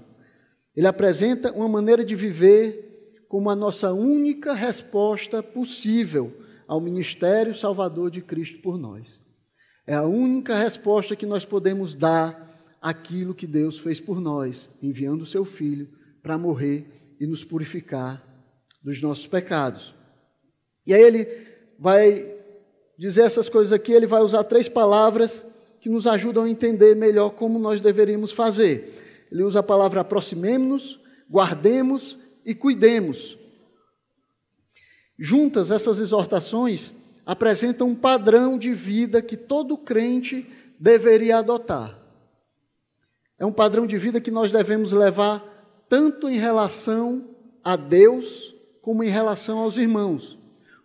Ele 0.76 0.86
apresenta 0.86 1.50
uma 1.50 1.66
maneira 1.66 2.04
de 2.04 2.14
viver 2.14 3.24
como 3.26 3.48
a 3.48 3.56
nossa 3.56 3.94
única 3.94 4.52
resposta 4.52 5.42
possível 5.42 6.30
ao 6.68 6.78
ministério 6.78 7.54
salvador 7.54 8.10
de 8.10 8.20
Cristo 8.20 8.60
por 8.60 8.76
nós. 8.76 9.22
É 9.86 9.94
a 9.94 10.02
única 10.02 10.54
resposta 10.58 11.16
que 11.16 11.24
nós 11.24 11.46
podemos 11.46 11.94
dar 11.94 12.54
àquilo 12.82 13.34
que 13.34 13.46
Deus 13.46 13.78
fez 13.78 13.98
por 13.98 14.20
nós, 14.20 14.70
enviando 14.82 15.22
o 15.22 15.26
seu 15.26 15.46
Filho 15.46 15.88
para 16.22 16.36
morrer 16.36 17.16
e 17.18 17.26
nos 17.26 17.42
purificar 17.42 18.22
dos 18.82 19.00
nossos 19.00 19.26
pecados. 19.26 19.94
E 20.86 20.92
aí 20.92 21.02
ele 21.02 21.28
vai 21.78 22.34
dizer 22.96 23.22
essas 23.22 23.48
coisas 23.48 23.72
aqui, 23.72 23.92
ele 23.92 24.06
vai 24.06 24.22
usar 24.22 24.44
três 24.44 24.68
palavras 24.68 25.46
que 25.80 25.88
nos 25.88 26.06
ajudam 26.06 26.44
a 26.44 26.50
entender 26.50 26.94
melhor 26.94 27.30
como 27.30 27.58
nós 27.58 27.80
deveríamos 27.80 28.32
fazer. 28.32 29.26
Ele 29.30 29.42
usa 29.42 29.60
a 29.60 29.62
palavra 29.62 30.00
aproximemos-nos, 30.00 31.00
guardemos 31.30 32.18
e 32.44 32.54
cuidemos. 32.54 33.38
Juntas, 35.18 35.70
essas 35.70 36.00
exortações 36.00 36.94
apresentam 37.26 37.88
um 37.88 37.94
padrão 37.94 38.58
de 38.58 38.74
vida 38.74 39.22
que 39.22 39.36
todo 39.36 39.78
crente 39.78 40.46
deveria 40.78 41.38
adotar. 41.38 41.98
É 43.38 43.46
um 43.46 43.52
padrão 43.52 43.86
de 43.86 43.98
vida 43.98 44.20
que 44.20 44.30
nós 44.30 44.52
devemos 44.52 44.92
levar 44.92 45.42
tanto 45.88 46.28
em 46.28 46.36
relação 46.36 47.28
a 47.62 47.76
Deus 47.76 48.54
como 48.80 49.02
em 49.02 49.08
relação 49.08 49.58
aos 49.58 49.76
irmãos. 49.76 50.38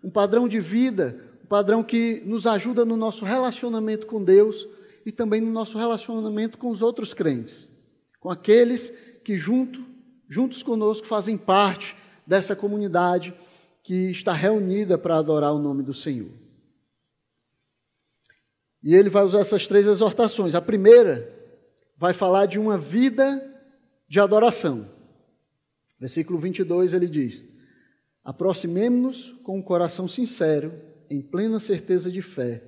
Um 0.03 0.09
padrão 0.09 0.47
de 0.47 0.59
vida, 0.59 1.23
um 1.43 1.47
padrão 1.47 1.83
que 1.83 2.21
nos 2.25 2.47
ajuda 2.47 2.85
no 2.85 2.95
nosso 2.95 3.25
relacionamento 3.25 4.07
com 4.07 4.23
Deus 4.23 4.67
e 5.05 5.11
também 5.11 5.41
no 5.41 5.51
nosso 5.51 5.77
relacionamento 5.77 6.57
com 6.57 6.69
os 6.69 6.81
outros 6.81 7.13
crentes 7.13 7.69
com 8.19 8.29
aqueles 8.29 8.89
que 9.23 9.37
junto, 9.37 9.83
juntos 10.27 10.61
conosco 10.61 11.07
fazem 11.07 11.37
parte 11.37 11.95
dessa 12.27 12.55
comunidade 12.55 13.33
que 13.81 14.11
está 14.11 14.33
reunida 14.33 14.97
para 14.97 15.17
adorar 15.17 15.53
o 15.53 15.59
nome 15.59 15.81
do 15.81 15.93
Senhor. 15.93 16.31
E 18.83 18.93
ele 18.93 19.09
vai 19.09 19.23
usar 19.23 19.39
essas 19.39 19.67
três 19.67 19.87
exortações. 19.87 20.55
A 20.55 20.61
primeira 20.61 21.33
vai 21.97 22.13
falar 22.13 22.45
de 22.45 22.59
uma 22.59 22.77
vida 22.77 23.45
de 24.07 24.19
adoração. 24.19 24.87
Versículo 25.99 26.39
22 26.39 26.93
ele 26.93 27.07
diz: 27.07 27.43
Aproximemo-nos 28.23 29.33
com 29.43 29.57
um 29.57 29.61
coração 29.61 30.07
sincero, 30.07 30.73
em 31.09 31.21
plena 31.21 31.59
certeza 31.59 32.11
de 32.11 32.21
fé, 32.21 32.63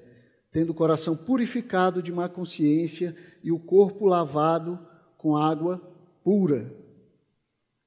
tendo 0.52 0.72
o 0.72 0.76
coração 0.76 1.16
purificado 1.16 2.02
de 2.02 2.12
má 2.12 2.28
consciência 2.28 3.16
e 3.44 3.52
o 3.52 3.60
corpo 3.60 4.06
lavado 4.06 4.80
com 5.18 5.38
água 5.38 5.82
pura. 6.24 6.74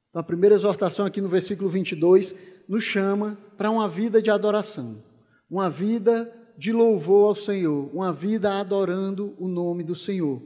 Então, 0.09 0.21
a 0.21 0.23
primeira 0.23 0.55
exortação 0.55 1.05
aqui 1.05 1.21
no 1.21 1.29
versículo 1.29 1.69
22 1.69 2.35
nos 2.69 2.85
chama 2.85 3.37
para 3.57 3.71
uma 3.71 3.89
vida 3.89 4.23
de 4.23 4.31
adoração, 4.31 5.03
uma 5.51 5.69
vida 5.69 6.33
de 6.57 6.73
louvor 6.73 7.29
ao 7.29 7.35
Senhor, 7.35 7.91
uma 7.93 8.13
vida 8.13 8.59
adorando 8.59 9.35
o 9.39 9.49
nome 9.49 9.83
do 9.83 9.95
Senhor. 9.95 10.41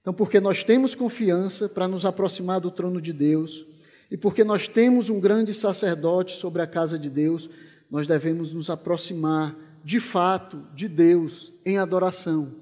Então, 0.00 0.14
porque 0.14 0.40
nós 0.40 0.64
temos 0.64 0.94
confiança 0.94 1.68
para 1.68 1.86
nos 1.86 2.06
aproximar 2.06 2.60
do 2.60 2.70
trono 2.70 3.00
de 3.00 3.12
Deus 3.12 3.66
e 4.10 4.16
porque 4.16 4.42
nós 4.42 4.66
temos 4.66 5.08
um 5.08 5.20
grande 5.20 5.54
sacerdote 5.54 6.32
sobre 6.32 6.60
a 6.60 6.66
casa 6.66 6.98
de 6.98 7.08
Deus, 7.08 7.48
nós 7.90 8.06
devemos 8.06 8.52
nos 8.52 8.68
aproximar 8.68 9.56
de 9.84 10.00
fato 10.00 10.64
de 10.74 10.88
Deus 10.88 11.52
em 11.64 11.78
adoração. 11.78 12.54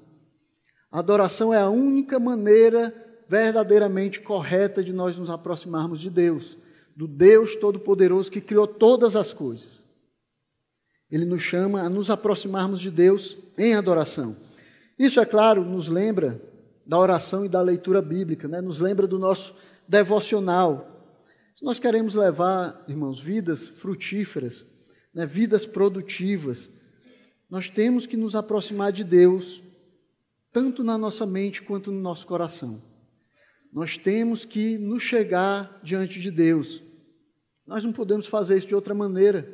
A 0.91 0.99
adoração 0.99 1.53
é 1.53 1.59
a 1.59 1.69
única 1.69 2.19
maneira 2.19 2.93
verdadeiramente 3.27 4.19
correta 4.19 4.83
de 4.83 4.91
nós 4.91 5.17
nos 5.17 5.29
aproximarmos 5.29 5.99
de 5.99 6.09
Deus, 6.09 6.57
do 6.95 7.07
Deus 7.07 7.55
Todo-Poderoso 7.55 8.31
que 8.31 8.41
criou 8.41 8.65
todas 8.65 9.15
as 9.15 9.31
coisas. 9.31 9.85
Ele 11.11 11.25
nos 11.25 11.41
chama 11.41 11.81
a 11.81 11.89
nos 11.89 12.09
aproximarmos 12.09 12.79
de 12.79 12.91
Deus 12.91 13.37
em 13.57 13.75
adoração. 13.75 14.35
Isso, 14.97 15.19
é 15.19 15.25
claro, 15.25 15.63
nos 15.63 15.87
lembra 15.87 16.41
da 16.85 16.97
oração 16.97 17.45
e 17.45 17.49
da 17.49 17.61
leitura 17.61 18.01
bíblica, 18.01 18.47
né? 18.47 18.61
nos 18.61 18.79
lembra 18.79 19.07
do 19.07 19.19
nosso 19.19 19.55
devocional. 19.87 20.88
Se 21.59 21.65
nós 21.65 21.77
queremos 21.77 22.15
levar, 22.15 22.85
irmãos, 22.87 23.19
vidas 23.19 23.67
frutíferas, 23.67 24.65
né? 25.13 25.25
vidas 25.25 25.65
produtivas, 25.65 26.69
nós 27.49 27.67
temos 27.67 28.05
que 28.05 28.15
nos 28.15 28.33
aproximar 28.33 28.93
de 28.93 29.03
Deus, 29.03 29.61
tanto 30.53 30.85
na 30.85 30.97
nossa 30.97 31.25
mente 31.25 31.61
quanto 31.61 31.91
no 31.91 31.99
nosso 31.99 32.25
coração. 32.25 32.81
Nós 33.73 33.97
temos 33.97 34.45
que 34.45 34.77
nos 34.77 35.03
chegar 35.03 35.81
diante 35.83 36.21
de 36.21 36.31
Deus. 36.31 36.81
Nós 37.67 37.83
não 37.83 37.91
podemos 37.91 38.25
fazer 38.25 38.57
isso 38.57 38.67
de 38.67 38.75
outra 38.75 38.93
maneira, 38.93 39.53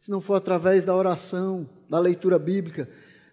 se 0.00 0.10
não 0.10 0.22
for 0.22 0.36
através 0.36 0.86
da 0.86 0.96
oração, 0.96 1.68
da 1.86 1.98
leitura 1.98 2.38
bíblica, 2.38 2.88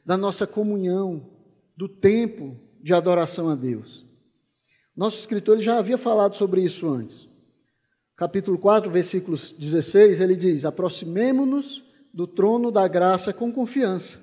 da 0.06 0.18
nossa 0.18 0.46
comunhão, 0.46 1.26
do 1.74 1.88
tempo 1.88 2.60
de 2.84 2.94
adoração 2.94 3.48
a 3.48 3.56
Deus. 3.56 4.06
Nosso 4.94 5.18
escritor 5.22 5.62
já 5.62 5.80
havia 5.80 5.98
falado 5.98 6.36
sobre 6.36 6.62
isso 6.62 6.86
antes. 6.90 7.29
Capítulo 8.20 8.58
4, 8.58 8.92
versículos 8.92 9.54
16, 9.54 10.20
ele 10.20 10.36
diz: 10.36 10.66
Aproximemo-nos 10.66 11.86
do 12.14 12.28
trono 12.28 12.70
da 12.70 12.86
graça 12.86 13.32
com 13.32 13.50
confiança, 13.50 14.20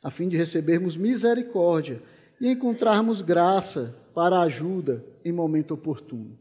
a 0.00 0.08
fim 0.08 0.28
de 0.28 0.36
recebermos 0.36 0.96
misericórdia 0.96 2.00
e 2.40 2.48
encontrarmos 2.48 3.22
graça 3.22 3.92
para 4.14 4.40
ajuda 4.42 5.04
em 5.24 5.32
momento 5.32 5.74
oportuno. 5.74 6.38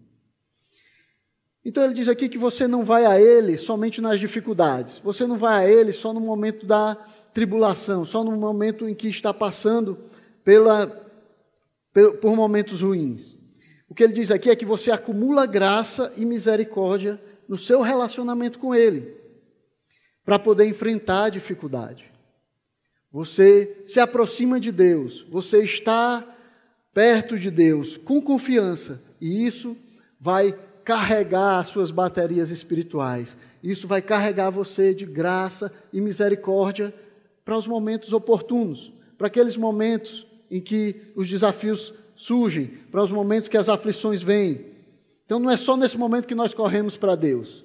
Então 1.66 1.84
ele 1.84 1.96
diz 1.96 2.08
aqui 2.08 2.30
que 2.30 2.38
você 2.38 2.68
não 2.68 2.86
vai 2.86 3.08
a 3.08 3.20
ele 3.20 3.58
somente 3.58 4.00
nas 4.00 4.20
dificuldades, 4.20 5.00
você 5.00 5.26
não 5.26 5.36
vai 5.36 5.66
a 5.66 5.68
ele 5.68 5.92
só 5.92 6.14
no 6.14 6.20
momento 6.20 6.64
da 6.64 6.94
tribulação, 7.34 8.06
só 8.06 8.24
no 8.24 8.38
momento 8.38 8.88
em 8.88 8.94
que 8.94 9.08
está 9.08 9.34
passando 9.34 9.98
pela, 10.44 10.86
por 12.22 12.36
momentos 12.36 12.82
ruins. 12.82 13.39
O 13.90 13.96
que 13.96 14.04
ele 14.04 14.14
diz 14.14 14.30
aqui 14.30 14.52
é 14.52 14.56
que 14.56 14.66
você 14.66 14.92
acumula 14.92 15.48
graça 15.48 16.14
e 16.16 16.24
misericórdia 16.24 17.20
no 17.48 17.58
seu 17.58 17.82
relacionamento 17.82 18.60
com 18.60 18.76
ele, 18.76 19.18
para 20.24 20.38
poder 20.38 20.66
enfrentar 20.66 21.24
a 21.24 21.30
dificuldade. 21.30 22.06
Você 23.12 23.84
se 23.88 24.00
aproxima 24.00 24.60
de 24.60 24.72
Deus, 24.72 25.26
você 25.32 25.64
está 25.64 26.24
perto 26.94 27.40
de 27.40 27.50
Deus 27.50 27.98
com 27.98 28.22
confiança, 28.22 29.02
e 29.20 29.46
isso 29.46 29.76
vai 30.20 30.56
carregar 30.84 31.60
as 31.60 31.70
suas 31.70 31.90
baterias 31.90 32.52
espirituais. 32.52 33.36
Isso 33.64 33.88
vai 33.88 34.02
carregar 34.02 34.52
você 34.52 34.94
de 34.94 35.06
graça 35.06 35.74
e 35.92 36.00
misericórdia 36.00 36.94
para 37.44 37.58
os 37.58 37.66
momentos 37.66 38.14
oportunos, 38.14 38.94
para 39.18 39.28
aqueles 39.28 39.58
momentos 39.58 40.28
em 40.52 40.62
que 40.62 41.02
os 41.16 41.28
desafios 41.28 41.94
surgem, 42.20 42.68
para 42.92 43.02
os 43.02 43.12
momentos 43.12 43.48
que 43.48 43.56
as 43.56 43.70
aflições 43.70 44.22
vêm. 44.22 44.66
Então 45.26 45.40
não 45.40 45.50
é 45.50 45.56
só 45.56 45.78
nesse 45.78 45.98
momento 45.98 46.28
que 46.28 46.36
nós 46.36 46.54
corremos 46.54 46.98
para 46.98 47.16
Deus. 47.16 47.64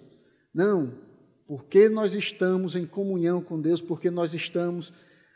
Não, 0.55 0.95
porque 1.45 1.89
nós 1.89 2.15
estamos 2.15 2.77
em 2.77 2.87
comunhão 2.87 3.43
com 3.43 3.61
Deus, 3.61 3.83
porque 3.83 4.13
nós 4.13 4.33
estamos 4.33 4.93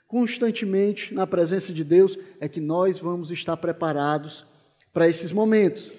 constantemente 0.07 1.13
na 1.13 1.27
presença 1.27 1.73
de 1.73 1.83
Deus, 1.83 2.17
é 2.39 2.49
que 2.49 2.61
nós 2.61 3.01
vamos 3.01 3.33
estar 3.33 3.57
preparados 3.57 4.47
para 4.93 5.09
esses 5.09 5.33
momentos. 5.33 5.91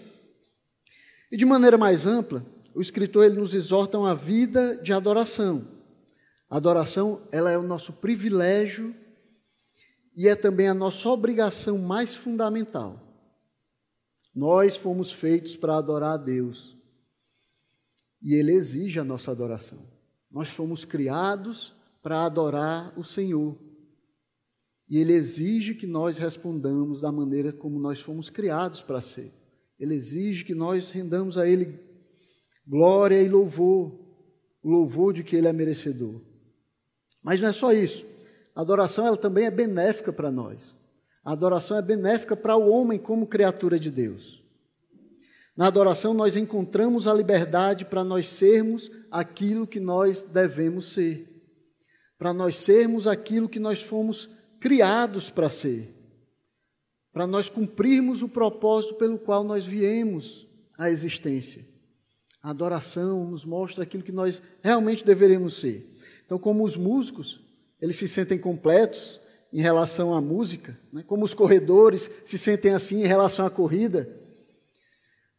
E 1.29 1.35
de 1.35 1.45
maneira 1.45 1.77
mais 1.77 2.07
ampla, 2.07 2.41
o 2.73 2.79
escritor 2.79 3.25
ele 3.25 3.35
nos 3.35 3.53
exorta 3.53 3.97
a 3.97 3.99
uma 3.99 4.15
vida 4.15 4.77
de 4.77 4.93
adoração. 4.93 5.67
A 6.49 6.55
adoração, 6.55 7.21
ela 7.33 7.51
é 7.51 7.57
o 7.57 7.63
nosso 7.63 7.91
privilégio 7.91 8.95
e 10.15 10.29
é 10.29 10.35
também 10.35 10.69
a 10.69 10.73
nossa 10.73 11.09
obrigação 11.09 11.77
mais 11.77 12.15
fundamental. 12.15 13.08
Nós 14.33 14.75
fomos 14.75 15.11
feitos 15.11 15.55
para 15.55 15.77
adorar 15.77 16.13
a 16.13 16.17
Deus. 16.17 16.77
E 18.21 18.35
ele 18.35 18.51
exige 18.51 18.99
a 18.99 19.03
nossa 19.03 19.31
adoração. 19.31 19.79
Nós 20.29 20.49
fomos 20.49 20.85
criados 20.85 21.75
para 22.01 22.25
adorar 22.25 22.97
o 22.97 23.03
Senhor. 23.03 23.57
E 24.89 24.97
ele 24.97 25.13
exige 25.13 25.75
que 25.75 25.85
nós 25.85 26.17
respondamos 26.17 27.01
da 27.01 27.11
maneira 27.11 27.51
como 27.51 27.79
nós 27.79 28.01
fomos 28.01 28.29
criados 28.29 28.81
para 28.81 29.01
ser. 29.01 29.31
Ele 29.79 29.95
exige 29.95 30.43
que 30.43 30.53
nós 30.53 30.89
rendamos 30.91 31.37
a 31.37 31.47
Ele 31.47 31.79
glória 32.67 33.21
e 33.21 33.29
louvor, 33.29 33.97
o 34.61 34.69
louvor 34.69 35.13
de 35.13 35.23
que 35.23 35.35
Ele 35.35 35.47
é 35.47 35.53
merecedor. 35.53 36.21
Mas 37.23 37.39
não 37.39 37.47
é 37.47 37.51
só 37.51 37.71
isso. 37.71 38.05
A 38.53 38.61
adoração 38.61 39.07
ela 39.07 39.17
também 39.17 39.45
é 39.45 39.51
benéfica 39.51 40.11
para 40.11 40.29
nós. 40.29 40.77
A 41.29 41.33
adoração 41.33 41.77
é 41.77 41.81
benéfica 41.83 42.35
para 42.35 42.57
o 42.57 42.71
homem 42.71 42.97
como 42.97 43.27
criatura 43.27 43.79
de 43.79 43.91
Deus. 43.91 44.43
Na 45.55 45.67
adoração 45.67 46.11
nós 46.11 46.35
encontramos 46.35 47.07
a 47.07 47.13
liberdade 47.13 47.85
para 47.85 48.03
nós 48.03 48.27
sermos 48.27 48.89
aquilo 49.11 49.67
que 49.67 49.79
nós 49.79 50.23
devemos 50.23 50.91
ser. 50.91 51.29
Para 52.17 52.33
nós 52.33 52.57
sermos 52.57 53.05
aquilo 53.05 53.47
que 53.47 53.59
nós 53.59 53.83
fomos 53.83 54.27
criados 54.59 55.29
para 55.29 55.51
ser 55.51 55.93
para 57.11 57.27
nós 57.27 57.47
cumprirmos 57.47 58.23
o 58.23 58.29
propósito 58.29 58.95
pelo 58.95 59.19
qual 59.19 59.43
nós 59.43 59.65
viemos 59.65 60.47
à 60.77 60.89
existência. 60.89 61.63
A 62.41 62.49
adoração 62.49 63.29
nos 63.29 63.45
mostra 63.45 63.83
aquilo 63.83 64.03
que 64.03 64.11
nós 64.11 64.41
realmente 64.63 65.05
deveríamos 65.05 65.59
ser. 65.59 65.95
Então, 66.25 66.39
como 66.39 66.63
os 66.63 66.75
músicos, 66.75 67.41
eles 67.79 67.97
se 67.97 68.07
sentem 68.07 68.37
completos 68.39 69.19
em 69.51 69.61
relação 69.61 70.13
à 70.13 70.21
música, 70.21 70.79
né? 70.93 71.03
como 71.05 71.25
os 71.25 71.33
corredores 71.33 72.09
se 72.23 72.37
sentem 72.37 72.73
assim 72.73 73.03
em 73.03 73.07
relação 73.07 73.45
à 73.45 73.49
corrida, 73.49 74.09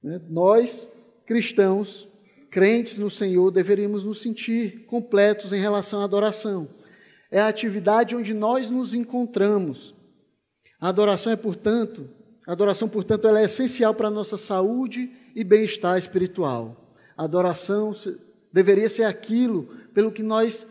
né? 0.02 0.20
nós, 0.28 0.88
cristãos, 1.26 2.08
crentes 2.50 2.98
no 2.98 3.10
Senhor, 3.10 3.50
deveríamos 3.50 4.02
nos 4.02 4.20
sentir 4.20 4.84
completos 4.86 5.52
em 5.52 5.60
relação 5.60 6.00
à 6.00 6.04
adoração. 6.04 6.68
É 7.30 7.40
a 7.40 7.48
atividade 7.48 8.16
onde 8.16 8.34
nós 8.34 8.68
nos 8.68 8.92
encontramos 8.94 9.94
a 10.80 10.88
adoração 10.88 11.30
é, 11.30 11.36
portanto, 11.36 12.08
a 12.46 12.52
adoração, 12.52 12.88
portanto, 12.88 13.28
ela 13.28 13.40
é 13.40 13.44
essencial 13.44 13.94
para 13.94 14.08
a 14.08 14.10
nossa 14.10 14.38
saúde 14.38 15.10
e 15.34 15.44
bem-estar 15.44 15.98
espiritual. 15.98 16.94
A 17.16 17.24
adoração 17.24 17.94
deveria 18.50 18.88
ser 18.88 19.04
aquilo 19.04 19.64
pelo 19.92 20.10
que 20.10 20.22
nós 20.22 20.66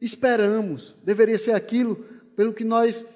esperamos, 0.00 0.96
deveria 1.04 1.38
ser 1.38 1.52
aquilo 1.52 2.04
pelo 2.42 2.52
que 2.52 2.64
nós 2.64 3.06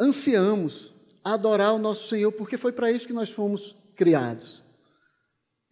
ansiamos, 0.00 0.94
adorar 1.24 1.74
o 1.74 1.80
nosso 1.80 2.06
Senhor, 2.06 2.30
porque 2.30 2.56
foi 2.56 2.70
para 2.70 2.92
isso 2.92 3.08
que 3.08 3.12
nós 3.12 3.28
fomos 3.28 3.76
criados. 3.96 4.62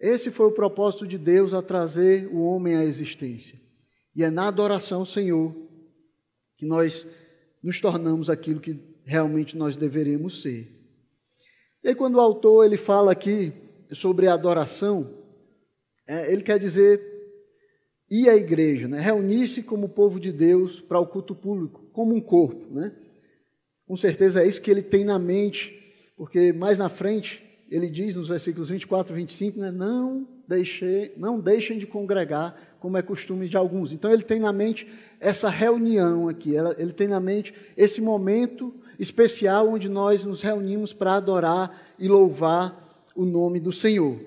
Esse 0.01 0.29
foi 0.29 0.47
o 0.47 0.53
propósito 0.53 1.07
de 1.07 1.17
Deus 1.17 1.55
a 1.55 1.63
trazer 1.63 2.27
o 2.33 2.43
homem 2.43 2.75
à 2.75 2.83
existência. 2.83 3.61
E 4.13 4.25
é 4.25 4.31
na 4.31 4.49
adoração 4.49 5.01
ao 5.01 5.07
Senhor 5.07 5.55
que 6.57 6.67
nós 6.67 7.07
nos 7.63 7.81
tornamos 7.81 8.29
aquilo 8.29 8.59
que 8.59 8.77
realmente 9.05 9.57
nós 9.57 9.77
deveríamos 9.77 10.43
ser. 10.43 10.69
E 11.85 11.91
aí, 11.91 11.95
quando 11.95 12.17
o 12.17 12.21
autor 12.21 12.65
ele 12.65 12.77
fala 12.77 13.13
aqui 13.13 13.53
sobre 13.93 14.27
a 14.27 14.35
adoração, 14.35 15.17
é, 16.09 16.33
ele 16.33 16.43
quer 16.43 16.59
dizer 16.59 17.01
ir 18.11 18.29
à 18.29 18.35
igreja, 18.35 18.89
né? 18.89 18.99
reunir-se 18.99 19.63
como 19.63 19.89
povo 19.89 20.19
de 20.19 20.33
Deus 20.33 20.81
para 20.81 20.99
o 20.99 21.07
culto 21.07 21.37
público, 21.37 21.80
como 21.93 22.15
um 22.15 22.21
corpo. 22.21 22.73
Né? 22.73 22.93
Com 23.87 23.97
certeza 23.97 24.43
é 24.43 24.47
isso 24.47 24.61
que 24.61 24.71
ele 24.71 24.83
tem 24.83 25.05
na 25.05 25.19
mente, 25.19 25.77
porque 26.17 26.53
mais 26.53 26.79
na 26.79 26.89
frente 26.89 27.43
ele 27.71 27.89
diz 27.89 28.17
nos 28.17 28.29
versículos 28.29 28.69
24 28.69 29.15
e 29.15 29.17
25, 29.17 29.61
né? 29.61 29.71
não, 29.71 30.27
deixe, 30.47 31.13
não 31.17 31.39
deixem 31.39 31.79
de 31.79 31.87
congregar, 31.87 32.77
como 32.81 32.97
é 32.97 33.03
costume 33.03 33.49
de 33.49 33.57
alguns. 33.57 33.93
Então 33.93 34.13
ele 34.13 34.23
tem 34.23 34.41
na 34.41 34.53
mente 34.53 34.89
essa 35.21 35.49
reunião 35.49 36.29
aqui, 36.29 36.55
ele 36.79 36.93
tem 36.93 37.07
na 37.07 37.21
mente 37.21 37.55
esse 37.77 38.01
momento 38.01 38.75
especial 38.99 39.69
onde 39.69 39.89
nós 39.89 40.25
nos 40.25 40.43
reunimos 40.43 40.93
para 40.93 41.15
adorar 41.15 41.95
e 41.99 42.09
louvar 42.09 43.05
o 43.15 43.25
nome 43.25 43.61
do 43.61 43.73
Senhor. 43.73 44.19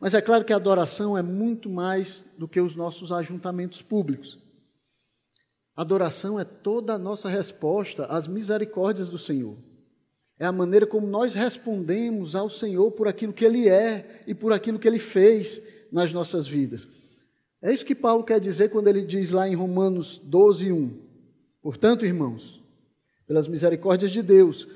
Mas 0.00 0.12
é 0.12 0.20
claro 0.20 0.44
que 0.44 0.52
a 0.52 0.56
adoração 0.56 1.16
é 1.16 1.22
muito 1.22 1.68
mais 1.68 2.24
do 2.36 2.48
que 2.48 2.60
os 2.60 2.76
nossos 2.76 3.12
ajuntamentos 3.12 3.80
públicos. 3.80 4.38
Adoração 5.76 6.38
é 6.38 6.44
toda 6.44 6.94
a 6.94 6.98
nossa 6.98 7.28
resposta 7.28 8.06
às 8.06 8.28
misericórdias 8.28 9.08
do 9.08 9.18
Senhor. 9.18 9.56
É 10.38 10.46
a 10.46 10.52
maneira 10.52 10.86
como 10.86 11.06
nós 11.06 11.34
respondemos 11.34 12.36
ao 12.36 12.48
Senhor 12.48 12.90
por 12.92 13.08
aquilo 13.08 13.32
que 13.32 13.44
Ele 13.44 13.68
é 13.68 14.22
e 14.26 14.34
por 14.34 14.52
aquilo 14.52 14.78
que 14.78 14.86
Ele 14.86 14.98
fez 14.98 15.60
nas 15.90 16.12
nossas 16.12 16.46
vidas. 16.46 16.86
É 17.64 17.72
isso 17.72 17.86
que 17.86 17.94
Paulo 17.94 18.22
quer 18.24 18.38
dizer 18.38 18.68
quando 18.68 18.88
ele 18.88 19.02
diz 19.02 19.30
lá 19.30 19.48
em 19.48 19.54
Romanos 19.54 20.18
12, 20.18 20.70
1. 20.70 21.00
Portanto, 21.62 22.04
irmãos, 22.04 22.62
pelas 23.26 23.48
misericórdias 23.48 24.10
de 24.10 24.22
Deus, 24.22 24.68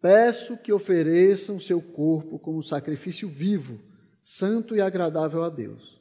peço 0.00 0.56
que 0.56 0.72
ofereçam 0.72 1.60
seu 1.60 1.80
corpo 1.80 2.40
como 2.40 2.60
sacrifício 2.60 3.28
vivo, 3.28 3.78
santo 4.20 4.74
e 4.74 4.80
agradável 4.80 5.44
a 5.44 5.48
Deus. 5.48 6.00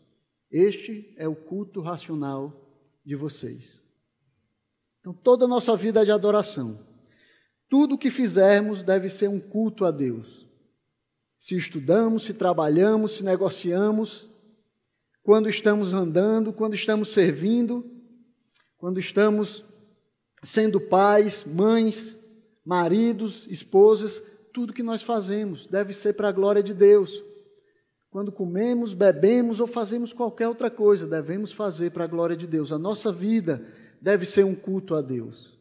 Este 0.51 1.13
é 1.15 1.27
o 1.27 1.35
culto 1.35 1.79
racional 1.79 2.51
de 3.05 3.15
vocês. 3.15 3.79
Então, 5.01 5.13
toda 5.13 5.45
a 5.45 5.47
nossa 5.47 5.75
vida 5.75 6.01
é 6.01 6.05
de 6.05 6.11
adoração. 6.11 6.79
Tudo 7.67 7.95
o 7.95 7.97
que 7.97 8.11
fizermos 8.11 8.83
deve 8.83 9.09
ser 9.09 9.27
um 9.27 9.39
culto 9.39 9.83
a 9.83 9.91
Deus. 9.91 10.47
Se 11.39 11.55
estudamos, 11.55 12.23
se 12.23 12.35
trabalhamos, 12.35 13.13
se 13.13 13.23
negociamos, 13.23 14.29
quando 15.23 15.49
estamos 15.49 15.93
andando, 15.93 16.53
quando 16.53 16.75
estamos 16.75 17.09
servindo, 17.09 17.83
quando 18.77 18.99
estamos 18.99 19.65
sendo 20.43 20.79
pais, 20.79 21.45
mães, 21.45 22.15
maridos, 22.63 23.47
esposas, 23.47 24.21
tudo 24.53 24.73
que 24.73 24.83
nós 24.83 25.01
fazemos 25.01 25.65
deve 25.65 25.93
ser 25.93 26.13
para 26.13 26.29
a 26.29 26.31
glória 26.31 26.61
de 26.61 26.73
Deus. 26.73 27.23
Quando 28.11 28.31
comemos, 28.31 28.93
bebemos 28.93 29.59
ou 29.59 29.67
fazemos 29.67 30.13
qualquer 30.13 30.47
outra 30.47 30.69
coisa, 30.69 31.07
devemos 31.07 31.51
fazer 31.51 31.91
para 31.91 32.03
a 32.03 32.07
glória 32.07 32.35
de 32.35 32.45
Deus. 32.45 32.71
A 32.71 32.77
nossa 32.77 33.11
vida 33.11 33.65
deve 34.01 34.25
ser 34.25 34.43
um 34.43 34.55
culto 34.55 34.95
a 34.95 35.01
Deus. 35.01 35.57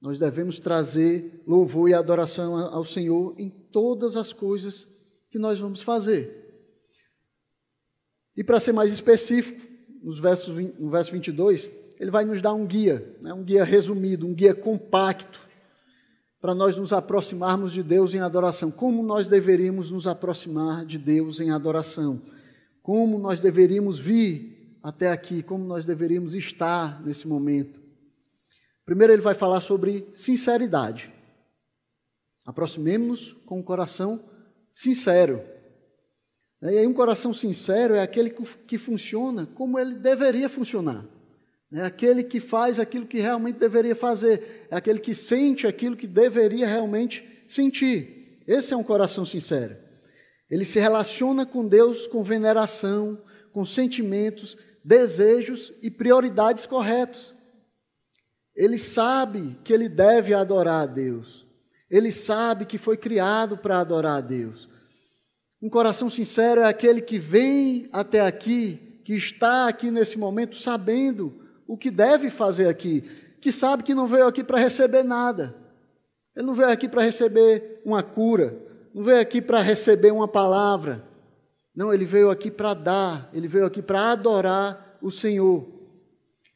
Nós 0.00 0.18
devemos 0.18 0.58
trazer 0.58 1.42
louvor 1.46 1.88
e 1.88 1.94
adoração 1.94 2.56
ao 2.56 2.84
Senhor 2.84 3.34
em 3.38 3.48
todas 3.48 4.16
as 4.16 4.32
coisas 4.32 4.88
que 5.30 5.38
nós 5.38 5.60
vamos 5.60 5.80
fazer. 5.80 6.40
E 8.36 8.42
para 8.42 8.58
ser 8.58 8.72
mais 8.72 8.92
específico, 8.92 9.62
nos 10.02 10.18
versos, 10.18 10.56
no 10.78 10.90
verso 10.90 11.12
22, 11.12 11.70
ele 12.00 12.10
vai 12.10 12.24
nos 12.24 12.42
dar 12.42 12.52
um 12.52 12.66
guia, 12.66 13.16
né, 13.20 13.32
um 13.32 13.44
guia 13.44 13.62
resumido, 13.62 14.26
um 14.26 14.34
guia 14.34 14.54
compacto, 14.54 15.40
para 16.40 16.56
nós 16.56 16.76
nos 16.76 16.92
aproximarmos 16.92 17.72
de 17.72 17.84
Deus 17.84 18.12
em 18.14 18.18
adoração. 18.18 18.68
Como 18.72 19.04
nós 19.04 19.28
deveríamos 19.28 19.92
nos 19.92 20.08
aproximar 20.08 20.84
de 20.84 20.98
Deus 20.98 21.38
em 21.38 21.52
adoração? 21.52 22.20
Como 22.82 23.16
nós 23.16 23.40
deveríamos 23.40 24.00
vir 24.00 24.51
até 24.82 25.10
aqui? 25.10 25.42
Como 25.42 25.64
nós 25.64 25.84
deveríamos 25.84 26.34
estar 26.34 27.02
nesse 27.04 27.28
momento? 27.28 27.80
Primeiro, 28.84 29.12
ele 29.12 29.22
vai 29.22 29.34
falar 29.34 29.60
sobre 29.60 30.08
sinceridade. 30.12 31.12
Aproximemos-nos 32.44 33.32
com 33.46 33.60
um 33.60 33.62
coração 33.62 34.28
sincero. 34.70 35.42
E 36.60 36.78
aí, 36.78 36.86
um 36.86 36.92
coração 36.92 37.32
sincero 37.32 37.94
é 37.94 38.02
aquele 38.02 38.30
que 38.30 38.78
funciona 38.78 39.46
como 39.46 39.78
ele 39.78 39.94
deveria 39.94 40.48
funcionar. 40.48 41.04
É 41.72 41.80
aquele 41.82 42.22
que 42.22 42.38
faz 42.38 42.78
aquilo 42.78 43.06
que 43.06 43.18
realmente 43.18 43.58
deveria 43.58 43.96
fazer, 43.96 44.66
é 44.70 44.76
aquele 44.76 44.98
que 44.98 45.14
sente 45.14 45.66
aquilo 45.66 45.96
que 45.96 46.06
deveria 46.06 46.66
realmente 46.66 47.26
sentir. 47.48 48.42
Esse 48.46 48.74
é 48.74 48.76
um 48.76 48.84
coração 48.84 49.24
sincero. 49.24 49.76
Ele 50.50 50.66
se 50.66 50.78
relaciona 50.78 51.46
com 51.46 51.66
Deus 51.66 52.06
com 52.06 52.22
veneração, 52.22 53.18
com 53.52 53.64
sentimentos, 53.64 54.56
desejos 54.84 55.72
e 55.82 55.90
prioridades 55.90 56.66
corretos. 56.66 57.34
Ele 58.54 58.76
sabe 58.76 59.58
que 59.64 59.72
ele 59.72 59.88
deve 59.88 60.34
adorar 60.34 60.82
a 60.82 60.86
Deus. 60.86 61.46
Ele 61.90 62.10
sabe 62.10 62.66
que 62.66 62.78
foi 62.78 62.96
criado 62.96 63.56
para 63.56 63.78
adorar 63.78 64.18
a 64.18 64.20
Deus. 64.20 64.68
Um 65.60 65.68
coração 65.68 66.10
sincero 66.10 66.62
é 66.62 66.64
aquele 66.64 67.00
que 67.00 67.18
vem 67.18 67.88
até 67.92 68.20
aqui, 68.20 69.00
que 69.04 69.14
está 69.14 69.68
aqui 69.68 69.90
nesse 69.90 70.18
momento 70.18 70.56
sabendo 70.56 71.40
o 71.66 71.76
que 71.76 71.90
deve 71.90 72.30
fazer 72.30 72.68
aqui, 72.68 73.02
que 73.40 73.52
sabe 73.52 73.82
que 73.82 73.94
não 73.94 74.06
veio 74.06 74.26
aqui 74.26 74.42
para 74.42 74.58
receber 74.58 75.02
nada. 75.02 75.54
Ele 76.34 76.46
não 76.46 76.54
veio 76.54 76.70
aqui 76.70 76.88
para 76.88 77.02
receber 77.02 77.80
uma 77.84 78.02
cura, 78.02 78.56
não 78.94 79.02
veio 79.02 79.20
aqui 79.20 79.40
para 79.40 79.60
receber 79.60 80.10
uma 80.12 80.26
palavra. 80.26 81.04
Não, 81.74 81.92
ele 81.92 82.04
veio 82.04 82.30
aqui 82.30 82.50
para 82.50 82.74
dar, 82.74 83.30
ele 83.32 83.48
veio 83.48 83.64
aqui 83.64 83.80
para 83.80 84.12
adorar 84.12 84.98
o 85.00 85.10
Senhor. 85.10 85.66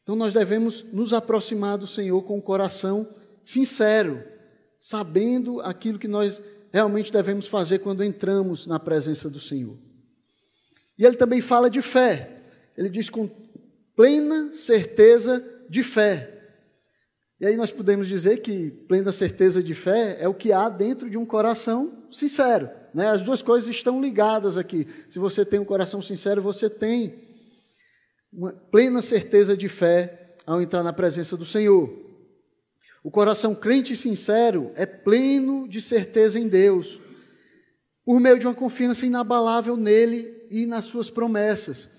Então 0.02 0.14
nós 0.14 0.35
devemos 0.35 0.85
nos 0.92 1.12
aproximar 1.12 1.79
do 1.79 1.87
Senhor 1.87 2.22
com 2.22 2.38
o 2.38 2.42
coração 2.42 3.09
sincero, 3.42 4.22
sabendo 4.79 5.61
aquilo 5.62 5.98
que 5.98 6.07
nós 6.07 6.40
realmente 6.72 7.12
devemos 7.12 7.48
fazer 7.48 7.79
quando 7.79 8.05
entramos 8.05 8.66
na 8.66 8.79
presença 8.79 9.31
do 9.31 9.40
Senhor. 9.40 9.76
E 10.98 11.05
ele 11.05 11.16
também 11.16 11.40
fala 11.40 11.70
de 11.70 11.81
fé. 11.81 12.42
Ele 12.76 12.88
diz 12.88 13.09
com 13.09 13.29
plena 13.94 14.52
certeza 14.52 15.42
de 15.68 15.83
fé. 15.83 16.33
E 17.40 17.46
aí 17.46 17.57
nós 17.57 17.70
podemos 17.70 18.09
dizer 18.09 18.40
que 18.40 18.70
plena 18.70 19.12
certeza 19.12 19.62
de 19.62 19.74
fé 19.74 20.16
é 20.20 20.29
o 20.29 20.35
que 20.35 20.52
há 20.52 20.68
dentro 20.68 21.11
de 21.11 21.18
um 21.18 21.26
coração 21.26 22.05
sincero. 22.11 22.70
Né? 22.97 23.11
As 23.11 23.23
duas 23.23 23.43
coisas 23.43 23.69
estão 23.69 24.01
ligadas 24.01 24.57
aqui. 24.57 24.89
Se 25.11 25.19
você 25.19 25.45
tem 25.45 25.61
um 25.61 25.67
coração 25.67 26.01
sincero, 26.01 26.41
você 26.41 26.71
tem 26.71 27.15
uma 28.33 28.51
plena 28.53 29.03
certeza 29.03 29.55
de 29.55 29.69
fé 29.69 30.35
ao 30.47 30.63
entrar 30.63 30.83
na 30.83 30.95
presença 30.95 31.37
do 31.37 31.45
Senhor. 31.45 31.93
O 33.05 33.11
coração 33.11 33.55
crente 33.55 33.93
e 33.93 33.97
sincero 33.97 34.73
é 34.75 34.87
pleno 34.87 35.69
de 35.69 35.83
certeza 35.83 36.41
em 36.41 36.49
Deus, 36.49 36.99
por 38.03 38.19
meio 38.19 38.39
de 38.39 38.47
uma 38.47 38.55
confiança 38.55 39.05
inabalável 39.05 39.77
nele 39.77 40.47
e 40.51 40.65
nas 40.65 40.87
suas 40.87 41.11
promessas. 41.11 41.91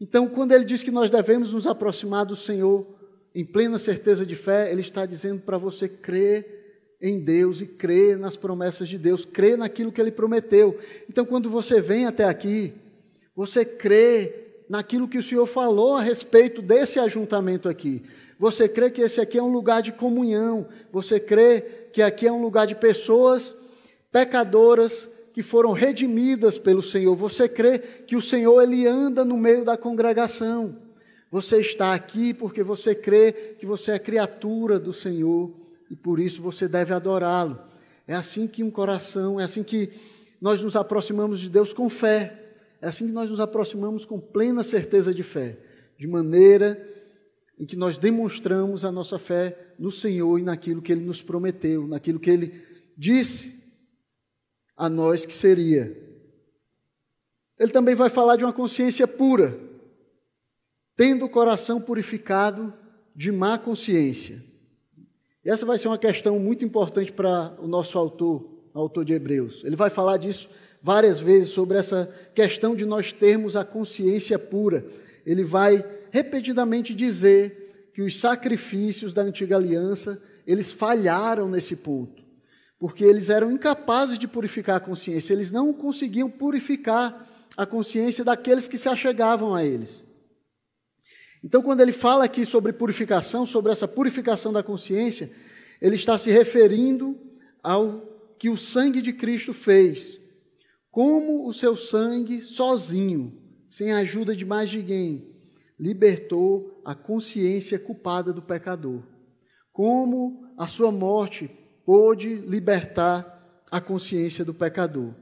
Então, 0.00 0.26
quando 0.26 0.50
ele 0.50 0.64
diz 0.64 0.82
que 0.82 0.90
nós 0.90 1.12
devemos 1.12 1.54
nos 1.54 1.64
aproximar 1.68 2.26
do 2.26 2.34
Senhor 2.34 2.98
em 3.32 3.44
plena 3.44 3.78
certeza 3.78 4.26
de 4.26 4.34
fé, 4.34 4.72
ele 4.72 4.80
está 4.80 5.06
dizendo 5.06 5.42
para 5.42 5.58
você 5.58 5.88
crer 5.88 6.59
em 7.00 7.18
Deus 7.18 7.60
e 7.60 7.66
crer 7.66 8.18
nas 8.18 8.36
promessas 8.36 8.88
de 8.88 8.98
Deus, 8.98 9.24
crer 9.24 9.56
naquilo 9.56 9.90
que 9.90 10.00
ele 10.00 10.10
prometeu. 10.10 10.78
Então, 11.08 11.24
quando 11.24 11.48
você 11.48 11.80
vem 11.80 12.06
até 12.06 12.24
aqui, 12.24 12.72
você 13.34 13.64
crê 13.64 14.44
naquilo 14.68 15.08
que 15.08 15.18
o 15.18 15.22
Senhor 15.22 15.46
falou 15.46 15.96
a 15.96 16.02
respeito 16.02 16.60
desse 16.60 16.98
ajuntamento 16.98 17.68
aqui. 17.68 18.02
Você 18.38 18.68
crê 18.68 18.90
que 18.90 19.00
esse 19.00 19.20
aqui 19.20 19.38
é 19.38 19.42
um 19.42 19.52
lugar 19.52 19.82
de 19.82 19.92
comunhão, 19.92 20.66
você 20.92 21.18
crê 21.18 21.60
que 21.92 22.02
aqui 22.02 22.26
é 22.26 22.32
um 22.32 22.42
lugar 22.42 22.66
de 22.66 22.74
pessoas 22.74 23.54
pecadoras 24.12 25.08
que 25.32 25.42
foram 25.42 25.72
redimidas 25.72 26.58
pelo 26.58 26.82
Senhor. 26.82 27.14
Você 27.14 27.48
crê 27.48 27.78
que 27.78 28.16
o 28.16 28.22
Senhor 28.22 28.62
ele 28.62 28.86
anda 28.86 29.24
no 29.24 29.36
meio 29.36 29.64
da 29.64 29.76
congregação. 29.76 30.76
Você 31.30 31.58
está 31.58 31.94
aqui 31.94 32.34
porque 32.34 32.62
você 32.62 32.94
crê 32.94 33.32
que 33.58 33.64
você 33.64 33.92
é 33.92 33.98
criatura 33.98 34.78
do 34.78 34.92
Senhor 34.92 35.52
e 35.90 35.96
por 35.96 36.20
isso 36.20 36.40
você 36.40 36.68
deve 36.68 36.94
adorá-lo. 36.94 37.58
É 38.06 38.14
assim 38.14 38.46
que 38.46 38.62
um 38.62 38.70
coração, 38.70 39.40
é 39.40 39.44
assim 39.44 39.62
que 39.62 39.90
nós 40.40 40.62
nos 40.62 40.76
aproximamos 40.76 41.40
de 41.40 41.50
Deus 41.50 41.72
com 41.72 41.90
fé. 41.90 42.36
É 42.80 42.88
assim 42.88 43.06
que 43.06 43.12
nós 43.12 43.28
nos 43.28 43.40
aproximamos 43.40 44.04
com 44.04 44.18
plena 44.18 44.62
certeza 44.62 45.12
de 45.12 45.22
fé, 45.22 45.58
de 45.98 46.06
maneira 46.06 46.82
em 47.58 47.66
que 47.66 47.76
nós 47.76 47.98
demonstramos 47.98 48.86
a 48.86 48.92
nossa 48.92 49.18
fé 49.18 49.74
no 49.78 49.92
Senhor 49.92 50.38
e 50.38 50.42
naquilo 50.42 50.80
que 50.80 50.90
Ele 50.90 51.04
nos 51.04 51.20
prometeu, 51.20 51.86
naquilo 51.86 52.18
que 52.18 52.30
Ele 52.30 52.64
disse 52.96 53.62
a 54.74 54.88
nós 54.88 55.26
que 55.26 55.34
seria. 55.34 55.94
Ele 57.58 57.70
também 57.70 57.94
vai 57.94 58.08
falar 58.08 58.36
de 58.36 58.44
uma 58.44 58.52
consciência 58.52 59.06
pura, 59.06 59.60
tendo 60.96 61.26
o 61.26 61.28
coração 61.28 61.78
purificado 61.78 62.72
de 63.14 63.30
má 63.30 63.58
consciência. 63.58 64.49
Essa 65.44 65.64
vai 65.64 65.78
ser 65.78 65.88
uma 65.88 65.98
questão 65.98 66.38
muito 66.38 66.64
importante 66.64 67.10
para 67.12 67.54
o 67.58 67.66
nosso 67.66 67.98
autor, 67.98 68.46
autor 68.74 69.04
de 69.04 69.14
Hebreus. 69.14 69.62
Ele 69.64 69.74
vai 69.74 69.88
falar 69.88 70.18
disso 70.18 70.50
várias 70.82 71.18
vezes 71.18 71.48
sobre 71.48 71.78
essa 71.78 72.10
questão 72.34 72.76
de 72.76 72.84
nós 72.84 73.10
termos 73.10 73.56
a 73.56 73.64
consciência 73.64 74.38
pura. 74.38 74.84
Ele 75.24 75.42
vai 75.42 75.84
repetidamente 76.10 76.94
dizer 76.94 77.90
que 77.94 78.02
os 78.02 78.20
sacrifícios 78.20 79.14
da 79.14 79.22
antiga 79.22 79.56
aliança, 79.56 80.22
eles 80.46 80.72
falharam 80.72 81.48
nesse 81.48 81.76
ponto, 81.76 82.22
porque 82.78 83.02
eles 83.02 83.30
eram 83.30 83.50
incapazes 83.50 84.18
de 84.18 84.28
purificar 84.28 84.76
a 84.76 84.80
consciência, 84.80 85.32
eles 85.32 85.50
não 85.50 85.72
conseguiam 85.72 86.28
purificar 86.28 87.26
a 87.56 87.64
consciência 87.66 88.24
daqueles 88.24 88.68
que 88.68 88.78
se 88.78 88.88
achegavam 88.88 89.54
a 89.54 89.64
eles. 89.64 90.04
Então, 91.42 91.62
quando 91.62 91.80
ele 91.80 91.92
fala 91.92 92.24
aqui 92.24 92.44
sobre 92.44 92.72
purificação, 92.72 93.46
sobre 93.46 93.72
essa 93.72 93.88
purificação 93.88 94.52
da 94.52 94.62
consciência, 94.62 95.30
ele 95.80 95.96
está 95.96 96.18
se 96.18 96.30
referindo 96.30 97.18
ao 97.62 98.06
que 98.38 98.50
o 98.50 98.56
sangue 98.56 99.00
de 99.00 99.12
Cristo 99.12 99.52
fez 99.52 100.18
como 100.90 101.48
o 101.48 101.52
seu 101.52 101.76
sangue, 101.76 102.40
sozinho, 102.40 103.40
sem 103.68 103.92
a 103.92 103.98
ajuda 103.98 104.34
de 104.34 104.44
mais 104.44 104.72
ninguém, 104.72 105.32
libertou 105.78 106.80
a 106.84 106.94
consciência 106.94 107.78
culpada 107.78 108.32
do 108.32 108.42
pecador. 108.42 109.02
Como 109.72 110.44
a 110.58 110.66
sua 110.66 110.90
morte 110.90 111.50
pôde 111.86 112.34
libertar 112.34 113.64
a 113.70 113.80
consciência 113.80 114.44
do 114.44 114.52
pecador. 114.52 115.14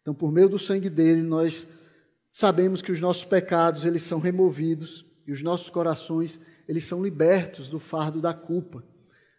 Então, 0.00 0.14
por 0.14 0.32
meio 0.32 0.48
do 0.48 0.58
sangue 0.58 0.88
dele, 0.88 1.22
nós 1.22 1.68
sabemos 2.30 2.80
que 2.80 2.90
os 2.90 3.00
nossos 3.00 3.24
pecados 3.24 3.84
eles 3.84 4.02
são 4.02 4.18
removidos 4.18 5.05
e 5.26 5.32
os 5.32 5.42
nossos 5.42 5.68
corações 5.68 6.40
eles 6.68 6.84
são 6.84 7.02
libertos 7.02 7.68
do 7.68 7.78
fardo 7.78 8.20
da 8.20 8.34
culpa. 8.34 8.84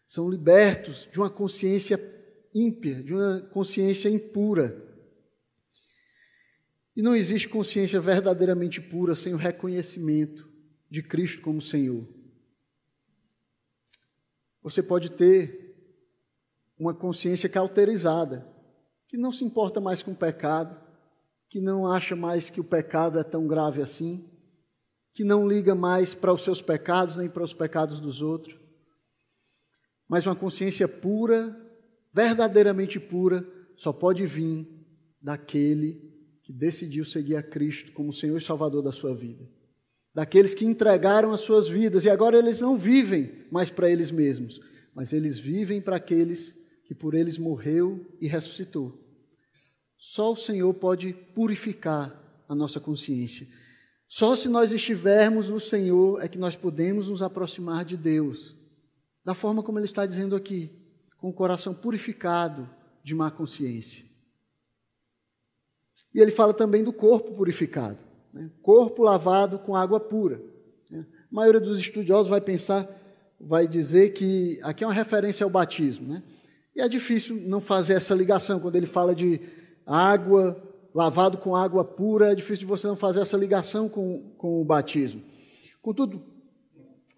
São 0.06 0.30
libertos 0.30 1.08
de 1.12 1.20
uma 1.20 1.30
consciência 1.30 2.00
ímpia, 2.54 3.04
de 3.04 3.14
uma 3.14 3.42
consciência 3.52 4.10
impura. 4.10 4.84
E 6.96 7.02
não 7.02 7.16
existe 7.16 7.48
consciência 7.48 8.00
verdadeiramente 8.00 8.82
pura 8.82 9.14
sem 9.14 9.34
o 9.34 9.38
reconhecimento 9.38 10.50
de 10.90 11.04
Cristo 11.04 11.42
como 11.42 11.62
Senhor. 11.62 12.08
Você 14.64 14.82
pode 14.82 15.12
ter 15.12 15.76
uma 16.80 16.94
consciência 16.94 17.50
cauterizada, 17.50 18.48
que 19.08 19.18
não 19.18 19.32
se 19.32 19.44
importa 19.44 19.80
mais 19.80 20.02
com 20.02 20.12
o 20.12 20.16
pecado, 20.16 20.80
que 21.50 21.62
não 21.62 21.92
acha 21.92 22.16
mais 22.16 22.50
que 22.50 22.60
o 22.60 22.64
pecado 22.64 23.20
é 23.20 23.24
tão 23.24 23.48
grave 23.48 23.82
assim, 23.82 24.30
que 25.18 25.24
não 25.24 25.50
liga 25.50 25.74
mais 25.74 26.14
para 26.14 26.32
os 26.32 26.44
seus 26.44 26.62
pecados 26.62 27.18
nem 27.18 27.28
para 27.28 27.44
os 27.44 27.52
pecados 27.52 28.00
dos 28.00 28.22
outros. 28.22 28.56
Mas 30.08 30.28
uma 30.28 30.36
consciência 30.36 30.88
pura, 30.88 31.60
verdadeiramente 32.14 33.00
pura, 33.00 33.44
só 33.76 33.92
pode 33.92 34.28
vir 34.28 34.68
daquele 35.20 36.00
que 36.44 36.54
decidiu 36.54 37.04
seguir 37.04 37.36
a 37.36 37.42
Cristo 37.42 37.94
como 37.94 38.14
Senhor 38.14 38.38
e 38.38 38.42
Salvador 38.42 38.84
da 38.84 38.92
sua 38.92 39.16
vida. 39.16 39.50
Daqueles 40.14 40.54
que 40.54 40.66
entregaram 40.66 41.34
as 41.34 41.42
suas 41.42 41.68
vidas 41.68 42.06
e 42.06 42.12
agora 42.12 42.38
eles 42.38 42.62
não 42.62 42.78
vivem 42.78 43.44
mais 43.52 43.72
para 43.72 43.90
eles 43.90 44.12
mesmos, 44.12 44.62
mas 44.94 45.14
eles 45.14 45.40
vivem 45.40 45.82
para 45.82 45.96
aqueles 45.96 46.56
que 46.86 46.94
por 46.94 47.16
eles 47.16 47.40
morreu 47.40 48.06
e 48.22 48.28
ressuscitou. 48.28 49.04
Só 49.98 50.34
o 50.34 50.38
Senhor 50.38 50.72
pode 50.76 51.12
purificar 51.34 52.46
a 52.48 52.54
nossa 52.54 52.80
consciência. 52.80 53.48
Só 54.08 54.36
se 54.36 54.48
nós 54.48 54.72
estivermos 54.72 55.50
no 55.50 55.60
Senhor 55.60 56.24
é 56.24 56.28
que 56.28 56.38
nós 56.38 56.56
podemos 56.56 57.10
nos 57.10 57.22
aproximar 57.22 57.84
de 57.84 57.98
Deus, 57.98 58.56
da 59.24 59.34
forma 59.34 59.62
como 59.62 59.78
Ele 59.78 59.86
está 59.86 60.06
dizendo 60.06 60.36
aqui, 60.36 60.72
com 61.18 61.30
o 61.30 61.34
coração 61.34 61.74
purificado 61.74 62.70
de 63.04 63.14
má 63.14 63.30
consciência. 63.30 64.06
E 66.14 66.20
ele 66.20 66.32
fala 66.32 66.54
também 66.54 66.84
do 66.84 66.94
corpo 66.94 67.34
purificado, 67.34 67.98
né? 68.34 68.50
corpo 68.62 69.04
lavado 69.04 69.60
com 69.60 69.76
água 69.76 70.00
pura. 70.00 70.42
Né? 70.90 71.06
A 71.10 71.36
maioria 71.36 71.60
dos 71.60 71.80
estudiosos 71.80 72.30
vai 72.30 72.42
pensar, 72.42 72.88
vai 73.40 73.68
dizer 73.68 74.14
que 74.14 74.60
aqui 74.64 74.84
é 74.84 74.88
uma 74.88 74.94
referência 74.94 75.44
ao 75.44 75.50
batismo. 75.50 76.08
Né? 76.08 76.24
E 76.76 76.82
é 76.82 76.88
difícil 76.88 77.36
não 77.36 77.60
fazer 77.62 77.94
essa 77.94 78.16
ligação 78.16 78.60
quando 78.60 78.76
ele 78.76 78.86
fala 78.86 79.14
de 79.14 79.42
água, 79.86 80.62
lavado 80.98 81.38
com 81.38 81.56
água 81.56 81.86
pura, 81.86 82.32
é 82.32 82.36
difícil 82.36 82.62
de 82.62 82.66
você 82.66 82.88
não 82.88 82.96
fazer 82.96 83.20
essa 83.20 83.38
ligação 83.38 83.88
com, 83.88 84.32
com 84.36 84.60
o 84.60 84.66
batismo. 84.66 85.22
Contudo, 85.80 86.24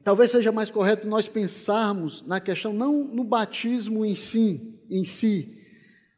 talvez 0.03 0.31
seja 0.31 0.51
mais 0.51 0.69
correto 0.69 1.07
nós 1.07 1.29
pensarmos 1.29 2.21
na 2.27 2.41
questão 2.41 2.73
não 2.73 3.05
no 3.05 3.23
batismo 3.23 4.05
em 4.05 4.15
si, 4.15 4.77
em 4.89 5.05
si, 5.05 5.63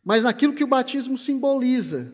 mas 0.03 0.23
naquilo 0.23 0.55
que 0.55 0.63
o 0.63 0.67
batismo 0.67 1.19
simboliza, 1.19 2.11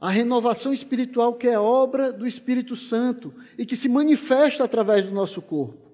a 0.00 0.08
renovação 0.08 0.72
espiritual 0.72 1.34
que 1.34 1.48
é 1.48 1.58
obra 1.58 2.12
do 2.12 2.24
Espírito 2.24 2.76
Santo 2.76 3.34
e 3.58 3.66
que 3.66 3.74
se 3.74 3.88
manifesta 3.88 4.62
através 4.62 5.04
do 5.04 5.12
nosso 5.12 5.42
corpo, 5.42 5.90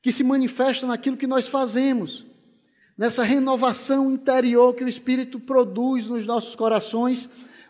que 0.00 0.12
se 0.12 0.22
manifesta 0.22 0.86
naquilo 0.86 1.16
que 1.16 1.26
nós 1.26 1.48
fazemos, 1.48 2.24
nessa 2.96 3.24
renovação 3.24 4.12
interior 4.12 4.74
que 4.74 4.84
o 4.84 4.88
Espírito 4.88 5.40
produz 5.40 6.06
nos 6.06 6.24
nossos 6.24 6.54
corações, 6.54 7.28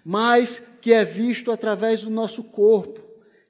mas 0.09 0.63
que 0.81 0.93
é 0.93 1.05
visto 1.05 1.51
através 1.51 2.03
do 2.03 2.11
nosso 2.11 2.45
corpo, 2.45 3.01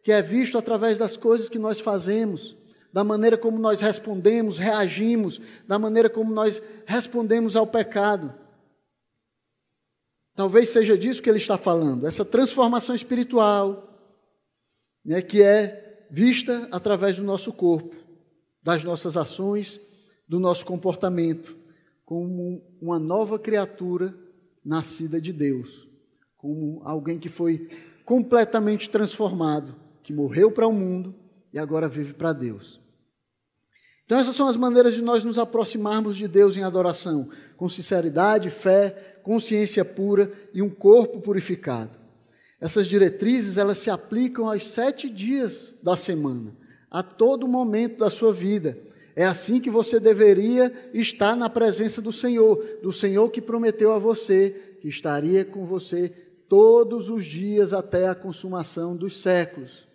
que 0.03 0.11
é 0.11 0.23
visto 0.23 0.57
através 0.57 0.97
das 0.97 1.15
coisas 1.15 1.51
que 1.51 1.59
nós 1.59 1.81
fazemos, 1.81 2.57
da 2.91 3.05
maneira 3.05 3.37
como 3.37 3.59
nós 3.59 3.83
respondemos, 3.83 4.57
reagimos, 4.57 5.39
da 5.69 5.79
maneira 5.79 6.09
como 6.09 6.33
nós 6.33 6.63
respondemos 6.87 7.57
ao 7.57 7.67
pecado. 7.67 8.33
Talvez 10.35 10.71
seja 10.71 10.97
disso 10.97 11.23
que 11.23 11.29
ele 11.29 11.37
está 11.37 11.59
falando, 11.59 12.07
essa 12.07 12.25
transformação 12.25 12.95
espiritual, 12.95 13.95
né, 15.05 15.21
que 15.21 15.43
é 15.43 16.07
vista 16.11 16.69
através 16.73 17.19
do 17.19 17.23
nosso 17.23 17.53
corpo, 17.53 17.95
das 18.63 18.83
nossas 18.83 19.19
ações, 19.19 19.79
do 20.27 20.41
nosso 20.41 20.65
comportamento, 20.65 21.55
como 22.03 22.63
uma 22.81 22.99
nova 22.99 23.39
criatura 23.39 24.17
nascida 24.65 25.21
de 25.21 25.35
Deus, 25.35 25.86
como 26.37 26.80
alguém 26.84 27.18
que 27.18 27.28
foi 27.28 27.68
completamente 28.05 28.89
transformado, 28.89 29.74
que 30.03 30.12
morreu 30.12 30.51
para 30.51 30.66
o 30.66 30.72
mundo 30.72 31.14
e 31.53 31.59
agora 31.59 31.89
vive 31.89 32.14
para 32.14 32.32
Deus. 32.32 32.80
Então, 34.05 34.18
essas 34.18 34.37
são 34.37 34.47
as 34.47 34.57
maneiras 34.57 34.95
de 34.95 35.03
nós 35.03 35.24
nos 35.24 35.39
aproximarmos 35.39 36.16
de 36.16 36.28
Deus 36.28 36.57
em 36.57 36.62
adoração, 36.62 37.28
com 37.57 37.68
sinceridade, 37.68 38.51
fé, 38.51 39.18
consciência 39.24 39.84
pura 39.84 40.32
e 40.55 40.62
um 40.62 40.70
corpo 40.70 41.20
purificado. 41.20 41.99
Essas 42.61 42.87
diretrizes 42.87 43.57
elas 43.57 43.78
se 43.78 43.91
aplicam 43.91 44.49
aos 44.49 44.64
sete 44.64 45.11
dias 45.11 45.74
da 45.82 45.97
semana, 45.97 46.55
a 46.89 47.03
todo 47.03 47.49
momento 47.49 47.99
da 47.99 48.09
sua 48.09 48.32
vida. 48.32 48.78
É 49.16 49.24
assim 49.24 49.59
que 49.61 49.70
você 49.70 49.99
deveria 49.99 50.72
estar 50.95 51.34
na 51.34 51.51
presença 51.51 52.01
do 52.01 52.12
Senhor, 52.12 52.62
do 52.82 52.93
Senhor 52.93 53.28
que 53.30 53.43
prometeu 53.43 53.93
a 53.93 53.99
você 53.99 54.76
que 54.80 54.89
estaria 54.89 55.45
com 55.45 55.64
você 55.64 56.12
todos 56.49 57.09
os 57.09 57.25
dias 57.25 57.73
até 57.73 58.09
a 58.09 58.15
consumação 58.15 58.97
dos 58.97 59.21
séculos. 59.21 59.87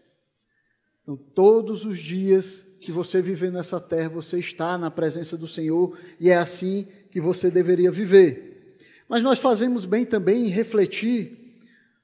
Então, 1.02 1.16
todos 1.16 1.86
os 1.86 1.98
dias 1.98 2.66
que 2.80 2.92
você 2.92 3.22
viver 3.22 3.52
nessa 3.52 3.80
terra, 3.80 4.10
você 4.10 4.40
está 4.40 4.78
na 4.78 4.90
presença 4.90 5.38
do 5.38 5.48
Senhor 5.48 5.98
e 6.20 6.30
é 6.30 6.38
assim 6.38 6.88
que 7.10 7.22
você 7.22 7.50
deveria 7.50 7.92
viver. 7.92 8.78
Mas 9.08 9.24
nós 9.24 9.40
fazemos 9.40 9.86
bem 9.86 10.06
também 10.06 10.46
em 10.46 10.50
refletir 10.50 11.38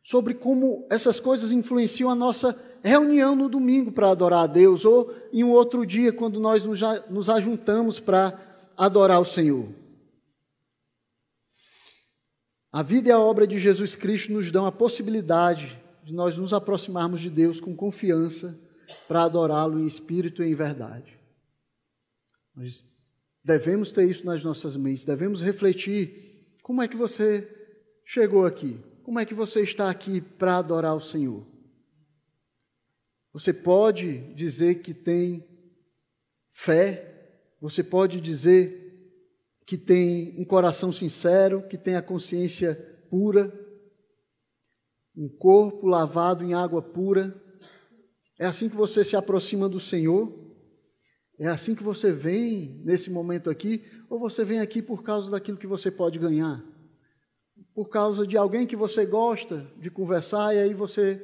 sobre 0.03 0.33
como 0.33 0.85
essas 0.89 1.19
coisas 1.19 1.51
influenciam 1.51 2.09
a 2.09 2.15
nossa 2.15 2.57
reunião 2.83 3.35
no 3.35 3.49
domingo 3.49 3.91
para 3.91 4.09
adorar 4.09 4.43
a 4.43 4.47
Deus, 4.47 4.85
ou 4.85 5.13
em 5.33 5.43
um 5.43 5.51
outro 5.51 5.85
dia, 5.85 6.13
quando 6.13 6.39
nós 6.39 6.63
nos 6.63 7.29
ajuntamos 7.29 7.99
para 7.99 8.39
adorar 8.77 9.19
o 9.19 9.25
Senhor. 9.25 9.67
A 12.71 12.83
vida 12.83 13.09
e 13.09 13.11
a 13.11 13.19
obra 13.19 13.47
de 13.47 13.57
Jesus 13.59 13.95
Cristo 13.95 14.33
nos 14.33 14.51
dão 14.51 14.65
a 14.65 14.71
possibilidade 14.71 15.81
de 16.03 16.13
nós 16.13 16.37
nos 16.37 16.53
aproximarmos 16.53 17.19
de 17.19 17.29
Deus 17.29 17.59
com 17.59 17.75
confiança 17.75 18.57
para 19.07 19.23
adorá-lo 19.23 19.79
em 19.79 19.85
espírito 19.85 20.43
e 20.43 20.49
em 20.49 20.55
verdade. 20.55 21.17
Nós 22.55 22.83
devemos 23.43 23.91
ter 23.91 24.09
isso 24.09 24.25
nas 24.25 24.43
nossas 24.43 24.75
mentes, 24.75 25.05
devemos 25.05 25.41
refletir 25.41 26.57
como 26.61 26.81
é 26.81 26.87
que 26.87 26.97
você 26.97 27.47
chegou 28.05 28.45
aqui? 28.45 28.79
Como 29.03 29.19
é 29.19 29.25
que 29.25 29.33
você 29.33 29.61
está 29.61 29.89
aqui 29.89 30.19
para 30.19 30.57
adorar 30.57 30.95
o 30.95 31.01
Senhor? 31.01 31.45
Você 33.31 33.53
pode 33.53 34.33
dizer 34.33 34.81
que 34.81 34.93
tem 34.93 35.47
fé, 36.49 37.51
você 37.61 37.83
pode 37.83 38.19
dizer 38.19 38.86
que 39.67 39.77
tem 39.77 40.33
um 40.39 40.45
coração 40.45 40.93
sincero, 40.93 41.67
que 41.67 41.77
tem 41.77 41.97
a 41.97 42.01
consciência 42.01 42.73
pura, 43.09 43.53
um 45.13 45.27
corpo 45.27 45.85
lavado 45.85 46.45
em 46.45 46.53
água 46.53 46.81
pura. 46.81 47.35
É 48.39 48.45
assim 48.45 48.69
que 48.69 48.77
você 48.77 49.03
se 49.03 49.17
aproxima 49.17 49.67
do 49.67 49.77
Senhor? 49.77 50.33
É 51.37 51.47
assim 51.47 51.75
que 51.75 51.83
você 51.83 52.13
vem 52.13 52.81
nesse 52.85 53.11
momento 53.11 53.49
aqui? 53.49 53.83
Ou 54.09 54.17
você 54.17 54.45
vem 54.45 54.61
aqui 54.61 54.81
por 54.81 55.03
causa 55.03 55.29
daquilo 55.29 55.57
que 55.57 55.67
você 55.67 55.91
pode 55.91 56.17
ganhar? 56.17 56.63
Por 57.75 57.89
causa 57.89 58.25
de 58.25 58.37
alguém 58.37 58.65
que 58.65 58.75
você 58.75 59.05
gosta 59.05 59.69
de 59.77 59.91
conversar 59.91 60.55
e 60.55 60.59
aí 60.59 60.73
você 60.73 61.21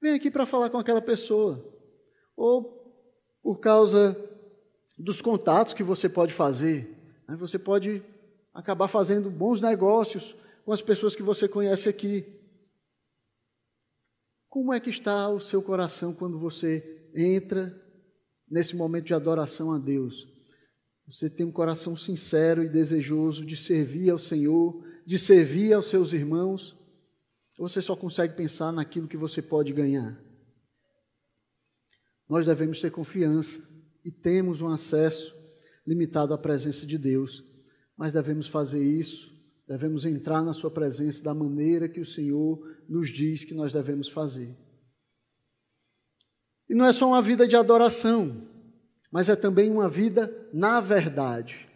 vem 0.00 0.14
aqui 0.14 0.30
para 0.30 0.46
falar 0.46 0.70
com 0.70 0.78
aquela 0.78 1.02
pessoa? 1.02 1.66
Ou 2.36 2.62
por 3.42 3.58
causa 3.58 4.16
dos 4.96 5.20
contatos 5.20 5.74
que 5.74 5.82
você 5.82 6.08
pode 6.08 6.32
fazer? 6.32 6.95
Você 7.28 7.58
pode 7.58 8.02
acabar 8.54 8.88
fazendo 8.88 9.30
bons 9.30 9.60
negócios 9.60 10.36
com 10.64 10.72
as 10.72 10.80
pessoas 10.80 11.16
que 11.16 11.22
você 11.22 11.48
conhece 11.48 11.88
aqui. 11.88 12.24
Como 14.48 14.72
é 14.72 14.80
que 14.80 14.90
está 14.90 15.28
o 15.28 15.40
seu 15.40 15.60
coração 15.60 16.14
quando 16.14 16.38
você 16.38 17.10
entra 17.14 17.74
nesse 18.48 18.76
momento 18.76 19.06
de 19.06 19.14
adoração 19.14 19.72
a 19.72 19.78
Deus, 19.78 20.26
você 21.06 21.30
tem 21.30 21.46
um 21.46 21.52
coração 21.52 21.96
sincero 21.96 22.64
e 22.64 22.68
desejoso 22.68 23.44
de 23.44 23.56
servir 23.56 24.10
ao 24.10 24.18
Senhor, 24.18 24.84
de 25.04 25.18
servir 25.18 25.72
aos 25.72 25.88
seus 25.88 26.12
irmãos, 26.12 26.76
ou 27.58 27.68
você 27.68 27.80
só 27.80 27.94
consegue 27.94 28.34
pensar 28.34 28.72
naquilo 28.72 29.08
que 29.08 29.16
você 29.16 29.40
pode 29.40 29.72
ganhar? 29.72 30.20
Nós 32.28 32.46
devemos 32.46 32.80
ter 32.80 32.90
confiança 32.90 33.62
e 34.04 34.10
temos 34.10 34.60
um 34.60 34.68
acesso 34.68 35.35
limitado 35.86 36.34
à 36.34 36.38
presença 36.38 36.84
de 36.86 36.98
Deus, 36.98 37.44
mas 37.96 38.12
devemos 38.12 38.46
fazer 38.46 38.82
isso, 38.82 39.32
devemos 39.66 40.04
entrar 40.04 40.42
na 40.42 40.52
Sua 40.52 40.70
presença 40.70 41.22
da 41.22 41.34
maneira 41.34 41.88
que 41.88 42.00
o 42.00 42.06
Senhor 42.06 42.60
nos 42.88 43.08
diz 43.10 43.44
que 43.44 43.54
nós 43.54 43.72
devemos 43.72 44.08
fazer. 44.08 44.56
E 46.68 46.74
não 46.74 46.84
é 46.84 46.92
só 46.92 47.06
uma 47.06 47.22
vida 47.22 47.46
de 47.46 47.56
adoração, 47.56 48.48
mas 49.10 49.28
é 49.28 49.36
também 49.36 49.70
uma 49.70 49.88
vida 49.88 50.32
na 50.52 50.80
verdade. 50.80 51.66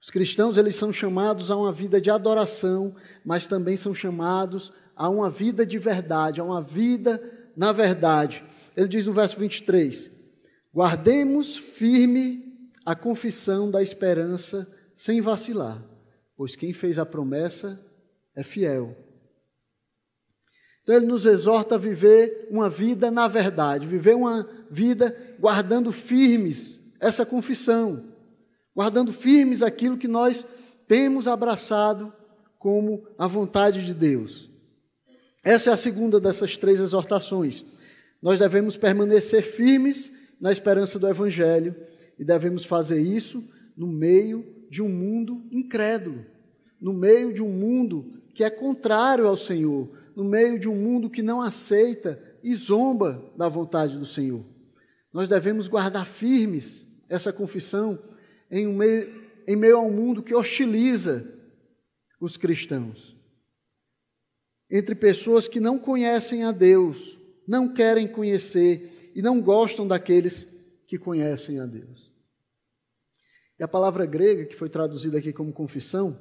Os 0.00 0.08
cristãos 0.08 0.56
eles 0.56 0.76
são 0.76 0.92
chamados 0.92 1.50
a 1.50 1.56
uma 1.56 1.72
vida 1.72 2.00
de 2.00 2.10
adoração, 2.10 2.94
mas 3.24 3.46
também 3.46 3.76
são 3.76 3.94
chamados 3.94 4.72
a 4.96 5.08
uma 5.08 5.28
vida 5.28 5.66
de 5.66 5.78
verdade, 5.78 6.40
a 6.40 6.44
uma 6.44 6.62
vida 6.62 7.20
na 7.56 7.72
verdade. 7.72 8.42
Ele 8.76 8.88
diz 8.88 9.04
no 9.04 9.12
verso 9.12 9.38
23: 9.38 10.10
Guardemos 10.72 11.56
firme 11.56 12.49
a 12.84 12.94
confissão 12.94 13.70
da 13.70 13.82
esperança 13.82 14.66
sem 14.94 15.20
vacilar, 15.20 15.82
pois 16.36 16.56
quem 16.56 16.72
fez 16.72 16.98
a 16.98 17.06
promessa 17.06 17.80
é 18.34 18.42
fiel. 18.42 18.96
Então 20.82 20.94
ele 20.94 21.06
nos 21.06 21.26
exorta 21.26 21.74
a 21.74 21.78
viver 21.78 22.48
uma 22.50 22.68
vida 22.68 23.10
na 23.10 23.28
verdade, 23.28 23.86
viver 23.86 24.14
uma 24.14 24.48
vida 24.70 25.16
guardando 25.38 25.92
firmes 25.92 26.80
essa 26.98 27.24
confissão, 27.24 28.12
guardando 28.74 29.12
firmes 29.12 29.62
aquilo 29.62 29.96
que 29.96 30.08
nós 30.08 30.46
temos 30.86 31.28
abraçado 31.28 32.12
como 32.58 33.06
a 33.16 33.26
vontade 33.26 33.86
de 33.86 33.94
Deus. 33.94 34.50
Essa 35.42 35.70
é 35.70 35.72
a 35.72 35.76
segunda 35.76 36.20
dessas 36.20 36.56
três 36.56 36.80
exortações. 36.80 37.64
Nós 38.20 38.38
devemos 38.38 38.76
permanecer 38.76 39.42
firmes 39.42 40.12
na 40.38 40.52
esperança 40.52 40.98
do 40.98 41.08
Evangelho 41.08 41.74
e 42.20 42.24
devemos 42.24 42.66
fazer 42.66 43.00
isso 43.00 43.42
no 43.74 43.86
meio 43.86 44.44
de 44.68 44.82
um 44.82 44.90
mundo 44.90 45.42
incrédulo, 45.50 46.26
no 46.78 46.92
meio 46.92 47.32
de 47.32 47.42
um 47.42 47.48
mundo 47.48 48.22
que 48.34 48.44
é 48.44 48.50
contrário 48.50 49.26
ao 49.26 49.38
Senhor, 49.38 49.88
no 50.14 50.22
meio 50.22 50.58
de 50.58 50.68
um 50.68 50.74
mundo 50.74 51.08
que 51.08 51.22
não 51.22 51.40
aceita 51.40 52.22
e 52.44 52.54
zomba 52.54 53.24
da 53.38 53.48
vontade 53.48 53.96
do 53.96 54.04
Senhor. 54.04 54.44
Nós 55.10 55.30
devemos 55.30 55.66
guardar 55.66 56.04
firmes 56.04 56.86
essa 57.08 57.32
confissão 57.32 57.98
em, 58.50 58.66
meio, 58.66 59.24
em 59.46 59.56
meio 59.56 59.78
a 59.78 59.80
um 59.80 59.90
mundo 59.90 60.22
que 60.22 60.34
hostiliza 60.34 61.26
os 62.20 62.36
cristãos. 62.36 63.16
Entre 64.70 64.94
pessoas 64.94 65.48
que 65.48 65.58
não 65.58 65.78
conhecem 65.78 66.44
a 66.44 66.52
Deus, 66.52 67.18
não 67.48 67.72
querem 67.72 68.06
conhecer 68.06 69.10
e 69.14 69.22
não 69.22 69.40
gostam 69.40 69.88
daqueles 69.88 70.46
que 70.86 70.98
conhecem 70.98 71.58
a 71.60 71.64
Deus. 71.64 72.09
E 73.60 73.62
a 73.62 73.68
palavra 73.68 74.06
grega, 74.06 74.46
que 74.46 74.56
foi 74.56 74.70
traduzida 74.70 75.18
aqui 75.18 75.34
como 75.34 75.52
confissão, 75.52 76.18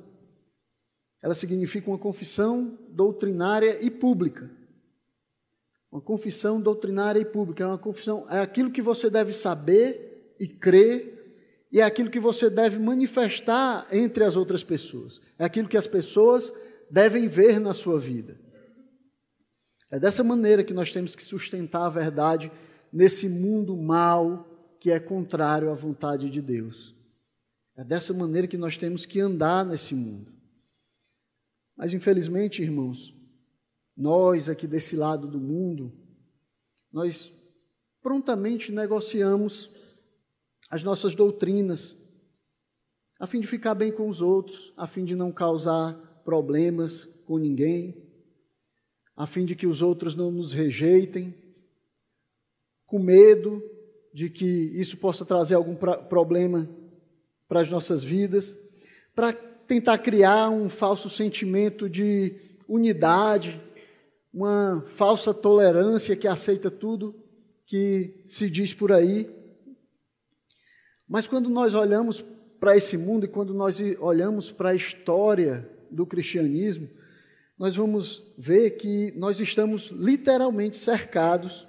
ela 1.21 1.33
significa 1.33 1.89
uma 1.89 1.97
confissão 1.97 2.77
doutrinária 2.89 3.81
e 3.81 3.89
pública. 3.89 4.51
Uma 5.89 6.01
confissão 6.01 6.59
doutrinária 6.59 7.17
e 7.17 7.23
pública. 7.23 7.63
É 7.63 7.67
uma 7.67 7.77
confissão, 7.77 8.29
é 8.29 8.39
aquilo 8.39 8.69
que 8.69 8.81
você 8.81 9.09
deve 9.09 9.31
saber 9.31 10.35
e 10.37 10.49
crer, 10.49 11.65
e 11.71 11.79
é 11.79 11.83
aquilo 11.83 12.09
que 12.09 12.19
você 12.19 12.49
deve 12.49 12.77
manifestar 12.77 13.87
entre 13.89 14.25
as 14.25 14.35
outras 14.35 14.61
pessoas. 14.61 15.21
É 15.37 15.45
aquilo 15.45 15.69
que 15.69 15.77
as 15.77 15.87
pessoas 15.87 16.51
devem 16.91 17.29
ver 17.29 17.57
na 17.57 17.73
sua 17.73 17.97
vida. 17.97 18.37
É 19.89 19.97
dessa 19.97 20.25
maneira 20.25 20.61
que 20.61 20.73
nós 20.73 20.91
temos 20.91 21.15
que 21.15 21.23
sustentar 21.23 21.85
a 21.85 21.89
verdade 21.89 22.51
nesse 22.91 23.29
mundo 23.29 23.77
mal 23.77 24.45
que 24.77 24.91
é 24.91 24.99
contrário 24.99 25.71
à 25.71 25.73
vontade 25.73 26.29
de 26.29 26.41
Deus. 26.41 26.98
É 27.79 27.83
dessa 27.85 28.13
maneira 28.13 28.45
que 28.45 28.57
nós 28.57 28.75
temos 28.75 29.05
que 29.05 29.21
andar 29.21 29.65
nesse 29.65 29.95
mundo. 29.95 30.33
Mas 31.77 31.93
infelizmente, 31.93 32.61
irmãos, 32.61 33.15
nós 33.95 34.49
aqui 34.49 34.67
desse 34.67 34.97
lado 34.97 35.29
do 35.29 35.39
mundo, 35.39 35.89
nós 36.91 37.31
prontamente 38.01 38.69
negociamos 38.69 39.69
as 40.69 40.83
nossas 40.83 41.15
doutrinas, 41.15 41.97
a 43.17 43.25
fim 43.25 43.39
de 43.39 43.47
ficar 43.47 43.75
bem 43.75 43.93
com 43.93 44.09
os 44.09 44.19
outros, 44.19 44.73
a 44.75 44.85
fim 44.85 45.05
de 45.05 45.15
não 45.15 45.31
causar 45.31 45.93
problemas 46.25 47.05
com 47.25 47.37
ninguém, 47.37 48.11
a 49.15 49.25
fim 49.25 49.45
de 49.45 49.55
que 49.55 49.65
os 49.65 49.81
outros 49.81 50.15
não 50.15 50.29
nos 50.29 50.51
rejeitem, 50.51 51.33
com 52.85 52.99
medo 52.99 53.63
de 54.13 54.29
que 54.29 54.45
isso 54.45 54.97
possa 54.97 55.23
trazer 55.23 55.55
algum 55.55 55.77
problema 55.77 56.67
para 57.49 57.61
as 57.61 57.69
nossas 57.69 58.03
vidas, 58.03 58.57
para 59.13 59.33
tentar 59.33 59.97
criar 59.97 60.49
um 60.49 60.69
falso 60.69 61.09
sentimento 61.09 61.89
de 61.89 62.35
unidade, 62.67 63.59
uma 64.33 64.85
falsa 64.87 65.33
tolerância 65.33 66.15
que 66.15 66.27
aceita 66.27 66.71
tudo 66.71 67.15
que 67.65 68.21
se 68.25 68.49
diz 68.49 68.73
por 68.73 68.91
aí. 68.91 69.29
Mas 71.07 71.27
quando 71.27 71.49
nós 71.49 71.73
olhamos 71.73 72.23
para 72.59 72.77
esse 72.77 72.97
mundo 72.97 73.25
e 73.25 73.29
quando 73.29 73.53
nós 73.53 73.79
olhamos 73.99 74.51
para 74.51 74.69
a 74.69 74.75
história 74.75 75.69
do 75.89 76.05
cristianismo, 76.05 76.87
nós 77.57 77.75
vamos 77.75 78.23
ver 78.37 78.71
que 78.71 79.11
nós 79.17 79.39
estamos 79.39 79.89
literalmente 79.91 80.77
cercados 80.77 81.67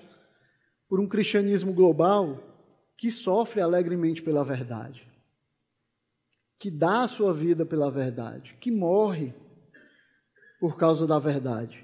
por 0.89 1.01
um 1.01 1.09
cristianismo 1.09 1.73
global 1.73 2.39
que 2.97 3.11
sofre 3.11 3.61
alegremente 3.61 4.23
pela 4.23 4.45
verdade, 4.45 5.10
que 6.61 6.71
dá 6.71 7.05
a 7.05 7.09
sua 7.09 7.33
vida 7.33 7.65
pela 7.65 7.91
verdade, 7.91 8.55
que 8.61 8.71
morre 8.71 9.33
por 10.61 10.77
causa 10.77 11.07
da 11.07 11.19
verdade. 11.19 11.83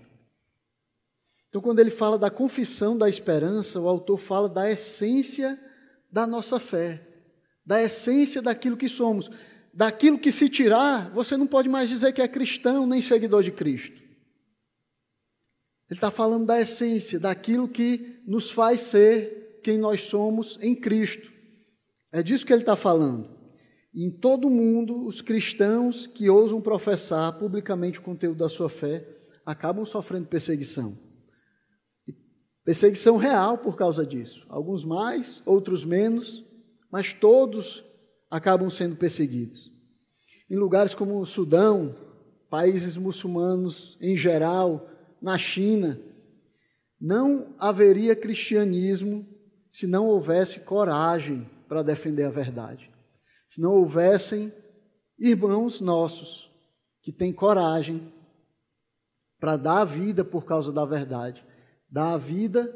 Então, 1.48 1.62
quando 1.62 1.78
ele 1.78 1.90
fala 1.90 2.18
da 2.18 2.30
confissão 2.30 2.96
da 2.96 3.08
esperança, 3.08 3.80
o 3.80 3.88
autor 3.88 4.18
fala 4.18 4.50
da 4.50 4.70
essência 4.70 5.58
da 6.12 6.26
nossa 6.26 6.60
fé, 6.60 7.02
da 7.64 7.82
essência 7.82 8.42
daquilo 8.42 8.76
que 8.76 8.86
somos. 8.86 9.30
Daquilo 9.72 10.18
que 10.18 10.30
se 10.30 10.46
tirar, 10.50 11.10
você 11.10 11.38
não 11.38 11.46
pode 11.46 11.70
mais 11.70 11.88
dizer 11.88 12.12
que 12.12 12.20
é 12.20 12.28
cristão 12.28 12.86
nem 12.86 13.00
seguidor 13.00 13.42
de 13.42 13.52
Cristo. 13.52 13.96
Ele 15.88 15.96
está 15.96 16.10
falando 16.10 16.44
da 16.44 16.60
essência, 16.60 17.18
daquilo 17.18 17.66
que 17.66 18.22
nos 18.26 18.50
faz 18.50 18.82
ser 18.82 19.58
quem 19.62 19.78
nós 19.78 20.02
somos 20.02 20.58
em 20.60 20.74
Cristo. 20.74 21.32
É 22.12 22.22
disso 22.22 22.44
que 22.44 22.52
ele 22.52 22.60
está 22.60 22.76
falando. 22.76 23.35
Em 24.04 24.10
todo 24.10 24.46
o 24.46 24.50
mundo, 24.50 25.06
os 25.06 25.22
cristãos 25.22 26.06
que 26.06 26.28
ousam 26.28 26.60
professar 26.60 27.32
publicamente 27.38 27.98
o 27.98 28.02
conteúdo 28.02 28.36
da 28.36 28.48
sua 28.48 28.68
fé 28.68 29.08
acabam 29.44 29.86
sofrendo 29.86 30.26
perseguição. 30.26 30.98
Perseguição 32.62 33.16
real 33.16 33.56
por 33.56 33.74
causa 33.74 34.04
disso. 34.04 34.44
Alguns 34.50 34.84
mais, 34.84 35.40
outros 35.46 35.82
menos, 35.82 36.44
mas 36.92 37.14
todos 37.14 37.82
acabam 38.30 38.68
sendo 38.68 38.96
perseguidos. 38.96 39.72
Em 40.50 40.56
lugares 40.56 40.94
como 40.94 41.18
o 41.18 41.24
Sudão, 41.24 41.96
países 42.50 42.98
muçulmanos 42.98 43.96
em 44.00 44.14
geral, 44.14 44.90
na 45.22 45.38
China, 45.38 45.98
não 47.00 47.54
haveria 47.58 48.14
cristianismo 48.14 49.26
se 49.70 49.86
não 49.86 50.06
houvesse 50.06 50.60
coragem 50.60 51.48
para 51.66 51.82
defender 51.82 52.24
a 52.24 52.30
verdade. 52.30 52.90
Se 53.48 53.60
não 53.60 53.72
houvessem 53.74 54.52
irmãos 55.18 55.80
nossos 55.80 56.50
que 57.02 57.12
têm 57.12 57.32
coragem 57.32 58.12
para 59.38 59.56
dar 59.56 59.80
a 59.80 59.84
vida 59.84 60.24
por 60.24 60.44
causa 60.44 60.72
da 60.72 60.84
verdade 60.84 61.46
dar 61.88 62.14
a 62.14 62.18
vida 62.18 62.68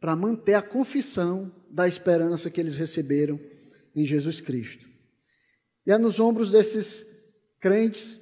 para 0.00 0.16
manter 0.16 0.54
a 0.54 0.62
confissão 0.62 1.50
da 1.70 1.88
esperança 1.88 2.50
que 2.50 2.60
eles 2.60 2.76
receberam 2.76 3.40
em 3.94 4.06
Jesus 4.06 4.40
Cristo. 4.40 4.86
E 5.86 5.90
é 5.90 5.98
nos 5.98 6.20
ombros 6.20 6.50
desses 6.50 7.06
crentes 7.60 8.20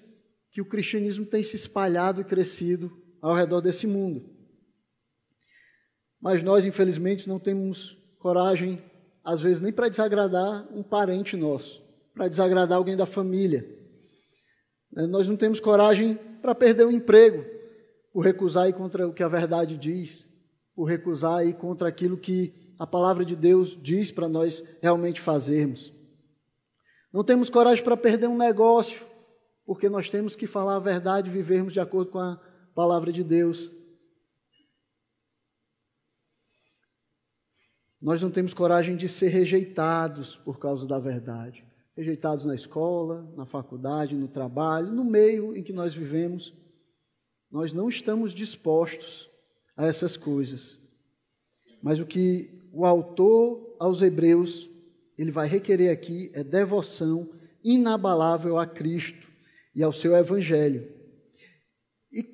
que 0.51 0.61
o 0.61 0.65
cristianismo 0.65 1.27
tem 1.27 1.43
se 1.43 1.57
espalhado 1.57 2.21
e 2.21 2.25
crescido 2.25 2.97
ao 3.21 3.35
redor 3.35 3.61
desse 3.61 3.87
mundo. 3.87 4.31
Mas 6.21 6.43
nós, 6.43 6.65
infelizmente, 6.65 7.29
não 7.29 7.41
temos 7.41 7.99
coragem, 8.19 8.83
às 9.25 9.41
vezes, 9.41 9.61
nem 9.61 9.73
para 9.73 9.89
desagradar 9.89 10.67
um 10.73 10.83
parente 10.83 11.37
nosso, 11.37 11.84
para 12.15 12.29
desagradar 12.29 12.79
alguém 12.79 12.97
da 12.97 13.07
família. 13.07 13.67
Nós 14.93 15.27
não 15.27 15.37
temos 15.37 15.59
coragem 15.59 16.15
para 16.41 16.55
perder 16.55 16.87
o 16.87 16.91
emprego, 16.91 17.45
por 18.13 18.25
recusar 18.25 18.69
ir 18.69 18.75
contra 18.75 19.09
o 19.09 19.13
que 19.13 19.23
a 19.23 19.29
verdade 19.29 19.77
diz 19.77 20.33
por 20.75 20.85
recusar 20.85 21.47
ir 21.47 21.55
contra 21.55 21.89
aquilo 21.89 22.17
que 22.17 22.75
a 22.79 22.87
palavra 22.87 23.25
de 23.25 23.37
Deus 23.37 23.79
diz 23.81 24.11
para 24.11 24.29
nós 24.29 24.63
realmente 24.83 25.21
fazermos. 25.21 25.93
Não 27.13 27.23
temos 27.23 27.49
coragem 27.49 27.85
para 27.85 27.97
perder 27.97 28.27
um 28.27 28.37
negócio, 28.37 29.07
porque 29.65 29.89
nós 29.89 30.11
temos 30.11 30.35
que 30.35 30.47
falar 30.47 30.77
a 30.77 30.81
verdade 30.81 31.31
e 31.31 31.33
vivermos 31.33 31.73
de 31.73 31.79
acordo 31.79 32.11
com 32.11 32.19
a 32.19 32.41
palavra 32.75 33.13
de 33.13 33.23
Deus. 33.23 33.71
Nós 38.03 38.21
não 38.21 38.31
temos 38.31 38.53
coragem 38.53 38.97
de 38.97 39.09
ser 39.09 39.29
rejeitados 39.29 40.37
por 40.37 40.59
causa 40.59 40.87
da 40.87 40.99
verdade. 40.99 41.65
Rejeitados 41.97 42.45
na 42.45 42.55
escola, 42.55 43.33
na 43.37 43.47
faculdade, 43.47 44.15
no 44.15 44.29
trabalho, 44.29 44.93
no 44.93 45.05
meio 45.05 45.57
em 45.57 45.63
que 45.63 45.73
nós 45.73 45.95
vivemos. 45.95 46.53
Nós 47.51 47.73
não 47.73 47.89
estamos 47.89 48.33
dispostos 48.33 49.31
a 49.77 49.87
essas 49.87 50.17
coisas. 50.17 50.81
Mas 51.83 52.01
o 52.01 52.07
que 52.07 52.51
o 52.73 52.85
autor 52.85 53.77
aos 53.79 54.03
Hebreus 54.03 54.69
ele 55.17 55.31
vai 55.31 55.47
requerer 55.47 55.93
aqui 55.93 56.31
é 56.35 56.43
devoção 56.43 57.31
inabalável 57.63 58.59
a 58.59 58.67
Cristo 58.67 59.29
e 59.75 59.83
ao 59.83 59.93
seu 59.93 60.17
evangelho. 60.17 60.93
E 62.13 62.25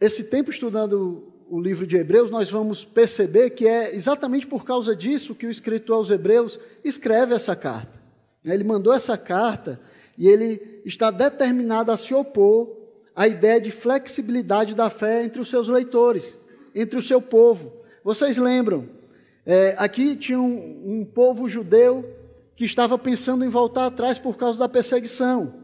esse 0.00 0.24
tempo 0.24 0.50
estudando 0.50 1.32
o 1.48 1.60
livro 1.60 1.86
de 1.86 1.96
Hebreus, 1.96 2.30
nós 2.30 2.50
vamos 2.50 2.84
perceber 2.84 3.50
que 3.50 3.66
é 3.66 3.94
exatamente 3.94 4.46
por 4.46 4.64
causa 4.64 4.94
disso 4.94 5.34
que 5.34 5.46
o 5.46 5.50
escritor 5.50 5.96
aos 5.96 6.10
Hebreus 6.10 6.60
escreve 6.84 7.34
essa 7.34 7.56
carta. 7.56 7.97
Ele 8.44 8.64
mandou 8.64 8.92
essa 8.92 9.16
carta 9.16 9.80
e 10.16 10.26
ele 10.26 10.80
está 10.84 11.10
determinado 11.10 11.92
a 11.92 11.96
se 11.96 12.14
opor 12.14 12.76
a 13.14 13.26
ideia 13.26 13.60
de 13.60 13.70
flexibilidade 13.70 14.74
da 14.76 14.88
fé 14.88 15.24
entre 15.24 15.40
os 15.40 15.50
seus 15.50 15.68
leitores, 15.68 16.38
entre 16.74 16.98
o 16.98 17.02
seu 17.02 17.20
povo. 17.20 17.72
Vocês 18.04 18.38
lembram? 18.38 18.88
É, 19.44 19.74
aqui 19.78 20.14
tinha 20.14 20.40
um, 20.40 21.00
um 21.00 21.04
povo 21.04 21.48
judeu 21.48 22.08
que 22.54 22.64
estava 22.64 22.98
pensando 22.98 23.44
em 23.44 23.48
voltar 23.48 23.86
atrás 23.86 24.18
por 24.18 24.36
causa 24.36 24.58
da 24.58 24.68
perseguição. 24.68 25.54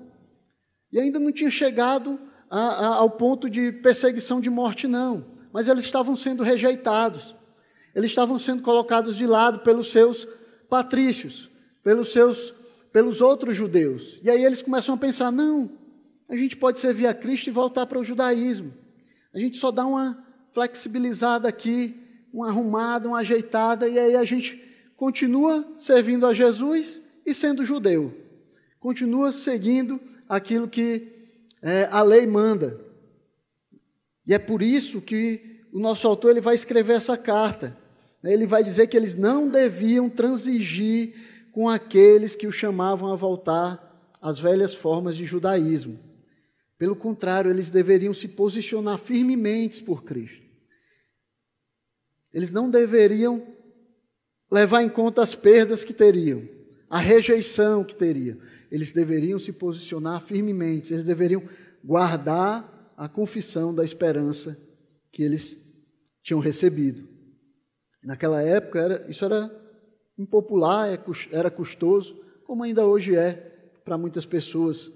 E 0.92 0.98
ainda 0.98 1.18
não 1.18 1.32
tinha 1.32 1.50
chegado 1.50 2.18
a, 2.48 2.60
a, 2.60 2.86
ao 2.96 3.10
ponto 3.10 3.50
de 3.50 3.72
perseguição 3.72 4.40
de 4.40 4.48
morte, 4.48 4.86
não. 4.86 5.24
Mas 5.52 5.68
eles 5.68 5.84
estavam 5.84 6.16
sendo 6.16 6.42
rejeitados. 6.42 7.34
Eles 7.94 8.10
estavam 8.10 8.38
sendo 8.38 8.62
colocados 8.62 9.16
de 9.16 9.26
lado 9.26 9.60
pelos 9.60 9.90
seus 9.90 10.26
patrícios, 10.68 11.50
pelos 11.82 12.12
seus 12.12 12.54
pelos 12.94 13.20
outros 13.20 13.56
judeus. 13.56 14.20
E 14.22 14.30
aí 14.30 14.44
eles 14.44 14.62
começam 14.62 14.94
a 14.94 14.98
pensar: 14.98 15.32
não, 15.32 15.68
a 16.28 16.36
gente 16.36 16.56
pode 16.56 16.78
servir 16.78 17.08
a 17.08 17.12
Cristo 17.12 17.48
e 17.48 17.52
voltar 17.52 17.86
para 17.86 17.98
o 17.98 18.04
judaísmo. 18.04 18.72
A 19.34 19.38
gente 19.40 19.58
só 19.58 19.72
dá 19.72 19.84
uma 19.84 20.24
flexibilizada 20.52 21.48
aqui, 21.48 22.00
uma 22.32 22.48
arrumada, 22.48 23.08
uma 23.08 23.18
ajeitada, 23.18 23.88
e 23.88 23.98
aí 23.98 24.14
a 24.14 24.24
gente 24.24 24.62
continua 24.96 25.74
servindo 25.76 26.24
a 26.24 26.32
Jesus 26.32 27.02
e 27.26 27.34
sendo 27.34 27.64
judeu. 27.64 28.14
Continua 28.78 29.32
seguindo 29.32 30.00
aquilo 30.28 30.68
que 30.68 31.32
é, 31.60 31.88
a 31.90 32.00
lei 32.00 32.28
manda. 32.28 32.80
E 34.24 34.32
é 34.32 34.38
por 34.38 34.62
isso 34.62 35.00
que 35.00 35.64
o 35.72 35.80
nosso 35.80 36.06
autor 36.06 36.30
ele 36.30 36.40
vai 36.40 36.54
escrever 36.54 36.92
essa 36.92 37.18
carta. 37.18 37.76
Ele 38.22 38.46
vai 38.46 38.62
dizer 38.62 38.86
que 38.86 38.96
eles 38.96 39.16
não 39.16 39.48
deviam 39.48 40.08
transigir 40.08 41.33
com 41.54 41.68
aqueles 41.68 42.34
que 42.34 42.48
o 42.48 42.52
chamavam 42.52 43.12
a 43.12 43.14
voltar 43.14 44.12
às 44.20 44.40
velhas 44.40 44.74
formas 44.74 45.16
de 45.16 45.24
judaísmo. 45.24 46.00
Pelo 46.76 46.96
contrário, 46.96 47.48
eles 47.48 47.70
deveriam 47.70 48.12
se 48.12 48.26
posicionar 48.26 48.98
firmemente 48.98 49.80
por 49.80 50.02
Cristo. 50.02 50.42
Eles 52.32 52.50
não 52.50 52.68
deveriam 52.68 53.46
levar 54.50 54.82
em 54.82 54.88
conta 54.88 55.22
as 55.22 55.36
perdas 55.36 55.84
que 55.84 55.94
teriam, 55.94 56.42
a 56.90 56.98
rejeição 56.98 57.84
que 57.84 57.94
teriam. 57.94 58.36
Eles 58.68 58.90
deveriam 58.90 59.38
se 59.38 59.52
posicionar 59.52 60.22
firmemente, 60.22 60.92
eles 60.92 61.04
deveriam 61.04 61.48
guardar 61.84 62.92
a 62.96 63.08
confissão 63.08 63.72
da 63.72 63.84
esperança 63.84 64.58
que 65.12 65.22
eles 65.22 65.56
tinham 66.20 66.40
recebido. 66.40 67.08
Naquela 68.02 68.42
época, 68.42 68.80
era, 68.80 69.06
isso 69.08 69.24
era 69.24 69.63
impopular, 70.18 70.92
é 70.92 70.98
era 71.32 71.50
custoso, 71.50 72.20
como 72.44 72.62
ainda 72.62 72.84
hoje 72.84 73.16
é 73.16 73.32
para 73.84 73.98
muitas 73.98 74.24
pessoas, 74.24 74.92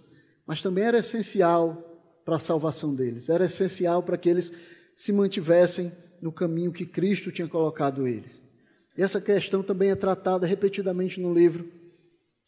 mas 0.47 0.63
também 0.63 0.85
era 0.85 0.99
essencial 0.99 1.85
para 2.25 2.37
a 2.37 2.39
salvação 2.39 2.95
deles, 2.95 3.29
era 3.29 3.47
essencial 3.47 4.03
para 4.03 4.17
que 4.17 4.29
eles 4.29 4.53
se 4.97 5.13
mantivessem 5.13 5.93
no 6.21 6.33
caminho 6.33 6.73
que 6.73 6.85
Cristo 6.85 7.31
tinha 7.33 7.49
colocado 7.49 8.07
eles. 8.07 8.45
E 8.97 9.03
essa 9.03 9.21
questão 9.21 9.63
também 9.63 9.91
é 9.91 9.95
tratada 9.95 10.47
repetidamente 10.47 11.21
no 11.21 11.33
livro 11.33 11.71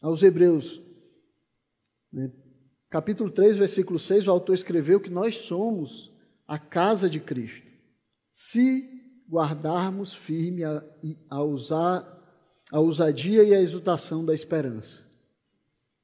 aos 0.01 0.21
Hebreus. 0.21 0.81
Né? 2.11 2.31
Capítulo 2.89 3.31
3, 3.31 3.55
versículo 3.55 3.97
6, 3.97 4.27
o 4.27 4.31
autor 4.31 4.53
escreveu 4.53 4.99
que 4.99 5.09
nós 5.09 5.37
somos 5.37 6.11
a 6.45 6.59
casa 6.59 7.09
de 7.09 7.21
Cristo. 7.21 7.65
Se 8.33 9.01
guardarmos 9.29 10.13
firme 10.13 10.65
a, 10.65 10.83
a, 11.29 11.41
usar, 11.41 12.20
a 12.71 12.79
ousadia 12.79 13.43
e 13.43 13.53
a 13.53 13.61
exultação 13.61 14.23
da 14.23 14.33
esperança. 14.33 15.01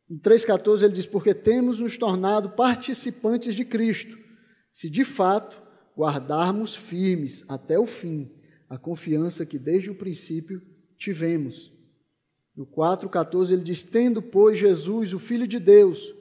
Em 0.09 0.19
3,14 0.19 0.83
ele 0.83 0.93
diz: 0.93 1.05
Porque 1.05 1.33
temos 1.33 1.79
nos 1.79 1.97
tornado 1.97 2.49
participantes 2.51 3.55
de 3.55 3.65
Cristo, 3.65 4.17
se 4.71 4.89
de 4.89 5.03
fato 5.03 5.61
guardarmos 5.95 6.75
firmes 6.75 7.43
até 7.49 7.79
o 7.79 7.87
fim 7.87 8.31
a 8.69 8.77
confiança 8.77 9.45
que 9.45 9.57
desde 9.57 9.89
o 9.89 9.95
princípio 9.95 10.61
tivemos. 10.97 11.71
No 12.55 12.65
4,14 12.65 13.51
ele 13.51 13.63
diz: 13.63 13.83
Tendo, 13.83 14.21
pois, 14.21 14.59
Jesus, 14.59 15.13
o 15.13 15.19
Filho 15.19 15.47
de 15.47 15.59
Deus, 15.59 16.13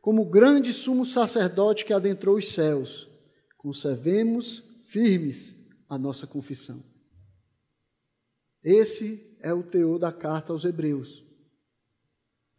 como 0.00 0.24
grande 0.24 0.72
sumo 0.72 1.06
sacerdote 1.06 1.84
que 1.84 1.92
adentrou 1.92 2.36
os 2.36 2.52
céus, 2.52 3.08
conservemos 3.56 4.62
firmes 4.88 5.66
a 5.88 5.96
nossa 5.96 6.26
confissão. 6.26 6.82
Esse 8.62 9.35
é 9.46 9.54
o 9.54 9.62
teor 9.62 9.96
da 9.96 10.10
carta 10.10 10.52
aos 10.52 10.64
Hebreus. 10.64 11.24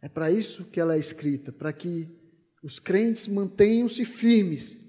É 0.00 0.08
para 0.08 0.30
isso 0.30 0.64
que 0.64 0.80
ela 0.80 0.94
é 0.94 0.98
escrita, 0.98 1.52
para 1.52 1.70
que 1.70 2.08
os 2.62 2.78
crentes 2.78 3.28
mantenham-se 3.28 4.06
firmes, 4.06 4.82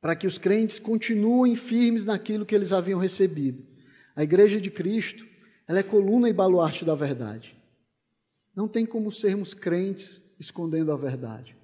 para 0.00 0.14
que 0.14 0.28
os 0.28 0.38
crentes 0.38 0.78
continuem 0.78 1.56
firmes 1.56 2.04
naquilo 2.04 2.46
que 2.46 2.54
eles 2.54 2.72
haviam 2.72 3.00
recebido. 3.00 3.66
A 4.14 4.22
igreja 4.22 4.60
de 4.60 4.70
Cristo, 4.70 5.26
ela 5.66 5.80
é 5.80 5.82
coluna 5.82 6.28
e 6.28 6.32
baluarte 6.32 6.84
da 6.84 6.94
verdade. 6.94 7.56
Não 8.54 8.68
tem 8.68 8.86
como 8.86 9.10
sermos 9.10 9.52
crentes 9.54 10.22
escondendo 10.38 10.92
a 10.92 10.96
verdade. 10.96 11.56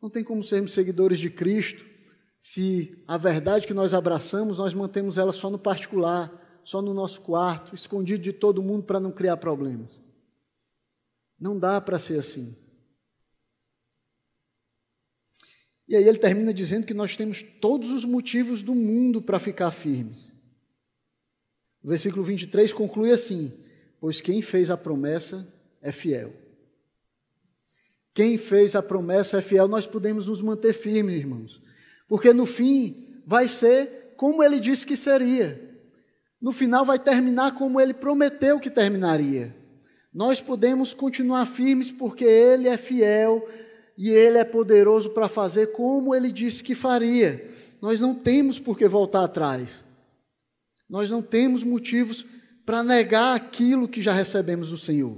Não 0.00 0.08
tem 0.08 0.24
como 0.24 0.42
sermos 0.42 0.72
seguidores 0.72 1.18
de 1.18 1.28
Cristo 1.28 1.84
se 2.40 3.04
a 3.06 3.18
verdade 3.18 3.66
que 3.66 3.74
nós 3.74 3.92
abraçamos, 3.92 4.56
nós 4.56 4.72
mantemos 4.72 5.18
ela 5.18 5.32
só 5.32 5.50
no 5.50 5.58
particular, 5.58 6.47
só 6.68 6.82
no 6.82 6.92
nosso 6.92 7.22
quarto, 7.22 7.74
escondido 7.74 8.22
de 8.22 8.30
todo 8.30 8.62
mundo 8.62 8.82
para 8.82 9.00
não 9.00 9.10
criar 9.10 9.38
problemas. 9.38 10.02
Não 11.40 11.58
dá 11.58 11.80
para 11.80 11.98
ser 11.98 12.18
assim. 12.18 12.54
E 15.88 15.96
aí 15.96 16.06
ele 16.06 16.18
termina 16.18 16.52
dizendo 16.52 16.84
que 16.84 16.92
nós 16.92 17.16
temos 17.16 17.42
todos 17.42 17.90
os 17.90 18.04
motivos 18.04 18.60
do 18.60 18.74
mundo 18.74 19.22
para 19.22 19.38
ficar 19.38 19.70
firmes. 19.70 20.36
O 21.82 21.88
versículo 21.88 22.22
23 22.22 22.70
conclui 22.74 23.12
assim: 23.12 23.50
Pois 23.98 24.20
quem 24.20 24.42
fez 24.42 24.70
a 24.70 24.76
promessa 24.76 25.50
é 25.80 25.90
fiel. 25.90 26.34
Quem 28.12 28.36
fez 28.36 28.76
a 28.76 28.82
promessa 28.82 29.38
é 29.38 29.40
fiel, 29.40 29.68
nós 29.68 29.86
podemos 29.86 30.28
nos 30.28 30.42
manter 30.42 30.74
firmes, 30.74 31.16
irmãos. 31.16 31.62
Porque 32.06 32.34
no 32.34 32.44
fim 32.44 33.22
vai 33.24 33.48
ser 33.48 34.12
como 34.18 34.42
ele 34.42 34.60
disse 34.60 34.84
que 34.84 34.98
seria. 34.98 35.66
No 36.40 36.52
final 36.52 36.84
vai 36.84 36.98
terminar 36.98 37.54
como 37.54 37.80
ele 37.80 37.92
prometeu 37.92 38.60
que 38.60 38.70
terminaria. 38.70 39.54
Nós 40.12 40.40
podemos 40.40 40.94
continuar 40.94 41.46
firmes 41.46 41.90
porque 41.90 42.24
Ele 42.24 42.68
é 42.68 42.76
fiel 42.76 43.46
e 43.96 44.10
Ele 44.10 44.38
é 44.38 44.44
poderoso 44.44 45.10
para 45.10 45.28
fazer 45.28 45.68
como 45.68 46.14
Ele 46.14 46.32
disse 46.32 46.62
que 46.62 46.74
faria. 46.74 47.48
Nós 47.80 48.00
não 48.00 48.14
temos 48.14 48.58
por 48.58 48.76
que 48.76 48.88
voltar 48.88 49.24
atrás. 49.24 49.84
Nós 50.88 51.10
não 51.10 51.22
temos 51.22 51.62
motivos 51.62 52.24
para 52.64 52.82
negar 52.82 53.36
aquilo 53.36 53.88
que 53.88 54.02
já 54.02 54.12
recebemos 54.12 54.70
do 54.70 54.78
Senhor. 54.78 55.16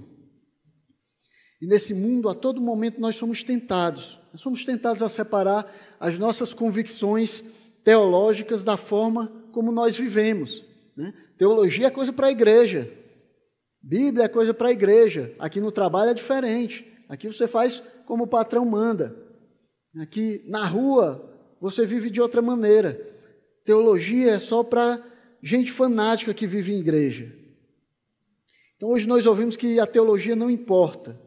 E 1.63 1.67
nesse 1.67 1.95
mundo, 1.95 2.29
a 2.29 2.35
todo 2.35 2.61
momento, 2.61 3.01
nós 3.01 3.17
somos 3.17 3.45
tentados. 3.45 4.19
Nós 4.33 4.41
somos 4.41 4.65
tentados 4.65 5.03
a 5.03 5.09
separar 5.09 5.71
as 5.99 6.19
nossas 6.19 6.53
convicções 6.53 7.43
teológicas 7.85 8.65
da 8.65 8.77
forma 8.77 9.33
como 9.53 9.71
nós 9.71 9.97
vivemos. 9.97 10.65
Né? 11.01 11.15
Teologia 11.39 11.87
é 11.87 11.91
coisa 11.91 12.13
para 12.13 12.27
a 12.27 12.31
igreja. 12.31 12.93
Bíblia 13.83 14.27
é 14.27 14.29
coisa 14.29 14.53
para 14.53 14.69
a 14.69 14.73
igreja. 14.73 15.33
Aqui 15.39 15.59
no 15.59 15.73
trabalho 15.73 16.11
é 16.11 16.15
diferente. 16.15 16.87
Aqui 17.09 17.27
você 17.27 17.49
faz 17.49 17.83
como 18.05 18.25
o 18.25 18.29
patrão 18.29 18.67
manda. 18.67 19.17
Aqui 19.99 20.45
na 20.47 20.67
rua 20.67 21.27
você 21.59 21.87
vive 21.87 22.11
de 22.11 22.21
outra 22.21 22.43
maneira. 22.43 23.01
Teologia 23.65 24.33
é 24.33 24.39
só 24.39 24.63
para 24.63 25.03
gente 25.43 25.73
fanática 25.73 26.35
que 26.35 26.47
vive 26.47 26.75
em 26.75 26.81
igreja. 26.81 27.35
Então 28.77 28.91
hoje 28.91 29.09
nós 29.09 29.27
ouvimos 29.27 29.57
que 29.57 29.81
a 29.81 29.87
teologia 29.87 30.37
não 30.37 30.51
importa. 30.51 31.19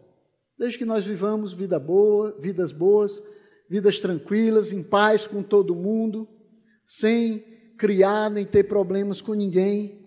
Desde 0.56 0.78
que 0.78 0.86
nós 0.86 1.04
vivamos 1.04 1.52
vida 1.52 1.80
boa, 1.80 2.38
vidas 2.40 2.72
boas, 2.72 3.22
vidas 3.68 4.00
tranquilas, 4.00 4.72
em 4.72 4.84
paz 4.84 5.26
com 5.26 5.42
todo 5.42 5.76
mundo, 5.76 6.28
sem 6.86 7.53
criar 7.78 8.30
nem 8.30 8.46
ter 8.46 8.64
problemas 8.64 9.22
com 9.22 9.34
ninguém, 9.34 10.04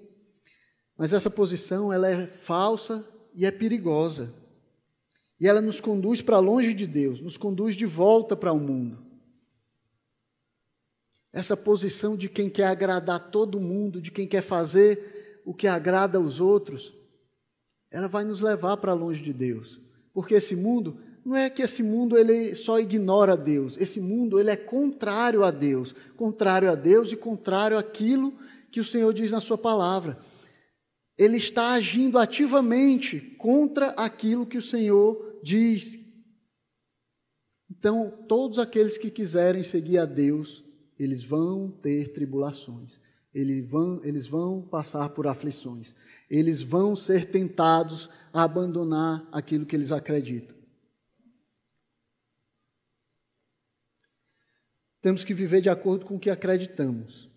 mas 0.96 1.12
essa 1.12 1.30
posição 1.30 1.92
ela 1.92 2.08
é 2.08 2.26
falsa 2.26 3.06
e 3.34 3.44
é 3.44 3.50
perigosa. 3.50 4.32
E 5.38 5.46
ela 5.46 5.60
nos 5.60 5.80
conduz 5.80 6.22
para 6.22 6.38
longe 6.38 6.72
de 6.72 6.86
Deus, 6.86 7.20
nos 7.20 7.36
conduz 7.36 7.76
de 7.76 7.84
volta 7.84 8.34
para 8.34 8.52
o 8.52 8.58
mundo. 8.58 9.04
Essa 11.32 11.54
posição 11.54 12.16
de 12.16 12.30
quem 12.30 12.48
quer 12.48 12.68
agradar 12.68 13.30
todo 13.30 13.60
mundo, 13.60 14.00
de 14.00 14.10
quem 14.10 14.26
quer 14.26 14.40
fazer 14.40 15.42
o 15.44 15.52
que 15.52 15.68
agrada 15.68 16.16
aos 16.16 16.40
outros, 16.40 16.94
ela 17.90 18.08
vai 18.08 18.24
nos 18.24 18.40
levar 18.40 18.78
para 18.78 18.94
longe 18.94 19.22
de 19.22 19.34
Deus. 19.34 19.78
Porque 20.14 20.34
esse 20.34 20.56
mundo, 20.56 20.98
não 21.26 21.34
é 21.34 21.50
que 21.50 21.60
esse 21.60 21.82
mundo 21.82 22.16
ele 22.16 22.54
só 22.54 22.78
ignora 22.78 23.36
Deus, 23.36 23.76
esse 23.78 23.98
mundo 24.00 24.38
ele 24.38 24.48
é 24.48 24.54
contrário 24.54 25.42
a 25.42 25.50
Deus, 25.50 25.92
contrário 26.16 26.70
a 26.70 26.76
Deus 26.76 27.10
e 27.10 27.16
contrário 27.16 27.76
àquilo 27.76 28.32
que 28.70 28.78
o 28.78 28.84
Senhor 28.84 29.12
diz 29.12 29.32
na 29.32 29.40
sua 29.40 29.58
palavra. 29.58 30.16
Ele 31.18 31.36
está 31.36 31.70
agindo 31.70 32.16
ativamente 32.16 33.18
contra 33.38 33.88
aquilo 33.88 34.46
que 34.46 34.56
o 34.56 34.62
Senhor 34.62 35.40
diz. 35.42 35.98
Então, 37.68 38.24
todos 38.28 38.60
aqueles 38.60 38.96
que 38.96 39.10
quiserem 39.10 39.64
seguir 39.64 39.98
a 39.98 40.04
Deus, 40.04 40.62
eles 40.96 41.24
vão 41.24 41.68
ter 41.68 42.12
tribulações, 42.12 43.00
eles 43.34 43.68
vão, 43.68 44.00
eles 44.04 44.28
vão 44.28 44.62
passar 44.62 45.08
por 45.08 45.26
aflições, 45.26 45.92
eles 46.30 46.62
vão 46.62 46.94
ser 46.94 47.26
tentados 47.32 48.08
a 48.32 48.44
abandonar 48.44 49.28
aquilo 49.32 49.66
que 49.66 49.74
eles 49.74 49.90
acreditam. 49.90 50.55
Temos 55.06 55.22
que 55.22 55.32
viver 55.32 55.60
de 55.60 55.70
acordo 55.70 56.04
com 56.04 56.16
o 56.16 56.18
que 56.18 56.28
acreditamos. 56.28 57.30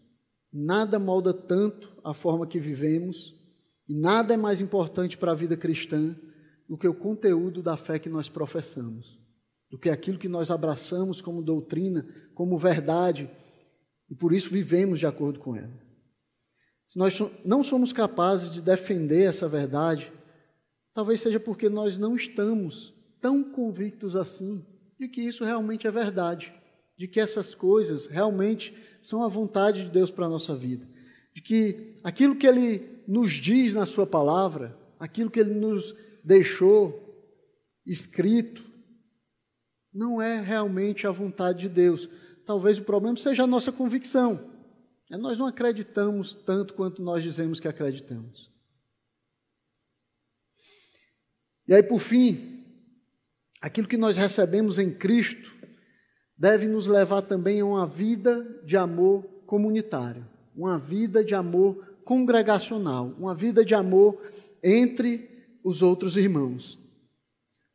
Nada 0.51 0.97
molda 0.97 1.31
tanto 1.31 1.95
a 2.03 2.15
forma 2.15 2.47
que 2.47 2.59
vivemos 2.59 3.35
e 3.87 3.93
nada 3.93 4.33
é 4.33 4.37
mais 4.37 4.59
importante 4.59 5.15
para 5.15 5.33
a 5.33 5.35
vida 5.35 5.55
cristã 5.55 6.15
do 6.67 6.75
que 6.75 6.87
o 6.87 6.95
conteúdo 6.95 7.61
da 7.61 7.77
fé 7.77 7.99
que 7.99 8.09
nós 8.09 8.27
professamos, 8.27 9.19
do 9.69 9.77
que 9.77 9.91
aquilo 9.91 10.17
que 10.17 10.27
nós 10.27 10.49
abraçamos 10.49 11.21
como 11.21 11.43
doutrina, 11.43 12.07
como 12.33 12.57
verdade, 12.57 13.29
e 14.09 14.15
por 14.15 14.33
isso 14.33 14.49
vivemos 14.49 14.97
de 14.97 15.05
acordo 15.05 15.39
com 15.39 15.55
ela. 15.55 15.79
Se 16.87 16.97
nós 16.97 17.19
não 17.45 17.61
somos 17.61 17.93
capazes 17.93 18.49
de 18.49 18.63
defender 18.63 19.29
essa 19.29 19.47
verdade, 19.47 20.11
talvez 20.91 21.19
seja 21.19 21.39
porque 21.39 21.69
nós 21.69 21.99
não 21.99 22.15
estamos 22.15 22.95
tão 23.21 23.43
convictos 23.43 24.15
assim 24.15 24.65
de 24.99 25.07
que 25.07 25.21
isso 25.21 25.43
realmente 25.43 25.85
é 25.85 25.91
verdade, 25.91 26.51
de 26.99 27.07
que 27.07 27.21
essas 27.21 27.55
coisas 27.55 28.07
realmente 28.07 28.75
são 29.01 29.23
a 29.23 29.29
vontade 29.29 29.85
de 29.85 29.89
Deus 29.89 30.11
para 30.11 30.25
a 30.25 30.29
nossa 30.29 30.53
vida, 30.53 30.85
de 31.33 31.41
que 31.41 31.97
aquilo 32.03 32.35
que 32.35 32.45
Ele 32.45 33.01
nos 33.07 33.31
diz 33.31 33.73
na 33.73 33.85
Sua 33.85 34.05
palavra, 34.05 34.77
aquilo 34.99 35.31
que 35.31 35.39
Ele 35.39 35.53
nos 35.53 35.95
deixou 36.21 37.33
escrito, 37.85 38.65
não 39.93 40.21
é 40.21 40.41
realmente 40.41 41.07
a 41.07 41.11
vontade 41.11 41.59
de 41.61 41.69
Deus. 41.69 42.09
Talvez 42.45 42.77
o 42.77 42.83
problema 42.83 43.15
seja 43.15 43.43
a 43.43 43.47
nossa 43.47 43.71
convicção. 43.71 44.51
É, 45.09 45.15
nós 45.15 45.37
não 45.37 45.47
acreditamos 45.47 46.33
tanto 46.33 46.73
quanto 46.73 47.01
nós 47.01 47.23
dizemos 47.23 47.61
que 47.61 47.67
acreditamos. 47.67 48.51
E 51.65 51.73
aí, 51.73 51.81
por 51.81 52.01
fim, 52.01 52.61
aquilo 53.61 53.87
que 53.87 53.97
nós 53.97 54.17
recebemos 54.17 54.77
em 54.77 54.93
Cristo 54.93 55.58
deve 56.39 56.67
nos 56.67 56.87
levar 56.87 57.21
também 57.21 57.59
a 57.59 57.65
uma 57.65 57.85
vida 57.85 58.61
de 58.63 58.77
amor 58.77 59.23
comunitário. 59.45 60.25
uma 60.55 60.77
vida 60.77 61.23
de 61.23 61.33
amor 61.33 61.99
congregacional, 62.03 63.15
uma 63.17 63.33
vida 63.33 63.63
de 63.63 63.73
amor 63.73 64.19
entre 64.61 65.29
os 65.63 65.81
outros 65.81 66.17
irmãos. 66.17 66.77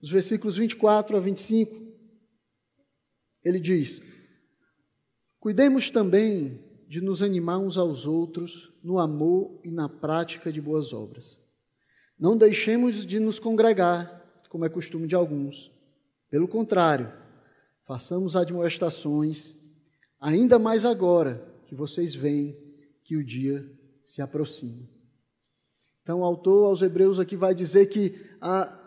Os 0.03 0.11
versículos 0.11 0.59
24 0.59 1.17
a 1.17 1.21
25, 1.21 1.81
ele 3.43 3.59
diz: 3.59 4.03
Cuidemos 5.41 5.91
também 5.91 6.63
de 6.87 7.01
nos 7.01 7.23
animar 7.23 7.59
uns 7.59 7.79
aos 7.79 8.07
outros 8.07 8.71
no 8.83 8.99
amor 8.99 9.61
e 9.65 9.71
na 9.71 9.89
prática 9.89 10.53
de 10.53 10.61
boas 10.61 10.93
obras. 10.93 11.41
Não 12.19 12.37
deixemos 12.37 13.07
de 13.07 13.19
nos 13.19 13.39
congregar, 13.39 14.43
como 14.51 14.67
é 14.67 14.69
costume 14.69 15.07
de 15.07 15.15
alguns. 15.15 15.73
Pelo 16.29 16.47
contrário, 16.47 17.24
façamos 17.87 18.37
admoestações, 18.37 19.57
ainda 20.21 20.59
mais 20.59 20.85
agora 20.85 21.47
que 21.67 21.75
vocês 21.75 22.15
veem 22.15 22.57
que 23.03 23.17
o 23.17 23.25
dia 23.25 23.71
se 24.03 24.23
aproxima. 24.23 24.89
Então, 26.03 26.21
o 26.21 26.25
autor 26.25 26.67
aos 26.67 26.83
Hebreus 26.83 27.19
aqui 27.19 27.37
vai 27.37 27.55
dizer 27.55 27.87
que 27.87 28.15
a, 28.41 28.79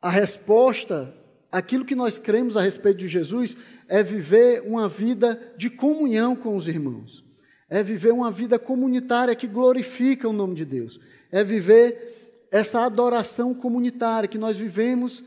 a 0.00 0.10
resposta, 0.10 1.14
aquilo 1.50 1.84
que 1.84 1.94
nós 1.94 2.18
cremos 2.18 2.56
a 2.56 2.60
respeito 2.60 2.98
de 2.98 3.08
Jesus, 3.08 3.56
é 3.88 4.02
viver 4.02 4.62
uma 4.62 4.88
vida 4.88 5.54
de 5.56 5.70
comunhão 5.70 6.34
com 6.34 6.56
os 6.56 6.66
irmãos, 6.66 7.24
é 7.68 7.82
viver 7.82 8.12
uma 8.12 8.30
vida 8.30 8.58
comunitária 8.58 9.34
que 9.34 9.46
glorifica 9.46 10.28
o 10.28 10.32
nome 10.32 10.54
de 10.56 10.64
Deus, 10.64 11.00
é 11.30 11.42
viver 11.44 12.46
essa 12.50 12.80
adoração 12.80 13.54
comunitária 13.54 14.28
que 14.28 14.38
nós 14.38 14.56
vivemos 14.56 15.22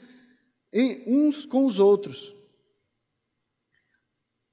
em, 0.74 1.04
uns 1.08 1.46
com 1.46 1.66
os 1.66 1.80
outros. 1.80 2.34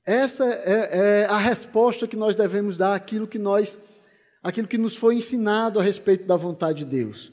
Essa 0.07 0.45
é, 0.45 1.25
é 1.25 1.27
a 1.27 1.37
resposta 1.37 2.07
que 2.07 2.17
nós 2.17 2.37
devemos 2.37 2.77
dar 2.77 2.95
àquilo 2.95 3.27
que 3.27 3.39
nós 3.39 3.77
aquilo 4.43 4.69
que 4.69 4.79
nos 4.79 4.95
foi 4.95 5.17
ensinado 5.17 5.81
a 5.81 5.83
respeito 5.83 6.25
da 6.25 6.37
vontade 6.37 6.85
de 6.85 6.85
Deus. 6.85 7.33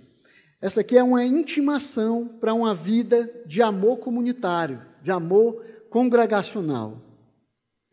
Essa 0.59 0.81
aqui 0.81 0.97
é 0.97 1.03
uma 1.03 1.23
intimação 1.23 2.27
para 2.39 2.55
uma 2.55 2.73
vida 2.73 3.29
de 3.45 3.61
amor 3.61 3.97
comunitário, 3.97 4.83
de 5.03 5.11
amor 5.11 5.63
congregacional. 5.91 6.99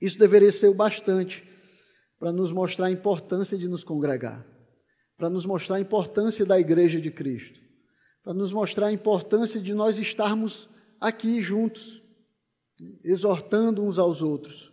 Isso 0.00 0.18
deveria 0.18 0.50
ser 0.50 0.68
o 0.68 0.74
bastante 0.74 1.44
para 2.18 2.32
nos 2.32 2.50
mostrar 2.50 2.86
a 2.86 2.90
importância 2.90 3.58
de 3.58 3.68
nos 3.68 3.84
congregar, 3.84 4.46
para 5.18 5.28
nos 5.28 5.44
mostrar 5.44 5.76
a 5.76 5.80
importância 5.80 6.46
da 6.46 6.58
igreja 6.58 6.98
de 6.98 7.10
Cristo, 7.10 7.60
para 8.22 8.32
nos 8.32 8.52
mostrar 8.52 8.86
a 8.86 8.92
importância 8.92 9.60
de 9.60 9.74
nós 9.74 9.98
estarmos 9.98 10.66
aqui 10.98 11.42
juntos, 11.42 12.02
exortando 13.04 13.82
uns 13.82 13.98
aos 13.98 14.22
outros, 14.22 14.69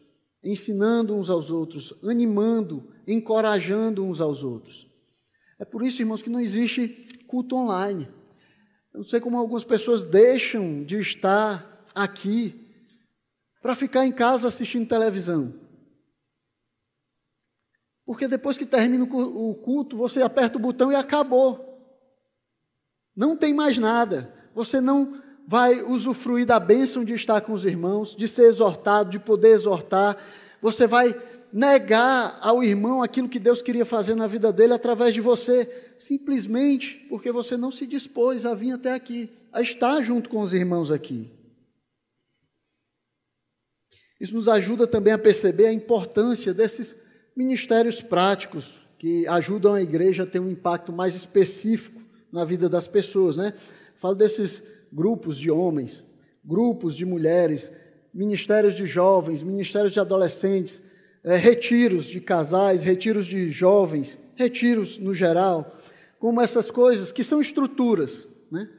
ensinando 0.48 1.14
uns 1.14 1.30
aos 1.30 1.50
outros, 1.50 1.93
animando, 2.04 2.91
encorajando 3.08 4.04
uns 4.04 4.22
aos 4.22 4.43
outros. 4.43 4.88
É 5.60 5.66
por 5.66 5.84
isso, 5.84 6.02
irmãos, 6.02 6.22
que 6.22 6.30
não 6.30 6.39
existe 6.39 6.88
culto 7.28 7.56
online. 7.56 8.08
Eu 8.93 9.00
não 9.00 9.04
sei 9.04 9.20
como 9.20 9.38
algumas 9.38 9.64
pessoas 9.64 10.04
deixam 10.04 10.84
de 10.84 10.98
estar 11.00 11.86
aqui 11.93 12.68
para 13.62 13.76
ficar 13.76 14.06
em 14.06 14.12
casa 14.12 14.48
assistindo 14.48 14.88
televisão. 14.88 15.54
Porque 18.06 18.28
depois 18.28 18.58
que 18.58 18.66
termina 18.66 19.04
o 19.04 19.56
culto, 19.56 19.98
você 19.98 20.22
aperta 20.22 20.58
o 20.58 20.62
botão 20.62 20.91
e 20.91 20.95
acabou. 20.95 21.68
Não 23.14 23.36
tem 23.36 23.54
mais 23.54 23.78
nada. 23.78 24.34
Você 24.56 24.80
não 24.80 25.22
vai 25.48 25.82
usufruir 25.82 26.45
da 26.45 26.60
bênção 26.60 27.06
de 27.06 27.14
estar 27.14 27.39
com 27.39 27.54
os 27.54 27.64
irmãos, 27.64 28.14
de 28.14 28.28
ser 28.28 28.50
exortado, 28.50 29.10
de 29.10 29.18
poder 29.18 29.52
exortar. 29.54 30.18
Você 30.62 30.86
vai 30.86 31.16
negar 31.54 32.38
ao 32.41 32.62
irmão 32.62 33.02
aquilo 33.02 33.30
que 33.30 33.39
Deus 33.39 33.62
queria 33.62 33.86
fazer 33.86 34.14
na 34.14 34.28
vida 34.28 34.52
dele 34.52 34.74
através 34.74 35.14
de 35.14 35.22
você, 35.22 35.93
simplesmente 35.98 37.06
porque 37.08 37.32
você 37.32 37.56
não 37.56 37.72
se 37.72 37.88
dispôs 37.88 38.45
a 38.45 38.54
vir 38.54 38.74
até 38.74 38.93
aqui, 38.93 39.30
a 39.54 39.62
estar 39.62 40.02
junto 40.02 40.30
com 40.30 40.41
os 40.41 40.54
irmãos 40.54 40.91
aqui. 40.91 41.32
Isso 44.20 44.36
nos 44.36 44.50
ajuda 44.50 44.86
também 44.86 45.14
a 45.14 45.18
perceber 45.18 45.68
a 45.68 45.74
importância 45.74 46.54
desses 46.54 46.93
ministérios 47.34 48.02
práticos 48.02 48.76
que 48.98 49.26
ajudam 49.28 49.76
a 49.76 49.82
igreja 49.82 50.24
a 50.24 50.26
ter 50.26 50.39
um 50.39 50.50
impacto 50.50 50.91
mais 50.91 51.16
específico 51.16 52.02
na 52.34 52.43
vida 52.43 52.68
das 52.68 52.88
pessoas, 52.88 53.38
né? 53.38 53.54
Falo 53.95 54.16
desses 54.16 54.62
grupos 54.92 55.38
de 55.38 55.52
homens, 55.52 56.06
grupos 56.44 56.96
de 56.96 57.06
mulheres, 57.06 57.72
ministérios 58.14 58.76
de 58.76 58.86
jovens, 58.86 59.44
ministérios 59.44 59.94
de 59.94 60.00
adolescentes, 60.00 60.82
é, 61.24 61.36
retiros 61.36 62.06
de 62.06 62.22
casais, 62.22 62.84
retiros 62.84 63.26
de 63.26 63.50
jovens, 63.52 64.18
retiros 64.36 64.98
no 64.98 65.14
geral, 65.14 65.78
como 66.20 66.42
essas 66.42 66.72
coisas 66.72 67.12
que 67.12 67.24
são 67.24 67.42
estruturas, 67.42 68.28
né? 68.52 68.70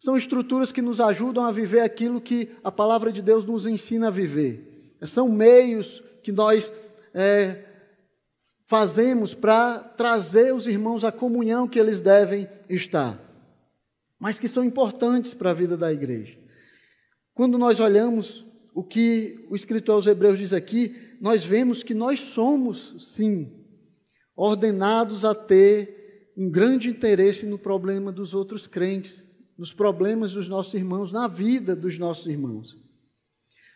São 0.00 0.16
estruturas 0.16 0.70
que 0.70 0.80
nos 0.80 1.00
ajudam 1.00 1.44
a 1.44 1.50
viver 1.50 1.80
aquilo 1.80 2.20
que 2.20 2.50
a 2.62 2.70
palavra 2.70 3.10
de 3.10 3.20
Deus 3.20 3.44
nos 3.44 3.66
ensina 3.66 4.06
a 4.06 4.10
viver. 4.10 4.94
São 5.02 5.28
meios 5.28 6.02
que 6.22 6.30
nós 6.30 6.72
é, 7.12 7.64
fazemos 8.66 9.34
para 9.34 9.80
trazer 9.80 10.54
os 10.54 10.68
irmãos 10.68 11.04
à 11.04 11.10
comunhão 11.10 11.66
que 11.66 11.80
eles 11.80 12.00
devem 12.00 12.48
estar 12.68 13.27
mas 14.18 14.38
que 14.38 14.48
são 14.48 14.64
importantes 14.64 15.32
para 15.34 15.50
a 15.50 15.54
vida 15.54 15.76
da 15.76 15.92
igreja. 15.92 16.38
Quando 17.34 17.56
nós 17.56 17.78
olhamos 17.78 18.46
o 18.74 18.82
que 18.82 19.46
o 19.48 19.54
escritor 19.54 19.94
aos 19.94 20.06
Hebreus 20.06 20.38
diz 20.38 20.52
aqui, 20.52 20.96
nós 21.20 21.44
vemos 21.44 21.82
que 21.82 21.94
nós 21.94 22.20
somos, 22.20 23.12
sim, 23.14 23.52
ordenados 24.36 25.24
a 25.24 25.34
ter 25.34 26.32
um 26.36 26.50
grande 26.50 26.88
interesse 26.88 27.44
no 27.44 27.58
problema 27.58 28.12
dos 28.12 28.34
outros 28.34 28.66
crentes, 28.66 29.24
nos 29.56 29.72
problemas 29.72 30.32
dos 30.32 30.48
nossos 30.48 30.74
irmãos, 30.74 31.10
na 31.10 31.26
vida 31.26 31.74
dos 31.74 31.98
nossos 31.98 32.26
irmãos. 32.26 32.76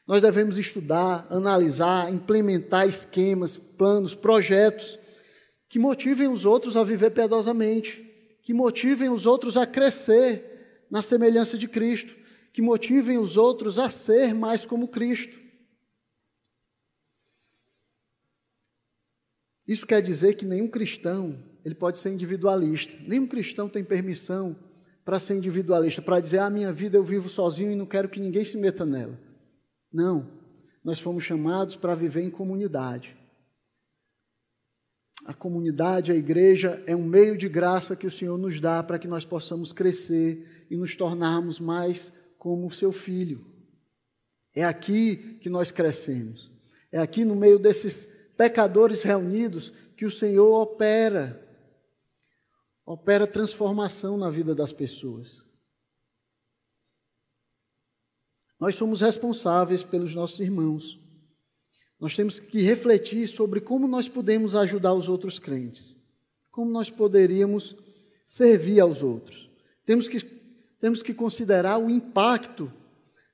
Nós 0.07 0.23
devemos 0.23 0.59
estudar, 0.59 1.27
analisar, 1.31 2.13
implementar 2.13 2.87
esquemas, 2.87 3.57
planos, 3.57 4.15
projetos 4.15 4.99
que 5.69 5.79
motivem 5.79 6.29
os 6.29 6.45
outros 6.45 6.77
a 6.77 6.85
viver 6.85 7.11
piedosamente, 7.11 8.12
que 8.43 8.53
motivem 8.53 9.09
os 9.09 9.25
outros 9.25 9.57
a 9.57 9.67
crescer 9.67 10.87
na 10.91 11.01
semelhança 11.01 11.57
de 11.57 11.69
Cristo, 11.69 12.15
que 12.53 12.61
motivem 12.61 13.17
os 13.17 13.37
outros 13.37 13.79
a 13.79 13.89
ser 13.89 14.35
mais 14.35 14.67
como 14.67 14.89
Cristo. 14.89 15.41
Isso 19.67 19.87
quer 19.87 20.03
dizer 20.03 20.35
que 20.35 20.45
nenhum 20.45 20.69
cristão 20.69 21.43
ele 21.65 21.75
pode 21.75 22.01
ser 22.01 22.11
individualista. 22.11 22.95
Nenhum 23.07 23.27
cristão 23.27 23.69
tem 23.69 23.85
permissão 23.85 24.57
para 25.05 25.21
ser 25.21 25.35
individualista, 25.35 26.03
para 26.03 26.21
dizer: 26.21 26.39
"A 26.39 26.47
ah, 26.47 26.51
minha 26.51 26.73
vida 26.73 26.99
eu 26.99 27.05
vivo 27.05 27.29
sozinho 27.29 27.71
e 27.71 27.77
não 27.77 27.87
quero 27.87 28.09
que 28.09 28.21
ninguém 28.21 28.45
se 28.45 28.59
meta 28.59 28.85
nela". 28.85 29.19
Não. 29.93 30.29
Nós 30.85 30.99
fomos 30.99 31.23
chamados 31.23 31.77
para 31.77 31.95
viver 31.95 32.23
em 32.23 32.31
comunidade. 32.31 33.17
A 35.25 35.33
comunidade, 35.33 36.11
a 36.11 36.17
igreja, 36.17 36.83
é 36.87 36.97
um 36.97 37.05
meio 37.05 37.37
de 37.37 37.49
graça 37.49 37.95
que 37.95 38.07
o 38.07 38.11
Senhor 38.11 38.37
nos 38.37 38.61
dá 38.61 38.83
para 38.83 38.99
que 38.99 39.07
nós 39.07 39.25
possamos 39.25 39.73
crescer 39.73 40.67
e 40.69 40.77
nos 40.77 40.97
tornarmos 40.97 41.61
mais 41.61 42.13
como 42.37 42.67
o 42.67 42.71
seu 42.73 42.91
filho. 42.91 43.47
É 44.55 44.65
aqui 44.65 45.39
que 45.41 45.49
nós 45.49 45.71
crescemos. 45.71 46.51
É 46.91 46.99
aqui 46.99 47.25
no 47.25 47.37
meio 47.37 47.59
desses 47.59 48.09
pecadores 48.37 49.03
reunidos 49.03 49.73
que 49.97 50.05
o 50.05 50.11
Senhor 50.11 50.61
opera. 50.61 51.41
Opera 52.85 53.27
transformação 53.27 54.17
na 54.19 54.29
vida 54.29 54.55
das 54.55 54.73
pessoas. 54.73 55.45
Nós 58.59 58.75
somos 58.75 59.01
responsáveis 59.01 59.83
pelos 59.83 60.15
nossos 60.15 60.41
irmãos. 60.41 61.02
Nós 62.03 62.17
temos 62.17 62.41
que 62.41 62.61
refletir 62.61 63.29
sobre 63.29 63.61
como 63.61 63.87
nós 63.87 64.09
podemos 64.09 64.57
ajudar 64.57 64.93
os 64.93 65.09
outros 65.09 65.39
crentes, 65.39 65.95
como 66.51 66.69
nós 66.69 66.91
poderíamos 66.91 67.77
servir 68.27 68.81
aos 68.81 69.05
outros. 69.05 69.49
Temos 69.87 70.09
que, 70.09 70.19
temos 70.81 71.01
que 71.01 71.15
considerar 71.15 71.79
o 71.79 71.89
impacto 71.89 72.73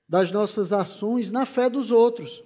das 0.06 0.30
nossas 0.30 0.70
ações 0.70 1.30
na 1.30 1.46
fé 1.46 1.70
dos 1.70 1.90
outros. 1.90 2.44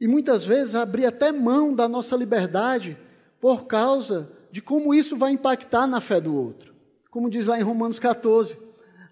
E 0.00 0.06
muitas 0.06 0.44
vezes 0.44 0.76
abrir 0.76 1.06
até 1.06 1.32
mão 1.32 1.74
da 1.74 1.88
nossa 1.88 2.14
liberdade 2.14 2.96
por 3.40 3.66
causa 3.66 4.30
de 4.52 4.62
como 4.62 4.94
isso 4.94 5.16
vai 5.16 5.32
impactar 5.32 5.88
na 5.88 6.00
fé 6.00 6.20
do 6.20 6.32
outro. 6.32 6.72
Como 7.10 7.28
diz 7.28 7.48
lá 7.48 7.58
em 7.58 7.64
Romanos 7.64 7.98
14, 7.98 8.56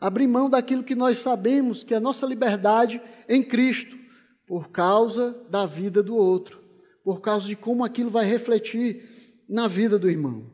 abrir 0.01 0.29
mão 0.29 0.49
daquilo 0.49 0.85
que 0.85 0.95
nós 0.95 1.19
sabemos 1.19 1.83
que 1.83 1.95
é 1.95 1.97
a 1.97 2.01
nossa 2.01 2.25
liberdade 2.25 3.03
em 3.29 3.43
Cristo 3.43 4.06
por 4.47 4.71
causa 4.71 5.37
da 5.51 5.67
vida 5.67 6.03
do 6.03 6.17
outro, 6.17 6.61
por 7.03 7.21
causa 7.21 7.47
de 7.47 7.57
como 7.57 7.85
aquilo 7.85 8.11
vai 8.11 8.25
refletir 8.25 9.45
na 9.49 9.67
vida 9.69 9.99
do 9.99 10.09
irmão. 10.09 10.51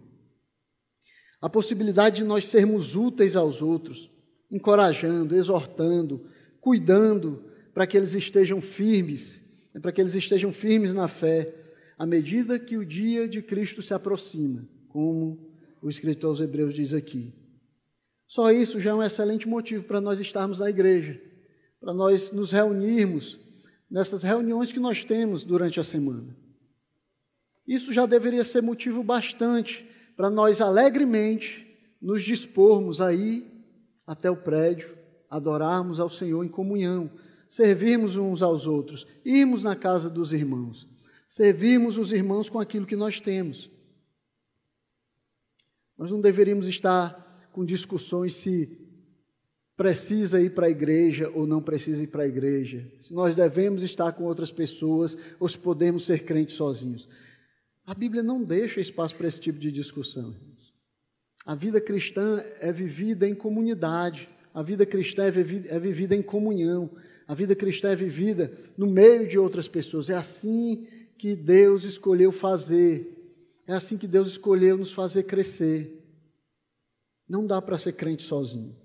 A 1.41 1.49
possibilidade 1.49 2.17
de 2.17 2.25
nós 2.25 2.45
sermos 2.45 2.95
úteis 2.95 3.37
aos 3.37 3.61
outros, 3.61 4.11
encorajando, 4.51 5.37
exortando, 5.37 6.25
cuidando 6.61 7.45
para 7.75 7.87
que 7.87 7.97
eles 7.97 8.15
estejam 8.15 8.61
firmes, 8.61 9.41
para 9.81 9.93
que 9.93 10.01
eles 10.01 10.15
estejam 10.15 10.53
firmes 10.53 10.95
na 10.95 11.09
fé, 11.09 11.55
à 11.99 12.07
medida 12.07 12.59
que 12.59 12.77
o 12.77 12.85
dia 12.85 13.29
de 13.29 13.43
Cristo 13.43 13.83
se 13.83 13.93
aproxima, 13.93 14.67
como 14.89 15.51
o 15.81 15.91
escritor 15.91 16.31
aos 16.31 16.41
Hebreus 16.41 16.75
diz 16.75 16.95
aqui. 16.95 17.35
Só 18.29 18.51
isso 18.51 18.81
já 18.81 18.91
é 18.91 18.95
um 18.95 19.03
excelente 19.03 19.49
motivo 19.49 19.85
para 19.85 20.01
nós 20.01 20.21
estarmos 20.21 20.61
na 20.61 20.71
igreja, 20.71 21.21
para 21.81 21.93
nós 21.93 22.31
nos 22.31 22.53
reunirmos 22.53 23.39
nessas 23.93 24.23
reuniões 24.23 24.73
que 24.73 24.81
nós 24.81 25.05
temos 25.05 25.45
durante 25.45 25.79
a 25.79 25.83
semana. 25.85 26.35
Isso 27.67 27.93
já 27.93 28.07
deveria 28.07 28.43
ser 28.43 28.63
motivo 28.63 29.03
bastante 29.05 29.87
para 30.17 30.31
nós 30.31 30.63
alegremente 30.63 31.69
nos 32.01 32.23
dispormos 32.23 33.03
aí 33.03 33.47
até 34.07 34.31
o 34.31 34.37
prédio, 34.37 34.97
adorarmos 35.29 36.01
ao 36.01 36.09
Senhor 36.09 36.43
em 36.43 36.49
comunhão, 36.49 37.11
servirmos 37.51 38.17
uns 38.17 38.43
aos 38.43 38.67
outros, 38.67 39.07
irmos 39.27 39.63
na 39.63 39.77
casa 39.77 40.09
dos 40.09 40.33
irmãos, 40.33 40.89
servirmos 41.29 41.99
os 41.99 42.13
irmãos 42.13 42.49
com 42.49 42.59
aquilo 42.59 42.87
que 42.87 42.97
nós 42.97 43.21
temos. 43.21 43.71
Nós 45.99 46.11
não 46.11 46.21
deveríamos 46.21 46.67
estar 46.67 47.51
com 47.53 47.63
discussões 47.63 48.33
se 48.33 48.82
precisa 49.83 50.41
ir 50.41 50.51
para 50.51 50.67
a 50.67 50.71
igreja 50.71 51.29
ou 51.35 51.45
não 51.45 51.61
precisa 51.61 52.05
ir 52.05 52.07
para 52.07 52.23
a 52.23 52.29
igreja, 52.29 52.89
se 53.01 53.13
nós 53.13 53.35
devemos 53.35 53.83
estar 53.83 54.13
com 54.13 54.23
outras 54.23 54.53
pessoas 54.53 55.17
ou 55.41 55.49
se 55.49 55.59
podemos 55.59 56.05
ser 56.05 56.25
crentes 56.25 56.55
sozinhos. 56.55 57.09
A 57.85 57.93
Bíblia 57.93 58.23
não 58.23 58.45
deixa 58.45 58.81
espaço 58.81 59.17
para 59.17 59.27
esse 59.27 59.41
tipo 59.41 59.59
de 59.59 59.73
discussão. 59.73 60.37
A 61.45 61.57
vida 61.57 61.81
cristã 61.81 62.45
é 62.61 62.73
vivida 62.73 63.29
em 63.29 63.35
comunidade, 63.35 64.29
a 64.55 64.63
vida 64.63 64.87
cristã 64.87 65.25
é 65.25 65.33
vivida, 65.33 65.69
é 65.69 65.81
vivida 65.81 66.15
em 66.15 66.23
comunhão, 66.23 66.89
a 67.27 67.35
vida 67.35 67.57
cristã 67.57 67.91
é 67.91 67.97
vivida 67.97 68.53
no 68.79 68.87
meio 68.87 69.27
de 69.27 69.37
outras 69.37 69.67
pessoas. 69.67 70.09
É 70.09 70.15
assim 70.15 70.87
que 71.19 71.35
Deus 71.35 71.83
escolheu 71.83 72.31
fazer, 72.31 73.35
é 73.67 73.73
assim 73.73 73.99
que 73.99 74.07
Deus 74.07 74.29
escolheu 74.29 74.79
nos 74.79 74.93
fazer 74.93 75.25
crescer. 75.25 76.07
Não 77.29 77.45
dá 77.45 77.61
para 77.61 77.77
ser 77.77 77.95
crente 77.95 78.23
sozinho. 78.23 78.81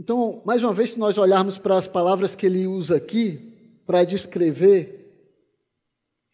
Então, 0.00 0.40
mais 0.46 0.64
uma 0.64 0.72
vez, 0.72 0.92
se 0.92 0.98
nós 0.98 1.18
olharmos 1.18 1.58
para 1.58 1.76
as 1.76 1.86
palavras 1.86 2.34
que 2.34 2.46
ele 2.46 2.66
usa 2.66 2.96
aqui 2.96 3.82
para 3.84 4.02
descrever 4.02 5.12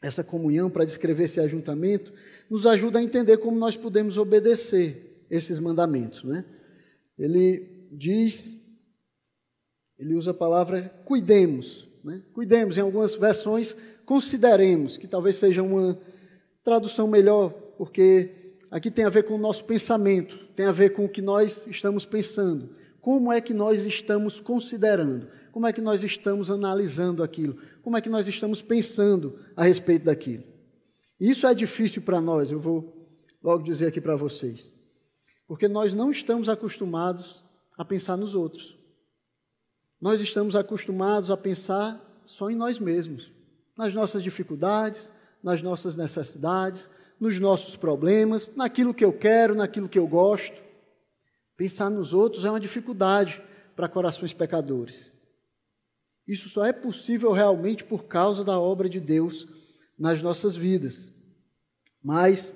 essa 0.00 0.22
comunhão, 0.22 0.70
para 0.70 0.84
descrever 0.84 1.24
esse 1.24 1.40
ajuntamento, 1.40 2.12
nos 2.48 2.64
ajuda 2.64 3.00
a 3.00 3.02
entender 3.02 3.38
como 3.38 3.58
nós 3.58 3.76
podemos 3.76 4.18
obedecer 4.18 5.26
esses 5.28 5.58
mandamentos. 5.58 6.22
Né? 6.22 6.44
Ele 7.18 7.88
diz, 7.90 8.56
ele 9.98 10.14
usa 10.14 10.30
a 10.30 10.34
palavra 10.34 10.82
cuidemos. 11.04 11.88
Né? 12.04 12.22
Cuidemos, 12.32 12.78
em 12.78 12.82
algumas 12.82 13.16
versões, 13.16 13.74
consideremos, 14.04 14.96
que 14.96 15.08
talvez 15.08 15.34
seja 15.34 15.64
uma 15.64 15.98
tradução 16.62 17.08
melhor, 17.08 17.50
porque 17.76 18.54
aqui 18.70 18.92
tem 18.92 19.04
a 19.04 19.10
ver 19.10 19.24
com 19.24 19.34
o 19.34 19.38
nosso 19.38 19.64
pensamento, 19.64 20.38
tem 20.54 20.66
a 20.66 20.72
ver 20.72 20.90
com 20.90 21.06
o 21.06 21.08
que 21.08 21.20
nós 21.20 21.66
estamos 21.66 22.04
pensando. 22.04 22.76
Como 23.06 23.32
é 23.32 23.40
que 23.40 23.54
nós 23.54 23.86
estamos 23.86 24.40
considerando? 24.40 25.28
Como 25.52 25.64
é 25.64 25.72
que 25.72 25.80
nós 25.80 26.02
estamos 26.02 26.50
analisando 26.50 27.22
aquilo? 27.22 27.56
Como 27.80 27.96
é 27.96 28.00
que 28.00 28.08
nós 28.08 28.26
estamos 28.26 28.60
pensando 28.60 29.38
a 29.54 29.62
respeito 29.62 30.06
daquilo? 30.06 30.42
Isso 31.20 31.46
é 31.46 31.54
difícil 31.54 32.02
para 32.02 32.20
nós, 32.20 32.50
eu 32.50 32.58
vou 32.58 33.08
logo 33.40 33.62
dizer 33.62 33.86
aqui 33.86 34.00
para 34.00 34.16
vocês. 34.16 34.74
Porque 35.46 35.68
nós 35.68 35.94
não 35.94 36.10
estamos 36.10 36.48
acostumados 36.48 37.44
a 37.78 37.84
pensar 37.84 38.16
nos 38.16 38.34
outros. 38.34 38.76
Nós 40.00 40.20
estamos 40.20 40.56
acostumados 40.56 41.30
a 41.30 41.36
pensar 41.36 42.04
só 42.24 42.50
em 42.50 42.56
nós 42.56 42.80
mesmos, 42.80 43.30
nas 43.78 43.94
nossas 43.94 44.20
dificuldades, 44.20 45.12
nas 45.40 45.62
nossas 45.62 45.94
necessidades, 45.94 46.90
nos 47.20 47.38
nossos 47.38 47.76
problemas, 47.76 48.50
naquilo 48.56 48.92
que 48.92 49.04
eu 49.04 49.12
quero, 49.12 49.54
naquilo 49.54 49.88
que 49.88 49.96
eu 49.96 50.08
gosto. 50.08 50.65
Pensar 51.56 51.90
nos 51.90 52.12
outros 52.12 52.44
é 52.44 52.50
uma 52.50 52.60
dificuldade 52.60 53.42
para 53.74 53.88
corações 53.88 54.32
pecadores. 54.32 55.12
Isso 56.26 56.48
só 56.48 56.64
é 56.64 56.72
possível 56.72 57.32
realmente 57.32 57.84
por 57.84 58.04
causa 58.04 58.44
da 58.44 58.58
obra 58.58 58.88
de 58.88 59.00
Deus 59.00 59.46
nas 59.98 60.20
nossas 60.20 60.56
vidas. 60.56 61.12
Mas 62.02 62.52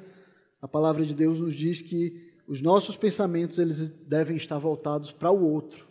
a 0.61 0.68
palavra 0.68 1.05
de 1.05 1.14
Deus 1.14 1.38
nos 1.38 1.55
diz 1.55 1.80
que 1.80 2.30
os 2.46 2.61
nossos 2.61 2.96
pensamentos 2.96 3.59
eles 3.59 3.88
devem 3.88 4.36
estar 4.36 4.59
voltados 4.59 5.12
para 5.12 5.30
o 5.30 5.48
outro. 5.48 5.86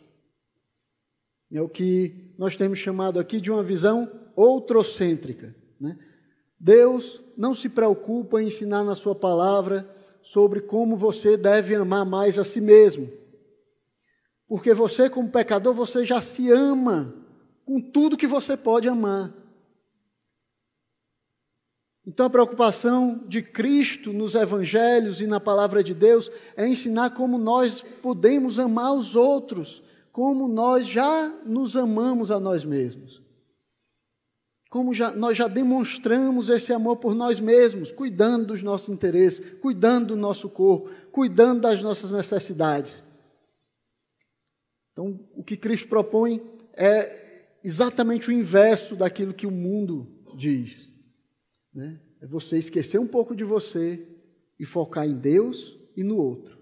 É 1.51 1.61
o 1.61 1.69
que 1.69 2.33
nós 2.37 2.55
temos 2.55 2.77
chamado 2.77 3.19
aqui 3.19 3.41
de 3.41 3.49
uma 3.49 3.63
visão 3.63 4.11
outrocêntrica. 4.35 5.55
Né? 5.79 5.97
Deus 6.59 7.23
não 7.37 7.55
se 7.55 7.69
preocupa 7.69 8.41
em 8.41 8.47
ensinar 8.47 8.83
na 8.83 8.93
sua 8.93 9.15
palavra 9.15 9.89
sobre 10.21 10.61
como 10.61 10.95
você 10.95 11.35
deve 11.35 11.75
amar 11.75 12.05
mais 12.05 12.37
a 12.37 12.43
si 12.43 12.61
mesmo. 12.61 13.09
Porque 14.47 14.73
você, 14.73 15.09
como 15.09 15.31
pecador, 15.31 15.73
você 15.73 16.03
já 16.03 16.19
se 16.19 16.51
ama 16.51 17.13
com 17.65 17.79
tudo 17.79 18.17
que 18.17 18.27
você 18.27 18.57
pode 18.57 18.87
amar. 18.87 19.33
Então, 22.05 22.25
a 22.25 22.29
preocupação 22.29 23.23
de 23.27 23.43
Cristo 23.43 24.11
nos 24.11 24.33
evangelhos 24.33 25.21
e 25.21 25.27
na 25.27 25.39
palavra 25.39 25.83
de 25.83 25.93
Deus 25.93 26.31
é 26.57 26.67
ensinar 26.67 27.11
como 27.11 27.37
nós 27.37 27.81
podemos 27.81 28.57
amar 28.57 28.93
os 28.93 29.15
outros, 29.15 29.83
como 30.11 30.47
nós 30.47 30.87
já 30.87 31.29
nos 31.45 31.75
amamos 31.75 32.31
a 32.31 32.39
nós 32.39 32.65
mesmos. 32.65 33.21
Como 34.69 34.93
já, 34.93 35.11
nós 35.11 35.35
já 35.35 35.47
demonstramos 35.47 36.47
esse 36.49 36.71
amor 36.71 36.97
por 36.97 37.15
nós 37.15 37.39
mesmos, 37.39 37.91
cuidando 37.91 38.47
dos 38.47 38.61
nossos 38.61 38.89
interesses, 38.89 39.55
cuidando 39.55 40.09
do 40.09 40.15
nosso 40.15 40.47
corpo, 40.47 40.91
cuidando 41.11 41.61
das 41.61 41.81
nossas 41.81 42.11
necessidades. 42.11 43.03
Então, 44.91 45.19
o 45.33 45.43
que 45.43 45.57
Cristo 45.57 45.87
propõe 45.87 46.39
é 46.73 47.57
exatamente 47.63 48.29
o 48.29 48.31
inverso 48.31 48.95
daquilo 48.95 49.33
que 49.33 49.47
o 49.47 49.51
mundo 49.51 50.07
diz. 50.37 50.91
Né? 51.73 51.99
É 52.21 52.27
você 52.27 52.57
esquecer 52.57 52.99
um 52.99 53.07
pouco 53.07 53.35
de 53.35 53.43
você 53.43 54.07
e 54.59 54.65
focar 54.65 55.07
em 55.07 55.15
Deus 55.15 55.79
e 55.95 56.03
no 56.03 56.17
outro. 56.17 56.59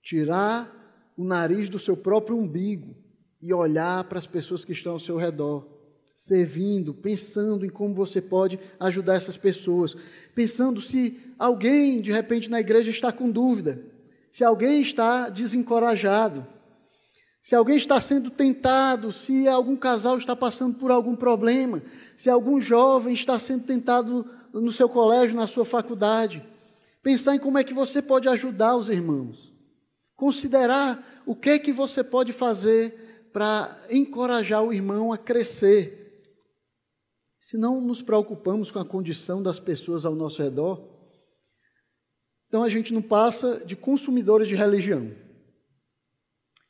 Tirar 0.00 1.12
o 1.16 1.24
nariz 1.24 1.68
do 1.68 1.78
seu 1.78 1.96
próprio 1.96 2.36
umbigo 2.36 2.94
e 3.42 3.52
olhar 3.52 4.04
para 4.04 4.18
as 4.18 4.26
pessoas 4.26 4.64
que 4.64 4.72
estão 4.72 4.92
ao 4.92 5.00
seu 5.00 5.16
redor, 5.16 5.79
servindo, 6.26 6.94
pensando 6.94 7.64
em 7.64 7.68
como 7.68 7.94
você 7.94 8.20
pode 8.20 8.58
ajudar 8.78 9.14
essas 9.14 9.36
pessoas, 9.36 9.96
pensando 10.34 10.80
se 10.80 11.18
alguém 11.38 12.00
de 12.00 12.12
repente 12.12 12.50
na 12.50 12.60
igreja 12.60 12.90
está 12.90 13.12
com 13.12 13.30
dúvida, 13.30 13.82
se 14.30 14.44
alguém 14.44 14.80
está 14.80 15.28
desencorajado 15.28 16.46
se 17.42 17.54
alguém 17.54 17.76
está 17.76 18.00
sendo 18.00 18.30
tentado, 18.30 19.12
se 19.12 19.48
algum 19.48 19.74
casal 19.74 20.18
está 20.18 20.36
passando 20.36 20.74
por 20.74 20.90
algum 20.90 21.16
problema, 21.16 21.82
se 22.14 22.28
algum 22.28 22.60
jovem 22.60 23.14
está 23.14 23.38
sendo 23.38 23.64
tentado 23.64 24.28
no 24.52 24.70
seu 24.70 24.88
colégio, 24.88 25.36
na 25.36 25.46
sua 25.46 25.64
faculdade, 25.64 26.44
pensar 27.02 27.34
em 27.34 27.38
como 27.38 27.58
é 27.58 27.64
que 27.64 27.72
você 27.72 28.02
pode 28.02 28.28
ajudar 28.28 28.76
os 28.76 28.90
irmãos. 28.90 29.50
Considerar 30.14 31.22
o 31.24 31.34
que 31.34 31.50
é 31.50 31.58
que 31.58 31.72
você 31.72 32.04
pode 32.04 32.32
fazer 32.32 33.28
para 33.32 33.74
encorajar 33.88 34.62
o 34.62 34.72
irmão 34.72 35.10
a 35.10 35.16
crescer. 35.16 35.99
Se 37.50 37.56
não 37.58 37.80
nos 37.80 38.00
preocupamos 38.00 38.70
com 38.70 38.78
a 38.78 38.84
condição 38.84 39.42
das 39.42 39.58
pessoas 39.58 40.06
ao 40.06 40.14
nosso 40.14 40.40
redor, 40.40 40.80
então 42.46 42.62
a 42.62 42.68
gente 42.68 42.94
não 42.94 43.02
passa 43.02 43.64
de 43.66 43.74
consumidores 43.74 44.46
de 44.46 44.54
religião 44.54 45.10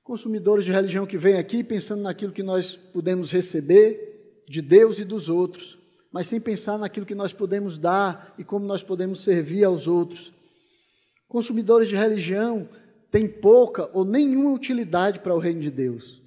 consumidores 0.02 0.64
de 0.64 0.72
religião 0.72 1.06
que 1.06 1.16
vêm 1.16 1.36
aqui 1.36 1.62
pensando 1.62 2.02
naquilo 2.02 2.32
que 2.32 2.42
nós 2.42 2.74
podemos 2.74 3.30
receber 3.30 4.42
de 4.48 4.60
Deus 4.60 4.98
e 4.98 5.04
dos 5.04 5.28
outros, 5.28 5.78
mas 6.10 6.26
sem 6.26 6.40
pensar 6.40 6.76
naquilo 6.76 7.06
que 7.06 7.14
nós 7.14 7.32
podemos 7.32 7.78
dar 7.78 8.34
e 8.36 8.42
como 8.42 8.66
nós 8.66 8.82
podemos 8.82 9.20
servir 9.20 9.62
aos 9.62 9.86
outros. 9.86 10.32
Consumidores 11.28 11.88
de 11.88 11.94
religião 11.94 12.68
têm 13.08 13.28
pouca 13.28 13.88
ou 13.92 14.04
nenhuma 14.04 14.50
utilidade 14.50 15.20
para 15.20 15.34
o 15.34 15.38
reino 15.38 15.60
de 15.60 15.70
Deus, 15.70 16.19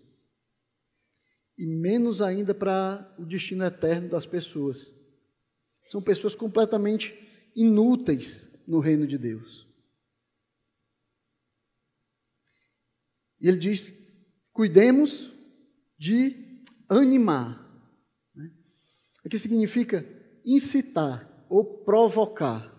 e 1.57 1.65
menos 1.65 2.21
ainda 2.21 2.53
para 2.53 3.13
o 3.17 3.25
destino 3.25 3.63
eterno 3.63 4.09
das 4.09 4.25
pessoas. 4.25 4.91
São 5.85 6.01
pessoas 6.01 6.33
completamente 6.33 7.13
inúteis 7.55 8.47
no 8.67 8.79
reino 8.79 9.05
de 9.05 9.17
Deus. 9.17 9.67
E 13.39 13.47
ele 13.47 13.57
diz: 13.57 13.93
cuidemos 14.51 15.31
de 15.97 16.63
animar. 16.87 17.59
Né? 18.33 18.49
Aqui 19.25 19.37
significa 19.37 20.05
incitar 20.45 21.45
ou 21.49 21.83
provocar. 21.83 22.73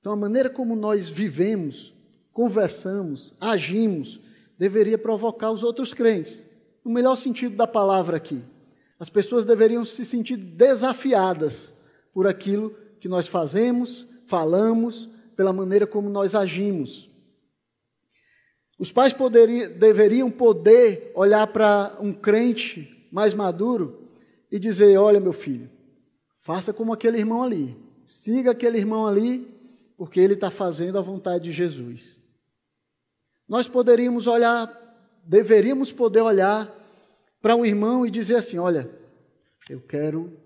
Então, 0.00 0.12
a 0.12 0.16
maneira 0.16 0.50
como 0.50 0.74
nós 0.74 1.08
vivemos, 1.08 1.94
conversamos, 2.32 3.34
agimos, 3.40 4.20
deveria 4.58 4.98
provocar 4.98 5.50
os 5.50 5.62
outros 5.62 5.94
crentes. 5.94 6.44
No 6.84 6.90
melhor 6.92 7.16
sentido 7.16 7.56
da 7.56 7.66
palavra 7.66 8.16
aqui. 8.16 8.42
As 8.98 9.08
pessoas 9.08 9.44
deveriam 9.44 9.84
se 9.84 10.04
sentir 10.04 10.36
desafiadas 10.36 11.72
por 12.12 12.26
aquilo 12.26 12.74
que 13.00 13.08
nós 13.08 13.26
fazemos, 13.26 14.06
falamos, 14.26 15.08
pela 15.36 15.52
maneira 15.52 15.86
como 15.86 16.10
nós 16.10 16.34
agimos. 16.34 17.08
Os 18.78 18.90
pais 18.90 19.12
poderiam, 19.12 19.70
deveriam 19.78 20.30
poder 20.30 21.12
olhar 21.14 21.46
para 21.46 21.96
um 22.00 22.12
crente 22.12 23.08
mais 23.12 23.34
maduro 23.34 24.08
e 24.50 24.58
dizer: 24.58 24.98
Olha, 24.98 25.20
meu 25.20 25.32
filho, 25.32 25.70
faça 26.38 26.72
como 26.72 26.92
aquele 26.92 27.18
irmão 27.18 27.42
ali, 27.42 27.76
siga 28.06 28.52
aquele 28.52 28.78
irmão 28.78 29.06
ali, 29.06 29.46
porque 29.96 30.18
ele 30.18 30.34
está 30.34 30.50
fazendo 30.50 30.98
a 30.98 31.02
vontade 31.02 31.44
de 31.44 31.52
Jesus. 31.52 32.18
Nós 33.46 33.68
poderíamos 33.68 34.26
olhar, 34.26 34.89
deveríamos 35.30 35.92
poder 35.92 36.22
olhar 36.22 36.68
para 37.40 37.54
um 37.54 37.64
irmão 37.64 38.04
e 38.04 38.10
dizer 38.10 38.34
assim: 38.34 38.58
Olha, 38.58 38.90
eu 39.68 39.80
quero 39.80 40.36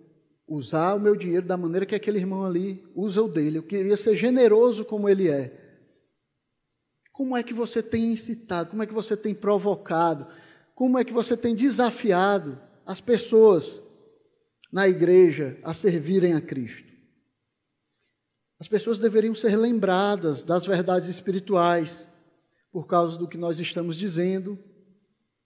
usar 0.47 0.93
o 0.95 1.01
meu 1.01 1.17
dinheiro 1.17 1.47
da 1.47 1.57
maneira 1.57 1.87
que 1.87 1.95
aquele 1.95 2.19
irmão 2.19 2.45
ali 2.45 2.85
usa 2.95 3.23
o 3.23 3.29
dele, 3.29 3.57
eu 3.57 3.63
queria 3.63 3.97
ser 3.97 4.15
generoso 4.15 4.85
como 4.85 5.09
ele 5.09 5.31
é. 5.31 5.59
Como 7.11 7.35
é 7.35 7.43
que 7.43 7.55
você 7.55 7.83
tem 7.83 8.13
incitado? 8.13 8.71
Como 8.71 8.83
é 8.83 8.87
que 8.87 8.93
você 8.93 9.17
tem 9.17 9.35
provocado? 9.35 10.27
Como 10.75 10.99
é 10.99 11.05
que 11.05 11.15
você 11.15 11.35
tem 11.35 11.55
desafiado 11.55 12.61
as 12.85 13.01
pessoas 13.01 13.81
na 14.71 14.87
igreja 14.87 15.57
a 15.63 15.73
servirem 15.73 16.35
a 16.35 16.43
Cristo? 16.43 16.93
As 18.61 18.69
pessoas 18.69 18.99
deveriam 18.99 19.35
ser 19.35 19.57
lembradas 19.57 20.45
das 20.45 20.67
verdades 20.67 21.09
espirituais 21.09 22.07
por 22.71 22.87
causa 22.87 23.17
do 23.17 23.29
que 23.29 23.39
nós 23.39 23.59
estamos 23.61 23.97
dizendo 23.97 24.59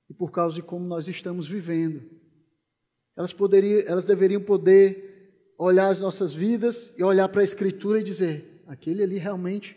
e 0.09 0.15
por 0.15 0.31
causa 0.31 0.55
de 0.55 0.63
como 0.63 0.87
nós 0.87 1.09
estamos 1.09 1.47
vivendo. 1.47 2.03
Elas, 3.17 3.33
poderiam, 3.33 3.83
elas 3.87 4.07
deveriam 4.07 4.41
poder 4.41 5.55
olhar 5.59 5.89
as 5.89 5.99
nossas 5.99 6.33
vidas 6.33 6.95
e 6.97 7.03
olhar 7.03 7.29
para 7.29 7.41
a 7.41 7.45
Escritura 7.45 8.01
e 8.01 8.05
dizer: 8.05 8.63
aquele 8.67 9.03
ali 9.03 9.19
realmente 9.19 9.77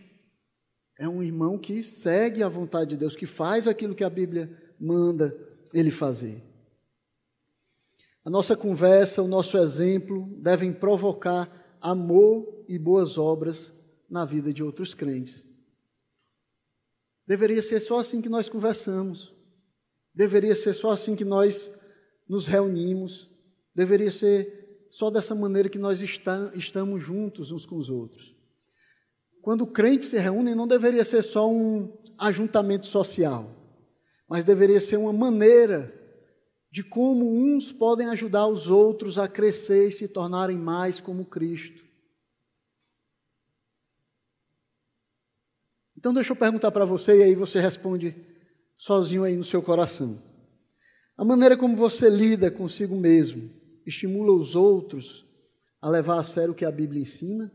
é 0.97 1.07
um 1.09 1.23
irmão 1.23 1.57
que 1.57 1.82
segue 1.82 2.43
a 2.43 2.47
vontade 2.47 2.91
de 2.91 2.97
Deus, 2.97 3.15
que 3.15 3.25
faz 3.25 3.67
aquilo 3.67 3.95
que 3.95 4.03
a 4.03 4.09
Bíblia 4.09 4.55
manda 4.79 5.36
ele 5.73 5.89
fazer. 5.89 6.43
A 8.23 8.29
nossa 8.29 8.55
conversa, 8.55 9.23
o 9.23 9.27
nosso 9.27 9.57
exemplo 9.57 10.27
devem 10.38 10.71
provocar 10.71 11.77
amor 11.82 12.63
e 12.67 12.77
boas 12.77 13.17
obras 13.17 13.73
na 14.07 14.25
vida 14.25 14.53
de 14.53 14.63
outros 14.63 14.93
crentes. 14.93 15.43
Deveria 17.25 17.63
ser 17.63 17.79
só 17.79 17.99
assim 17.99 18.21
que 18.21 18.29
nós 18.29 18.47
conversamos. 18.47 19.34
Deveria 20.14 20.55
ser 20.55 20.74
só 20.74 20.91
assim 20.91 21.16
que 21.16 21.26
nós 21.26 21.72
nos 22.28 22.47
reunimos. 22.47 23.30
Deveria 23.74 24.12
ser 24.12 24.86
só 24.89 25.09
dessa 25.09 25.34
maneira 25.34 25.70
que 25.70 25.80
nós 25.80 26.01
está, 26.01 26.51
estamos 26.55 27.01
juntos 27.01 27.51
uns 27.51 27.66
com 27.66 27.78
os 27.78 27.89
outros 27.89 28.32
quando 29.41 29.66
crentes 29.66 30.09
se 30.09 30.20
reúnem, 30.20 30.53
não 30.53 30.68
deveria 30.68 31.03
ser 31.03 31.24
só 31.24 31.49
um 31.49 31.91
ajuntamento 32.18 32.86
social, 32.86 33.49
mas 34.30 34.45
deveria 34.45 34.80
ser 34.80 34.97
uma 34.97 35.12
maneira 35.12 35.97
de 36.72 36.84
como 36.84 37.26
uns 37.28 37.72
podem 37.72 38.07
ajudar 38.09 38.47
os 38.47 38.70
outros 38.70 39.18
a 39.18 39.28
crescer 39.28 39.88
e 39.88 39.91
se 39.91 40.07
tornarem 40.07 40.57
mais 40.57 40.99
como 41.01 41.26
Cristo. 41.26 41.84
Então, 45.97 46.14
deixa 46.14 46.32
eu 46.32 46.36
perguntar 46.36 46.72
para 46.72 46.86
você 46.86 47.18
e 47.18 47.24
aí 47.24 47.36
você 47.36 47.59
responde 47.59 48.16
sozinho 48.82 49.23
aí 49.23 49.38
no 49.38 49.43
seu 49.43 49.61
coração. 49.61 50.19
A 51.15 51.23
maneira 51.23 51.55
como 51.55 51.75
você 51.75 52.09
lida 52.09 52.49
consigo 52.49 52.95
mesmo 52.95 53.47
estimula 53.86 54.32
os 54.32 54.55
outros 54.55 55.23
a 55.79 55.88
levar 55.88 56.17
a 56.17 56.23
sério 56.23 56.51
o 56.51 56.55
que 56.55 56.65
a 56.65 56.71
Bíblia 56.71 56.99
ensina? 56.99 57.51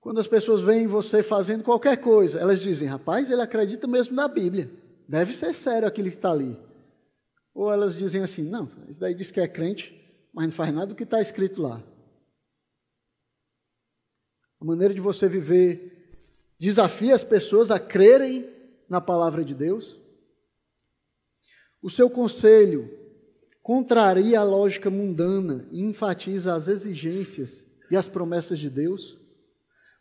Quando 0.00 0.20
as 0.20 0.28
pessoas 0.28 0.62
veem 0.62 0.86
você 0.86 1.20
fazendo 1.20 1.64
qualquer 1.64 1.96
coisa, 1.96 2.38
elas 2.38 2.60
dizem: 2.60 2.86
rapaz, 2.86 3.28
ele 3.28 3.42
acredita 3.42 3.88
mesmo 3.88 4.14
na 4.14 4.28
Bíblia. 4.28 4.70
Deve 5.08 5.34
ser 5.34 5.52
sério 5.52 5.88
aquilo 5.88 6.08
que 6.08 6.14
está 6.14 6.30
ali. 6.30 6.56
Ou 7.52 7.72
elas 7.72 7.98
dizem 7.98 8.22
assim: 8.22 8.48
não, 8.48 8.70
isso 8.88 9.00
daí 9.00 9.14
diz 9.14 9.32
que 9.32 9.40
é 9.40 9.48
crente, 9.48 10.00
mas 10.32 10.46
não 10.46 10.52
faz 10.52 10.72
nada 10.72 10.86
do 10.86 10.94
que 10.94 11.02
está 11.02 11.20
escrito 11.20 11.60
lá. 11.60 11.82
A 14.60 14.64
maneira 14.64 14.94
de 14.94 15.00
você 15.00 15.28
viver 15.28 16.14
desafia 16.56 17.16
as 17.16 17.24
pessoas 17.24 17.70
a 17.72 17.80
crerem 17.80 18.59
na 18.90 19.00
palavra 19.00 19.44
de 19.44 19.54
Deus. 19.54 19.96
O 21.80 21.88
seu 21.88 22.10
conselho 22.10 22.90
contraria 23.62 24.40
a 24.40 24.44
lógica 24.44 24.90
mundana 24.90 25.68
e 25.70 25.80
enfatiza 25.80 26.52
as 26.52 26.66
exigências 26.66 27.64
e 27.88 27.96
as 27.96 28.08
promessas 28.08 28.58
de 28.58 28.68
Deus. 28.68 29.16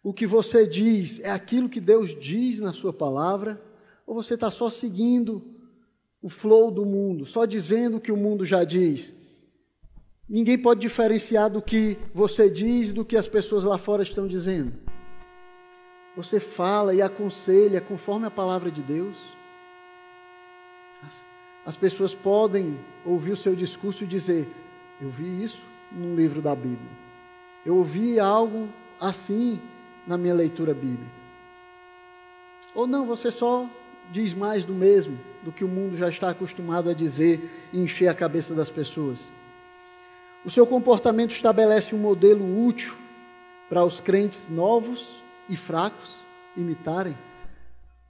O 0.03 0.11
que 0.11 0.25
você 0.25 0.67
diz 0.67 1.19
é 1.19 1.29
aquilo 1.29 1.69
que 1.69 1.79
Deus 1.79 2.17
diz 2.19 2.59
na 2.59 2.73
Sua 2.73 2.91
palavra? 2.91 3.61
Ou 4.07 4.15
você 4.15 4.33
está 4.33 4.49
só 4.49 4.69
seguindo 4.69 5.55
o 6.21 6.29
flow 6.29 6.71
do 6.71 6.85
mundo, 6.85 7.25
só 7.25 7.45
dizendo 7.45 7.97
o 7.97 8.01
que 8.01 8.11
o 8.11 8.17
mundo 8.17 8.43
já 8.43 8.63
diz? 8.63 9.13
Ninguém 10.27 10.57
pode 10.57 10.81
diferenciar 10.81 11.49
do 11.49 11.61
que 11.61 11.97
você 12.13 12.49
diz 12.49 12.91
do 12.91 13.05
que 13.05 13.17
as 13.17 13.27
pessoas 13.27 13.63
lá 13.63 13.77
fora 13.77 14.03
estão 14.03 14.27
dizendo. 14.27 14.88
Você 16.16 16.39
fala 16.39 16.93
e 16.93 17.01
aconselha 17.01 17.80
conforme 17.80 18.26
a 18.26 18.32
palavra 18.32 18.72
de 18.72 18.82
Deus. 18.82 19.18
As, 21.05 21.22
as 21.66 21.78
pessoas 21.78 22.14
podem 22.14 22.80
ouvir 23.05 23.32
o 23.32 23.38
seu 23.38 23.55
discurso 23.55 24.03
e 24.03 24.07
dizer: 24.07 24.47
Eu 25.01 25.10
vi 25.10 25.43
isso 25.43 25.62
num 25.91 26.16
livro 26.16 26.41
da 26.41 26.55
Bíblia. 26.55 26.91
Eu 27.66 27.76
ouvi 27.76 28.20
algo 28.20 28.70
assim 28.99 29.60
na 30.05 30.18
minha 30.18 30.34
leitura 30.34 30.74
bíblica. 30.74 31.20
Ou 32.74 32.88
não, 32.88 33.05
você 33.05 33.32
só 33.32 33.70
diz 34.12 34.34
mais 34.34 34.66
do 34.66 34.74
mesmo, 34.74 35.20
do 35.43 35.51
que 35.51 35.64
o 35.64 35.68
mundo 35.68 35.95
já 35.95 36.10
está 36.10 36.30
acostumado 36.30 36.89
a 36.89 36.93
dizer 36.93 37.70
e 37.72 37.80
encher 37.80 38.07
a 38.07 38.14
cabeça 38.14 38.53
das 38.53 38.70
pessoas. 38.70 39.28
O 40.43 40.49
seu 40.49 40.66
comportamento 40.66 41.32
estabelece 41.32 41.93
um 41.93 41.99
modelo 41.99 42.66
útil 42.66 42.95
para 43.70 43.84
os 43.84 43.99
crentes 43.99 44.49
novos 44.49 45.20
e 45.49 45.57
fracos 45.57 46.11
imitarem. 46.55 47.17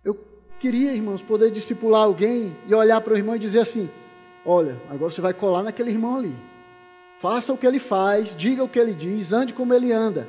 Eu 0.04 0.18
queria, 0.60 0.94
irmãos, 0.94 1.22
poder 1.22 1.50
discipular 1.50 2.04
alguém 2.04 2.56
e 2.68 2.76
olhar 2.76 3.02
para 3.02 3.14
o 3.14 3.18
irmão 3.18 3.36
e 3.36 3.40
dizer 3.40 3.62
assim: 3.62 3.90
Olha, 4.46 4.80
agora 4.90 5.12
você 5.12 5.22
vai 5.22 5.34
colar 5.34 5.64
naquele 5.64 5.90
irmão 5.90 6.18
ali. 6.18 6.36
Faça 7.20 7.52
o 7.52 7.58
que 7.58 7.68
ele 7.68 7.80
faz, 7.80 8.36
diga 8.36 8.64
o 8.64 8.70
que 8.70 8.80
ele 8.80 8.94
diz, 8.94 9.34
ande 9.34 9.54
como 9.54 9.74
ele 9.74 9.92
anda. 9.92 10.28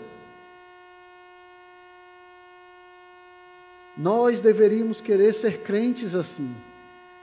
Nós 3.96 4.40
deveríamos 4.40 5.00
querer 5.00 5.32
ser 5.32 5.58
crentes 5.58 6.14
assim. 6.14 6.54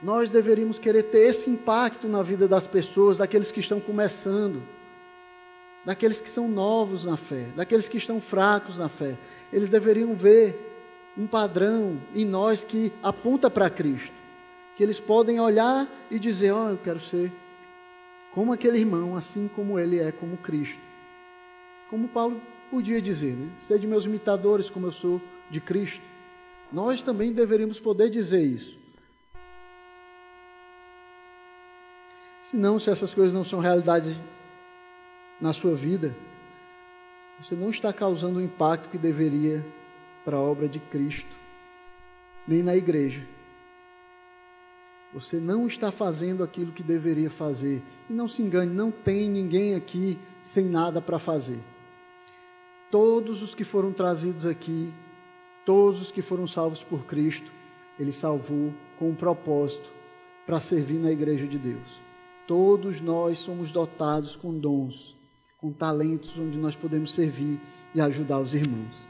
Nós 0.02 0.30
deveríamos 0.30 0.78
querer 0.78 1.04
ter 1.04 1.20
esse 1.20 1.50
impacto 1.50 2.08
na 2.08 2.22
vida 2.22 2.48
das 2.48 2.68
pessoas, 2.68 3.18
daqueles 3.18 3.52
que 3.52 3.60
estão 3.60 3.80
começando, 3.80 4.62
daqueles 5.88 6.20
que 6.20 6.30
são 6.30 6.50
novos 6.50 7.06
na 7.06 7.16
fé, 7.16 7.48
daqueles 7.56 7.88
que 7.88 7.96
estão 7.96 8.20
fracos 8.20 8.78
na 8.78 8.90
fé. 8.90 9.18
Eles 9.54 9.70
deveriam 9.70 10.14
ver 10.14 10.54
um 11.18 11.26
padrão 11.26 11.98
em 12.14 12.26
nós 12.26 12.62
que 12.62 12.92
aponta 13.02 13.50
para 13.50 13.70
Cristo, 13.70 14.12
que 14.76 14.84
eles 14.84 15.00
podem 15.00 15.40
olhar 15.40 15.88
e 16.12 16.20
dizer: 16.20 16.52
Ó, 16.52 16.66
oh, 16.66 16.70
eu 16.72 16.78
quero 16.78 17.00
ser 17.00 17.32
como 18.34 18.52
aquele 18.52 18.78
irmão, 18.80 19.16
assim 19.16 19.48
como 19.48 19.80
ele 19.80 19.98
é, 19.98 20.12
como 20.12 20.36
Cristo. 20.36 20.82
Como 21.90 22.10
Paulo 22.10 22.42
podia 22.70 23.02
dizer, 23.02 23.38
né? 23.38 23.50
Sede 23.58 23.88
meus 23.88 24.04
imitadores, 24.04 24.70
como 24.70 24.88
eu 24.88 24.92
sou 24.92 25.22
de 25.50 25.62
Cristo. 25.62 26.02
Nós 26.70 27.02
também 27.02 27.32
deveríamos 27.32 27.80
poder 27.80 28.10
dizer 28.10 28.44
isso. 28.44 28.78
Senão, 32.42 32.78
se 32.78 32.90
essas 32.90 33.14
coisas 33.14 33.34
não 33.34 33.46
são 33.46 33.62
realidade 33.62 34.18
na 35.40 35.54
sua 35.54 35.76
vida, 35.76 36.16
você 37.40 37.56
não 37.56 37.70
está 37.70 37.94
causando 37.94 38.40
o 38.40 38.42
impacto 38.42 38.90
que 38.90 38.98
deveria 38.98 39.66
para 40.26 40.38
a 40.38 40.42
obra 40.42 40.68
de 40.68 40.80
Cristo, 40.80 41.36
nem 42.48 42.64
na 42.64 42.76
igreja. 42.76 43.28
Você 45.14 45.38
não 45.38 45.68
está 45.68 45.92
fazendo 45.92 46.44
aquilo 46.44 46.72
que 46.72 46.84
deveria 46.84 47.30
fazer. 47.30 47.82
E 48.10 48.14
não 48.14 48.28
se 48.28 48.42
engane, 48.42 48.74
não 48.74 48.92
tem 48.92 49.30
ninguém 49.30 49.74
aqui 49.74 50.20
sem 50.42 50.66
nada 50.66 51.02
para 51.02 51.18
fazer. 51.18 51.60
Todos 52.92 53.42
os 53.42 53.56
que 53.56 53.64
foram 53.64 53.94
trazidos 53.94 54.46
aqui 54.46 54.94
Todos 55.68 56.02
os 56.02 56.12
que 56.12 56.22
foram 56.22 56.48
salvos 56.48 56.82
por 56.82 57.06
Cristo, 57.06 57.52
Ele 58.00 58.14
salvou 58.14 58.74
com 58.98 59.10
um 59.10 59.14
propósito 59.14 59.92
para 60.46 60.62
servir 60.62 60.98
na 60.98 61.12
igreja 61.12 61.46
de 61.46 61.58
Deus. 61.58 62.00
Todos 62.48 63.02
nós 63.02 63.40
somos 63.40 63.74
dotados 63.74 64.34
com 64.34 64.58
dons, 64.58 65.14
com 65.58 65.72
talentos 65.72 66.38
onde 66.38 66.58
nós 66.58 66.76
podemos 66.76 67.12
servir 67.12 67.60
e 67.94 68.02
ajudar 68.02 68.40
os 68.40 68.54
irmãos. 68.54 69.08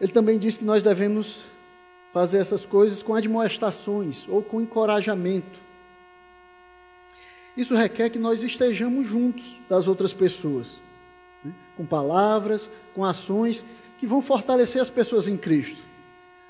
Ele 0.00 0.12
também 0.12 0.38
diz 0.38 0.56
que 0.56 0.64
nós 0.64 0.82
devemos 0.82 1.44
fazer 2.12 2.38
essas 2.38 2.64
coisas 2.64 3.02
com 3.02 3.14
admoestações 3.14 4.26
ou 4.28 4.42
com 4.42 4.60
encorajamento. 4.60 5.58
Isso 7.56 7.74
requer 7.74 8.10
que 8.10 8.18
nós 8.18 8.42
estejamos 8.42 9.06
juntos 9.06 9.60
das 9.68 9.86
outras 9.86 10.12
pessoas, 10.12 10.80
né? 11.44 11.52
com 11.76 11.86
palavras, 11.86 12.70
com 12.94 13.04
ações 13.04 13.64
que 13.98 14.06
vão 14.06 14.20
fortalecer 14.20 14.80
as 14.80 14.90
pessoas 14.90 15.28
em 15.28 15.36
Cristo. 15.36 15.82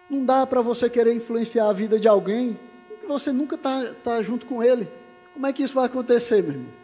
Não 0.09 0.25
dá 0.25 0.47
para 0.47 0.63
você 0.63 0.89
querer 0.89 1.15
influenciar 1.15 1.69
a 1.69 1.73
vida 1.73 1.99
de 1.99 2.09
alguém 2.09 2.59
que 3.01 3.07
você 3.07 3.33
nunca 3.33 3.57
está 3.57 3.93
tá 4.03 4.23
junto 4.23 4.47
com 4.47 4.63
ele. 4.63 4.89
Como 5.33 5.47
é 5.47 5.53
que 5.53 5.63
isso 5.63 5.75
vai 5.75 5.87
acontecer, 5.87 6.43
meu 6.43 6.53
irmão? 6.53 6.84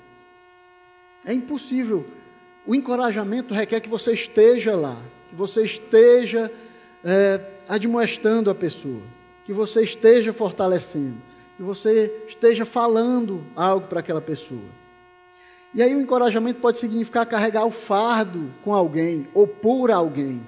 É 1.25 1.33
impossível. 1.33 2.07
O 2.67 2.75
encorajamento 2.75 3.55
requer 3.55 3.81
que 3.81 3.89
você 3.89 4.13
esteja 4.13 4.77
lá, 4.77 4.97
que 5.29 5.35
você 5.35 5.63
esteja 5.63 6.51
é, 7.05 7.41
admoestando 7.69 8.51
a 8.51 8.55
pessoa, 8.55 9.03
que 9.45 9.53
você 9.53 9.83
esteja 9.83 10.33
fortalecendo, 10.33 11.17
que 11.57 11.63
você 11.63 12.25
esteja 12.29 12.65
falando 12.65 13.45
algo 13.55 13.87
para 13.87 14.01
aquela 14.01 14.21
pessoa. 14.21 14.81
E 15.73 15.83
aí 15.83 15.95
o 15.95 16.01
encorajamento 16.01 16.61
pode 16.61 16.79
significar 16.79 17.25
carregar 17.27 17.65
o 17.65 17.71
fardo 17.71 18.53
com 18.65 18.75
alguém 18.75 19.29
ou 19.33 19.47
por 19.47 19.91
alguém. 19.91 20.47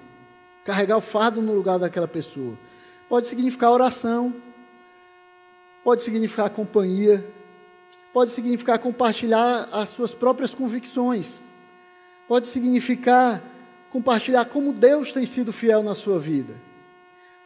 Carregar 0.65 0.97
o 0.97 1.01
fardo 1.01 1.41
no 1.41 1.53
lugar 1.53 1.79
daquela 1.79 2.09
pessoa. 2.09 2.59
Pode 3.09 3.29
significar 3.29 3.71
oração, 3.71 4.35
pode 5.85 6.03
significar 6.03 6.51
companhia, 6.51 7.25
pode 8.13 8.31
significar 8.31 8.79
compartilhar 8.79 9.69
as 9.73 9.89
suas 9.89 10.15
próprias 10.15 10.55
convicções, 10.55 11.41
pode 12.29 12.49
significar 12.49 13.43
compartilhar 13.91 14.47
como 14.47 14.73
Deus 14.73 15.13
tem 15.13 15.27
sido 15.27 15.53
fiel 15.53 15.83
na 15.83 15.95
sua 15.95 16.19
vida, 16.19 16.55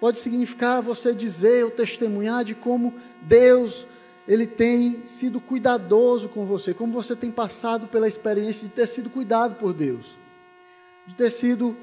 pode 0.01 0.19
significar 0.21 0.81
você 0.81 1.12
dizer 1.12 1.64
ou 1.64 1.71
testemunhar 1.71 2.45
de 2.45 2.55
como 2.55 2.95
Deus 3.23 3.87
ele 4.29 4.47
tem 4.47 5.05
sido 5.07 5.41
cuidadoso 5.41 6.29
com 6.29 6.45
você, 6.45 6.75
como 6.75 6.93
você 6.93 7.14
tem 7.14 7.31
passado 7.31 7.87
pela 7.87 8.09
experiência 8.09 8.67
de 8.67 8.73
ter 8.73 8.87
sido 8.87 9.09
cuidado 9.09 9.55
por 9.55 9.73
Deus, 9.73 10.17
de 11.07 11.14
ter 11.14 11.31
sido 11.31 11.77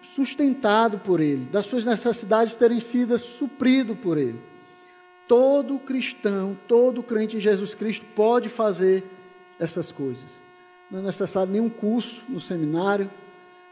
sustentado 0.00 0.98
por 0.98 1.20
Ele, 1.20 1.46
das 1.46 1.66
suas 1.66 1.84
necessidades 1.84 2.54
terem 2.54 2.78
sido 2.78 3.18
suprido 3.18 3.96
por 3.96 4.16
Ele. 4.16 4.40
Todo 5.26 5.78
cristão, 5.78 6.56
todo 6.68 7.02
crente 7.02 7.36
em 7.36 7.40
Jesus 7.40 7.74
Cristo 7.74 8.04
pode 8.14 8.48
fazer 8.48 9.04
essas 9.58 9.90
coisas. 9.90 10.40
Não 10.90 10.98
é 11.00 11.02
necessário 11.02 11.52
nenhum 11.52 11.70
curso 11.70 12.22
no 12.28 12.40
seminário, 12.40 13.10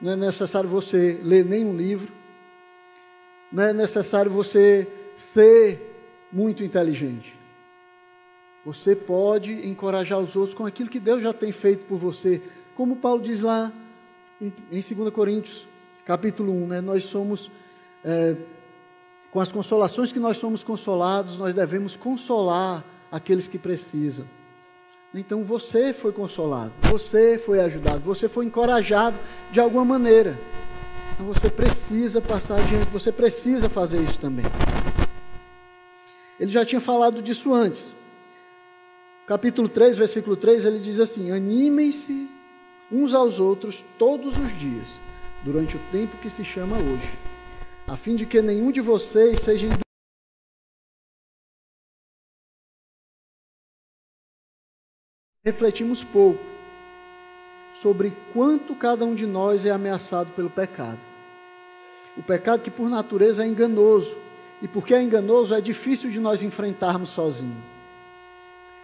não 0.00 0.12
é 0.12 0.16
necessário 0.16 0.68
você 0.68 1.20
ler 1.22 1.44
nenhum 1.44 1.76
livro, 1.76 2.12
não 3.52 3.64
é 3.64 3.72
necessário 3.72 4.30
você 4.30 4.88
ser 5.16 5.94
muito 6.32 6.64
inteligente. 6.64 7.36
Você 8.64 8.96
pode 8.96 9.66
encorajar 9.68 10.18
os 10.18 10.34
outros 10.36 10.54
com 10.54 10.64
aquilo 10.64 10.88
que 10.88 11.00
Deus 11.00 11.22
já 11.22 11.32
tem 11.32 11.52
feito 11.52 11.84
por 11.84 11.98
você, 11.98 12.40
como 12.74 12.96
Paulo 12.96 13.20
diz 13.20 13.42
lá 13.42 13.72
em, 14.40 14.52
2 14.70 15.10
Coríntios, 15.12 15.68
capítulo 16.04 16.52
1, 16.52 16.66
né? 16.66 16.80
nós 16.80 17.04
somos 17.04 17.50
é, 18.04 18.36
com 19.32 19.40
as 19.40 19.50
consolações 19.50 20.12
que 20.12 20.20
nós 20.20 20.36
somos 20.36 20.62
consolados, 20.62 21.38
nós 21.38 21.54
devemos 21.54 21.96
consolar 21.96 22.84
aqueles 23.10 23.48
que 23.48 23.58
precisam. 23.58 24.26
Então 25.14 25.42
você 25.42 25.94
foi 25.94 26.12
consolado, 26.12 26.70
você 26.82 27.38
foi 27.38 27.58
ajudado, 27.60 28.00
você 28.00 28.28
foi 28.28 28.44
encorajado 28.44 29.16
de 29.50 29.58
alguma 29.58 29.86
maneira. 29.86 30.38
Então 31.14 31.24
você 31.24 31.48
precisa 31.48 32.20
passar 32.20 32.60
adiante, 32.60 32.90
você 32.90 33.10
precisa 33.10 33.70
fazer 33.70 34.02
isso 34.02 34.20
também. 34.20 34.44
Ele 36.38 36.50
já 36.50 36.64
tinha 36.64 36.80
falado 36.80 37.22
disso 37.22 37.54
antes. 37.54 37.86
Capítulo 39.26 39.66
3, 39.66 39.96
versículo 39.96 40.36
3, 40.36 40.66
ele 40.66 40.78
diz 40.78 41.00
assim: 41.00 41.30
Animem-se 41.30 42.28
uns 42.90 43.14
aos 43.14 43.40
outros 43.40 43.82
todos 43.98 44.36
os 44.36 44.58
dias, 44.58 44.88
durante 45.42 45.76
o 45.76 45.80
tempo 45.90 46.18
que 46.18 46.28
se 46.28 46.44
chama 46.44 46.76
hoje 46.76 47.31
a 47.92 47.96
fim 47.96 48.16
de 48.16 48.24
que 48.24 48.40
nenhum 48.40 48.72
de 48.72 48.80
vocês 48.80 49.40
seja 49.40 49.68
refletimos 55.44 56.02
pouco 56.02 56.42
sobre 57.82 58.16
quanto 58.32 58.74
cada 58.74 59.04
um 59.04 59.14
de 59.14 59.26
nós 59.26 59.66
é 59.66 59.70
ameaçado 59.70 60.30
pelo 60.32 60.48
pecado. 60.48 60.98
O 62.16 62.22
pecado 62.22 62.62
que 62.62 62.70
por 62.70 62.88
natureza 62.88 63.44
é 63.44 63.46
enganoso, 63.46 64.16
e 64.62 64.68
porque 64.68 64.94
é 64.94 65.02
enganoso 65.02 65.52
é 65.54 65.60
difícil 65.60 66.10
de 66.10 66.18
nós 66.18 66.42
enfrentarmos 66.42 67.10
sozinho. 67.10 67.62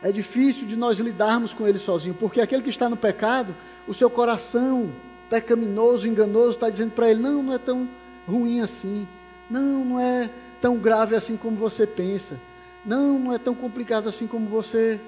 É 0.02 0.12
difícil 0.12 0.66
de 0.66 0.76
nós 0.76 0.98
lidarmos 0.98 1.54
com 1.54 1.66
ele 1.66 1.78
sozinho, 1.78 2.14
porque 2.14 2.42
aquele 2.42 2.62
que 2.62 2.68
está 2.68 2.90
no 2.90 2.96
pecado, 2.96 3.54
o 3.86 3.94
seu 3.94 4.10
coração 4.10 4.92
pecaminoso, 5.30 6.06
enganoso, 6.06 6.50
está 6.50 6.68
dizendo 6.68 6.90
para 6.90 7.08
ele: 7.08 7.20
não, 7.20 7.42
não 7.42 7.54
é 7.54 7.58
tão 7.58 7.88
ruim 8.28 8.60
assim. 8.60 9.08
Não, 9.48 9.84
não 9.84 10.00
é 10.00 10.28
tão 10.60 10.76
grave 10.76 11.16
assim 11.16 11.36
como 11.36 11.56
você 11.56 11.86
pensa. 11.86 12.36
Não, 12.84 13.18
não 13.18 13.32
é 13.32 13.38
tão 13.38 13.54
complicado 13.54 14.08
assim 14.08 14.26
como 14.26 14.46
você, 14.46 15.00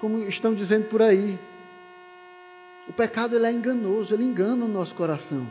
como 0.00 0.22
estão 0.24 0.52
dizendo 0.54 0.86
por 0.86 1.00
aí. 1.00 1.38
O 2.88 2.92
pecado 2.92 3.36
ele 3.36 3.46
é 3.46 3.52
enganoso, 3.52 4.12
ele 4.12 4.24
engana 4.24 4.64
o 4.64 4.68
nosso 4.68 4.94
coração. 4.94 5.46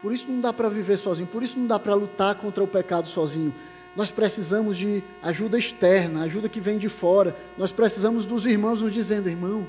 Por 0.00 0.12
isso 0.12 0.26
não 0.28 0.40
dá 0.40 0.52
para 0.52 0.68
viver 0.68 0.96
sozinho, 0.96 1.26
por 1.26 1.42
isso 1.42 1.58
não 1.58 1.66
dá 1.66 1.78
para 1.78 1.94
lutar 1.94 2.36
contra 2.36 2.62
o 2.62 2.68
pecado 2.68 3.08
sozinho. 3.08 3.52
Nós 3.96 4.12
precisamos 4.12 4.78
de 4.78 5.02
ajuda 5.20 5.58
externa, 5.58 6.22
ajuda 6.22 6.48
que 6.48 6.60
vem 6.60 6.78
de 6.78 6.88
fora. 6.88 7.36
Nós 7.56 7.72
precisamos 7.72 8.24
dos 8.24 8.46
irmãos 8.46 8.80
nos 8.80 8.92
dizendo, 8.92 9.28
irmão, 9.28 9.66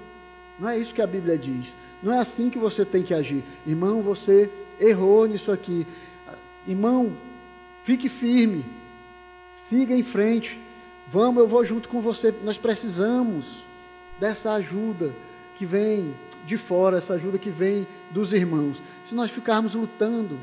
não 0.59 0.69
é 0.69 0.77
isso 0.77 0.93
que 0.93 1.01
a 1.01 1.07
Bíblia 1.07 1.37
diz. 1.37 1.75
Não 2.03 2.13
é 2.13 2.19
assim 2.19 2.49
que 2.49 2.59
você 2.59 2.85
tem 2.85 3.01
que 3.01 3.13
agir. 3.13 3.43
Irmão, 3.65 4.03
você 4.03 4.51
errou 4.79 5.25
nisso 5.25 5.51
aqui. 5.51 5.87
Irmão, 6.69 7.17
fique 7.83 8.07
firme, 8.07 8.63
siga 9.55 9.95
em 9.95 10.03
frente. 10.03 10.61
Vamos, 11.07 11.41
eu 11.41 11.47
vou 11.47 11.65
junto 11.65 11.89
com 11.89 11.99
você. 11.99 12.31
Nós 12.43 12.59
precisamos 12.59 13.63
dessa 14.19 14.51
ajuda 14.53 15.11
que 15.57 15.65
vem 15.65 16.13
de 16.45 16.57
fora, 16.57 16.99
essa 16.99 17.15
ajuda 17.15 17.39
que 17.39 17.49
vem 17.49 17.87
dos 18.11 18.33
irmãos. 18.33 18.79
Se 19.03 19.15
nós 19.15 19.31
ficarmos 19.31 19.73
lutando 19.73 20.37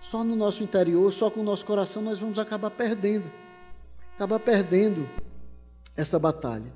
só 0.00 0.24
no 0.24 0.34
nosso 0.34 0.64
interior, 0.64 1.12
só 1.12 1.30
com 1.30 1.38
o 1.38 1.44
nosso 1.44 1.64
coração, 1.64 2.02
nós 2.02 2.18
vamos 2.18 2.40
acabar 2.40 2.70
perdendo. 2.70 3.30
Acabar 4.16 4.40
perdendo 4.40 5.08
essa 5.96 6.18
batalha. 6.18 6.72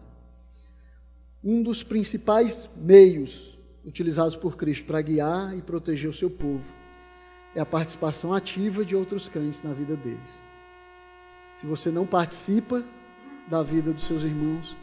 Um 1.42 1.60
dos 1.60 1.82
principais 1.82 2.68
meios 2.76 3.58
utilizados 3.84 4.36
por 4.36 4.56
Cristo 4.56 4.86
para 4.86 5.02
guiar 5.02 5.58
e 5.58 5.60
proteger 5.60 6.08
o 6.08 6.14
seu 6.14 6.30
povo 6.30 6.85
é 7.56 7.60
a 7.60 7.66
participação 7.66 8.34
ativa 8.34 8.84
de 8.84 8.94
outros 8.94 9.28
crentes 9.28 9.62
na 9.62 9.72
vida 9.72 9.96
deles. 9.96 10.44
Se 11.56 11.64
você 11.64 11.90
não 11.90 12.06
participa 12.06 12.84
da 13.48 13.62
vida 13.62 13.94
dos 13.94 14.06
seus 14.06 14.22
irmãos, 14.22 14.76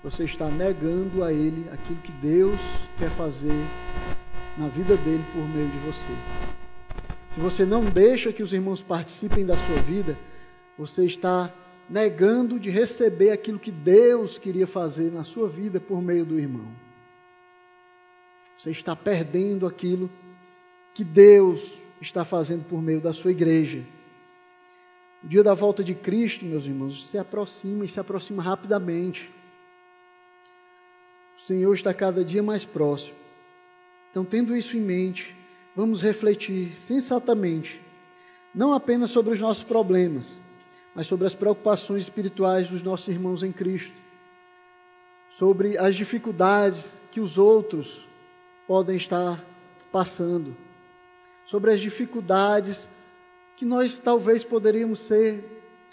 você 0.00 0.22
está 0.22 0.48
negando 0.48 1.24
a 1.24 1.32
ele 1.32 1.68
aquilo 1.70 2.00
que 2.00 2.12
Deus 2.12 2.60
quer 2.96 3.10
fazer 3.10 3.66
na 4.56 4.68
vida 4.68 4.96
dele 4.98 5.24
por 5.32 5.42
meio 5.48 5.68
de 5.68 5.78
você. 5.78 6.12
Se 7.30 7.40
você 7.40 7.64
não 7.64 7.84
deixa 7.84 8.32
que 8.32 8.44
os 8.44 8.52
irmãos 8.52 8.80
participem 8.80 9.44
da 9.44 9.56
sua 9.56 9.82
vida, 9.82 10.16
você 10.78 11.04
está 11.04 11.52
negando 11.88 12.60
de 12.60 12.70
receber 12.70 13.32
aquilo 13.32 13.58
que 13.58 13.72
Deus 13.72 14.38
queria 14.38 14.68
fazer 14.68 15.10
na 15.10 15.24
sua 15.24 15.48
vida 15.48 15.80
por 15.80 16.00
meio 16.00 16.24
do 16.24 16.38
irmão. 16.38 16.68
Você 18.56 18.70
está 18.70 18.94
perdendo 18.94 19.66
aquilo 19.66 20.08
que 20.94 21.02
Deus 21.02 21.80
está 22.00 22.24
fazendo 22.24 22.64
por 22.64 22.80
meio 22.80 23.00
da 23.00 23.12
sua 23.12 23.30
igreja. 23.30 23.84
O 25.22 25.28
dia 25.28 25.42
da 25.42 25.52
volta 25.52 25.84
de 25.84 25.94
Cristo, 25.94 26.44
meus 26.44 26.64
irmãos, 26.64 27.08
se 27.08 27.18
aproxima 27.18 27.84
e 27.84 27.88
se 27.88 28.00
aproxima 28.00 28.42
rapidamente. 28.42 29.30
O 31.36 31.40
Senhor 31.40 31.72
está 31.74 31.92
cada 31.92 32.24
dia 32.24 32.42
mais 32.42 32.64
próximo. 32.64 33.16
Então, 34.10 34.24
tendo 34.24 34.56
isso 34.56 34.76
em 34.76 34.80
mente, 34.80 35.36
vamos 35.76 36.02
refletir 36.02 36.74
sensatamente, 36.74 37.80
não 38.54 38.72
apenas 38.72 39.10
sobre 39.10 39.34
os 39.34 39.40
nossos 39.40 39.62
problemas, 39.62 40.32
mas 40.94 41.06
sobre 41.06 41.26
as 41.26 41.34
preocupações 41.34 42.02
espirituais 42.04 42.68
dos 42.68 42.82
nossos 42.82 43.08
irmãos 43.08 43.42
em 43.42 43.52
Cristo, 43.52 43.94
sobre 45.28 45.78
as 45.78 45.94
dificuldades 45.94 47.00
que 47.12 47.20
os 47.20 47.38
outros 47.38 48.06
podem 48.66 48.96
estar 48.96 49.44
passando 49.92 50.56
sobre 51.50 51.72
as 51.72 51.80
dificuldades 51.80 52.88
que 53.56 53.64
nós 53.64 53.98
talvez 53.98 54.44
poderíamos 54.44 55.00
ser 55.00 55.44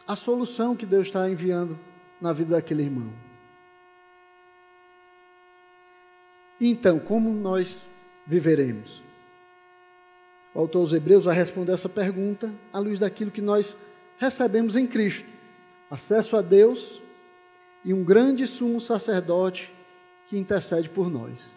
a 0.08 0.16
solução 0.16 0.76
que 0.76 0.86
Deus 0.86 1.08
está 1.08 1.28
enviando 1.28 1.80
na 2.22 2.32
vida 2.32 2.56
daquele 2.56 2.84
irmão. 2.84 3.12
Então, 6.62 7.00
como 7.00 7.34
nós 7.34 7.88
viveremos? 8.24 9.02
O 10.54 10.60
autor 10.60 10.82
aos 10.82 10.94
Hebreus 10.94 11.26
vai 11.26 11.36
responder 11.36 11.72
essa 11.72 11.90
pergunta 11.90 12.54
à 12.72 12.78
luz 12.78 13.00
daquilo 13.00 13.32
que 13.32 13.42
nós 13.42 13.76
recebemos 14.20 14.76
em 14.76 14.86
Cristo: 14.86 15.28
acesso 15.90 16.38
a 16.38 16.44
Deus 16.44 17.02
e 17.84 17.96
um 17.96 18.04
grande 18.04 18.46
sumo 18.46 18.80
sacerdote 18.80 19.74
que 20.28 20.38
intercede 20.38 20.88
por 20.88 21.10
nós. 21.10 21.50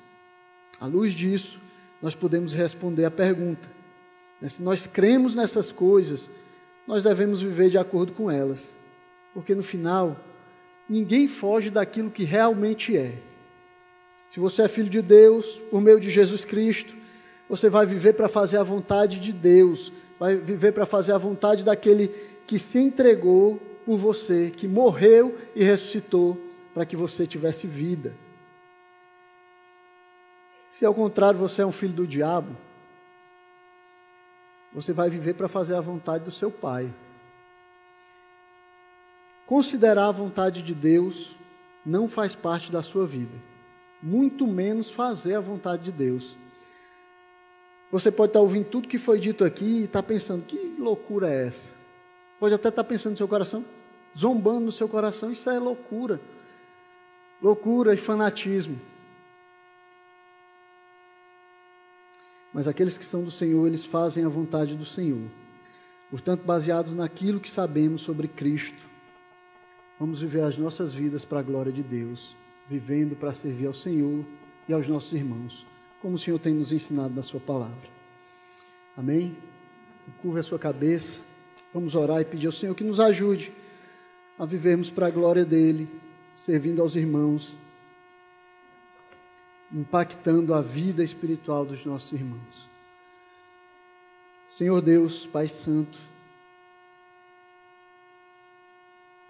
À 0.80 0.86
luz 0.86 1.12
disso, 1.12 1.60
nós 2.00 2.14
podemos 2.14 2.54
responder 2.54 3.04
a 3.04 3.10
pergunta: 3.10 3.79
se 4.48 4.62
nós 4.62 4.86
cremos 4.86 5.34
nessas 5.34 5.70
coisas, 5.70 6.30
nós 6.86 7.04
devemos 7.04 7.42
viver 7.42 7.70
de 7.70 7.78
acordo 7.78 8.12
com 8.12 8.30
elas, 8.30 8.74
porque 9.34 9.54
no 9.54 9.62
final, 9.62 10.16
ninguém 10.88 11.28
foge 11.28 11.70
daquilo 11.70 12.10
que 12.10 12.24
realmente 12.24 12.96
é. 12.96 13.18
Se 14.30 14.40
você 14.40 14.62
é 14.62 14.68
filho 14.68 14.88
de 14.88 15.02
Deus, 15.02 15.60
por 15.70 15.80
meio 15.80 16.00
de 16.00 16.08
Jesus 16.08 16.44
Cristo, 16.44 16.94
você 17.48 17.68
vai 17.68 17.84
viver 17.84 18.14
para 18.14 18.28
fazer 18.28 18.58
a 18.58 18.62
vontade 18.62 19.18
de 19.18 19.32
Deus, 19.32 19.92
vai 20.18 20.36
viver 20.36 20.72
para 20.72 20.86
fazer 20.86 21.12
a 21.12 21.18
vontade 21.18 21.64
daquele 21.64 22.08
que 22.46 22.58
se 22.58 22.78
entregou 22.78 23.60
por 23.84 23.98
você, 23.98 24.50
que 24.50 24.68
morreu 24.68 25.36
e 25.54 25.64
ressuscitou 25.64 26.40
para 26.72 26.86
que 26.86 26.96
você 26.96 27.26
tivesse 27.26 27.66
vida. 27.66 28.14
Se 30.70 30.86
ao 30.86 30.94
contrário 30.94 31.38
você 31.38 31.62
é 31.62 31.66
um 31.66 31.72
filho 31.72 31.92
do 31.92 32.06
diabo, 32.06 32.56
você 34.72 34.92
vai 34.92 35.10
viver 35.10 35.34
para 35.34 35.48
fazer 35.48 35.74
a 35.74 35.80
vontade 35.80 36.24
do 36.24 36.30
seu 36.30 36.50
pai. 36.50 36.92
Considerar 39.46 40.06
a 40.08 40.12
vontade 40.12 40.62
de 40.62 40.74
Deus 40.74 41.34
não 41.84 42.08
faz 42.08 42.34
parte 42.34 42.70
da 42.70 42.82
sua 42.82 43.06
vida, 43.06 43.34
muito 44.02 44.46
menos 44.46 44.88
fazer 44.88 45.34
a 45.34 45.40
vontade 45.40 45.84
de 45.84 45.92
Deus. 45.92 46.36
Você 47.90 48.10
pode 48.12 48.30
estar 48.30 48.40
ouvindo 48.40 48.66
tudo 48.66 48.86
que 48.86 48.98
foi 48.98 49.18
dito 49.18 49.44
aqui 49.44 49.80
e 49.80 49.84
estar 49.84 50.02
pensando: 50.02 50.44
que 50.44 50.76
loucura 50.78 51.28
é 51.28 51.46
essa? 51.46 51.68
Pode 52.38 52.54
até 52.54 52.68
estar 52.68 52.84
pensando 52.84 53.12
no 53.12 53.16
seu 53.16 53.26
coração, 53.26 53.64
zombando 54.16 54.60
no 54.60 54.72
seu 54.72 54.88
coração, 54.88 55.32
isso 55.32 55.50
é 55.50 55.58
loucura. 55.58 56.20
Loucura 57.42 57.92
e 57.92 57.96
fanatismo. 57.96 58.80
Mas 62.52 62.66
aqueles 62.66 62.98
que 62.98 63.04
são 63.04 63.22
do 63.22 63.30
Senhor, 63.30 63.66
eles 63.66 63.84
fazem 63.84 64.24
a 64.24 64.28
vontade 64.28 64.74
do 64.74 64.84
Senhor. 64.84 65.28
Portanto, 66.10 66.42
baseados 66.44 66.92
naquilo 66.92 67.38
que 67.38 67.48
sabemos 67.48 68.02
sobre 68.02 68.26
Cristo, 68.26 68.84
vamos 69.98 70.20
viver 70.20 70.42
as 70.42 70.58
nossas 70.58 70.92
vidas 70.92 71.24
para 71.24 71.38
a 71.38 71.42
glória 71.42 71.70
de 71.70 71.82
Deus, 71.82 72.34
vivendo 72.68 73.14
para 73.14 73.32
servir 73.32 73.66
ao 73.66 73.74
Senhor 73.74 74.24
e 74.68 74.72
aos 74.72 74.88
nossos 74.88 75.12
irmãos, 75.12 75.64
como 76.02 76.16
o 76.16 76.18
Senhor 76.18 76.38
tem 76.38 76.54
nos 76.54 76.72
ensinado 76.72 77.14
na 77.14 77.22
Sua 77.22 77.38
palavra. 77.38 77.88
Amém? 78.96 79.36
Curva 80.20 80.40
a 80.40 80.42
sua 80.42 80.58
cabeça, 80.58 81.20
vamos 81.72 81.94
orar 81.94 82.20
e 82.20 82.24
pedir 82.24 82.46
ao 82.46 82.52
Senhor 82.52 82.74
que 82.74 82.82
nos 82.82 82.98
ajude 82.98 83.52
a 84.36 84.44
vivermos 84.44 84.90
para 84.90 85.06
a 85.06 85.10
glória 85.10 85.44
dEle, 85.44 85.88
servindo 86.34 86.82
aos 86.82 86.96
irmãos 86.96 87.56
impactando 89.72 90.54
a 90.54 90.60
vida 90.60 91.02
espiritual 91.02 91.64
dos 91.64 91.84
nossos 91.84 92.12
irmãos. 92.12 92.68
Senhor 94.48 94.80
Deus, 94.80 95.26
Pai 95.26 95.46
Santo, 95.46 95.98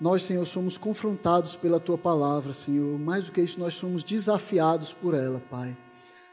nós, 0.00 0.22
Senhor, 0.22 0.46
somos 0.46 0.78
confrontados 0.78 1.54
pela 1.54 1.78
Tua 1.78 1.98
palavra, 1.98 2.54
Senhor. 2.54 2.98
Mais 2.98 3.26
do 3.26 3.32
que 3.32 3.40
isso, 3.42 3.60
nós 3.60 3.74
somos 3.74 4.02
desafiados 4.02 4.94
por 4.94 5.12
ela, 5.12 5.42
Pai. 5.50 5.76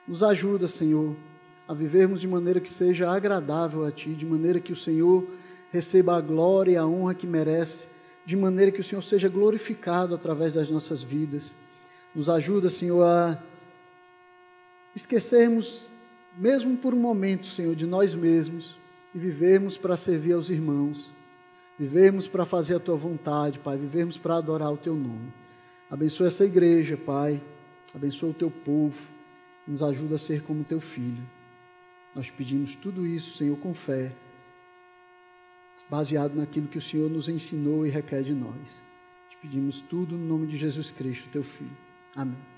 Nos 0.07 0.23
ajuda, 0.23 0.69
Senhor, 0.69 1.17
a 1.67 1.73
vivermos 1.73 2.21
de 2.21 2.27
maneira 2.29 2.61
que 2.61 2.69
seja 2.69 3.11
agradável 3.11 3.83
a 3.83 3.91
Ti, 3.91 4.15
de 4.15 4.25
maneira 4.25 4.61
que 4.61 4.71
o 4.71 4.75
Senhor 4.75 5.27
receba 5.69 6.15
a 6.15 6.21
glória 6.21 6.71
e 6.71 6.77
a 6.77 6.85
honra 6.85 7.13
que 7.13 7.27
merece, 7.27 7.89
de 8.25 8.37
maneira 8.37 8.71
que 8.71 8.79
o 8.79 8.83
Senhor 8.83 9.01
seja 9.01 9.27
glorificado 9.27 10.15
através 10.15 10.53
das 10.53 10.69
nossas 10.69 11.03
vidas. 11.03 11.53
Nos 12.15 12.29
ajuda, 12.29 12.69
Senhor, 12.69 13.03
a 13.03 13.37
esquecermos, 14.97 15.89
mesmo 16.37 16.75
por 16.77 16.93
um 16.93 16.99
momento, 16.99 17.47
Senhor, 17.47 17.75
de 17.75 17.85
nós 17.85 18.13
mesmos 18.13 18.75
e 19.13 19.19
vivermos 19.19 19.77
para 19.77 19.95
servir 19.95 20.33
aos 20.33 20.49
irmãos, 20.49 21.11
vivermos 21.79 22.27
para 22.27 22.45
fazer 22.45 22.75
a 22.75 22.79
tua 22.79 22.95
vontade, 22.95 23.59
Pai, 23.59 23.77
vivermos 23.77 24.17
para 24.17 24.37
adorar 24.37 24.71
o 24.71 24.77
teu 24.77 24.95
nome. 24.95 25.31
Abençoa 25.89 26.27
essa 26.27 26.43
igreja, 26.43 26.97
Pai, 26.97 27.41
abençoa 27.93 28.31
o 28.31 28.33
teu 28.33 28.51
povo, 28.51 29.01
nos 29.67 29.81
ajuda 29.81 30.15
a 30.15 30.19
ser 30.19 30.41
como 30.43 30.63
teu 30.63 30.79
filho. 30.79 31.23
Nós 32.15 32.29
pedimos 32.31 32.75
tudo 32.75 33.05
isso, 33.05 33.37
Senhor, 33.37 33.57
com 33.57 33.73
fé, 33.73 34.11
baseado 35.89 36.35
naquilo 36.35 36.67
que 36.67 36.77
o 36.77 36.81
Senhor 36.81 37.09
nos 37.09 37.29
ensinou 37.29 37.85
e 37.85 37.89
requer 37.89 38.23
de 38.23 38.33
nós. 38.33 38.83
Te 39.29 39.37
pedimos 39.41 39.79
tudo 39.81 40.17
no 40.17 40.25
nome 40.25 40.47
de 40.47 40.57
Jesus 40.57 40.89
Cristo, 40.89 41.29
teu 41.31 41.43
filho. 41.43 41.77
Amém. 42.15 42.56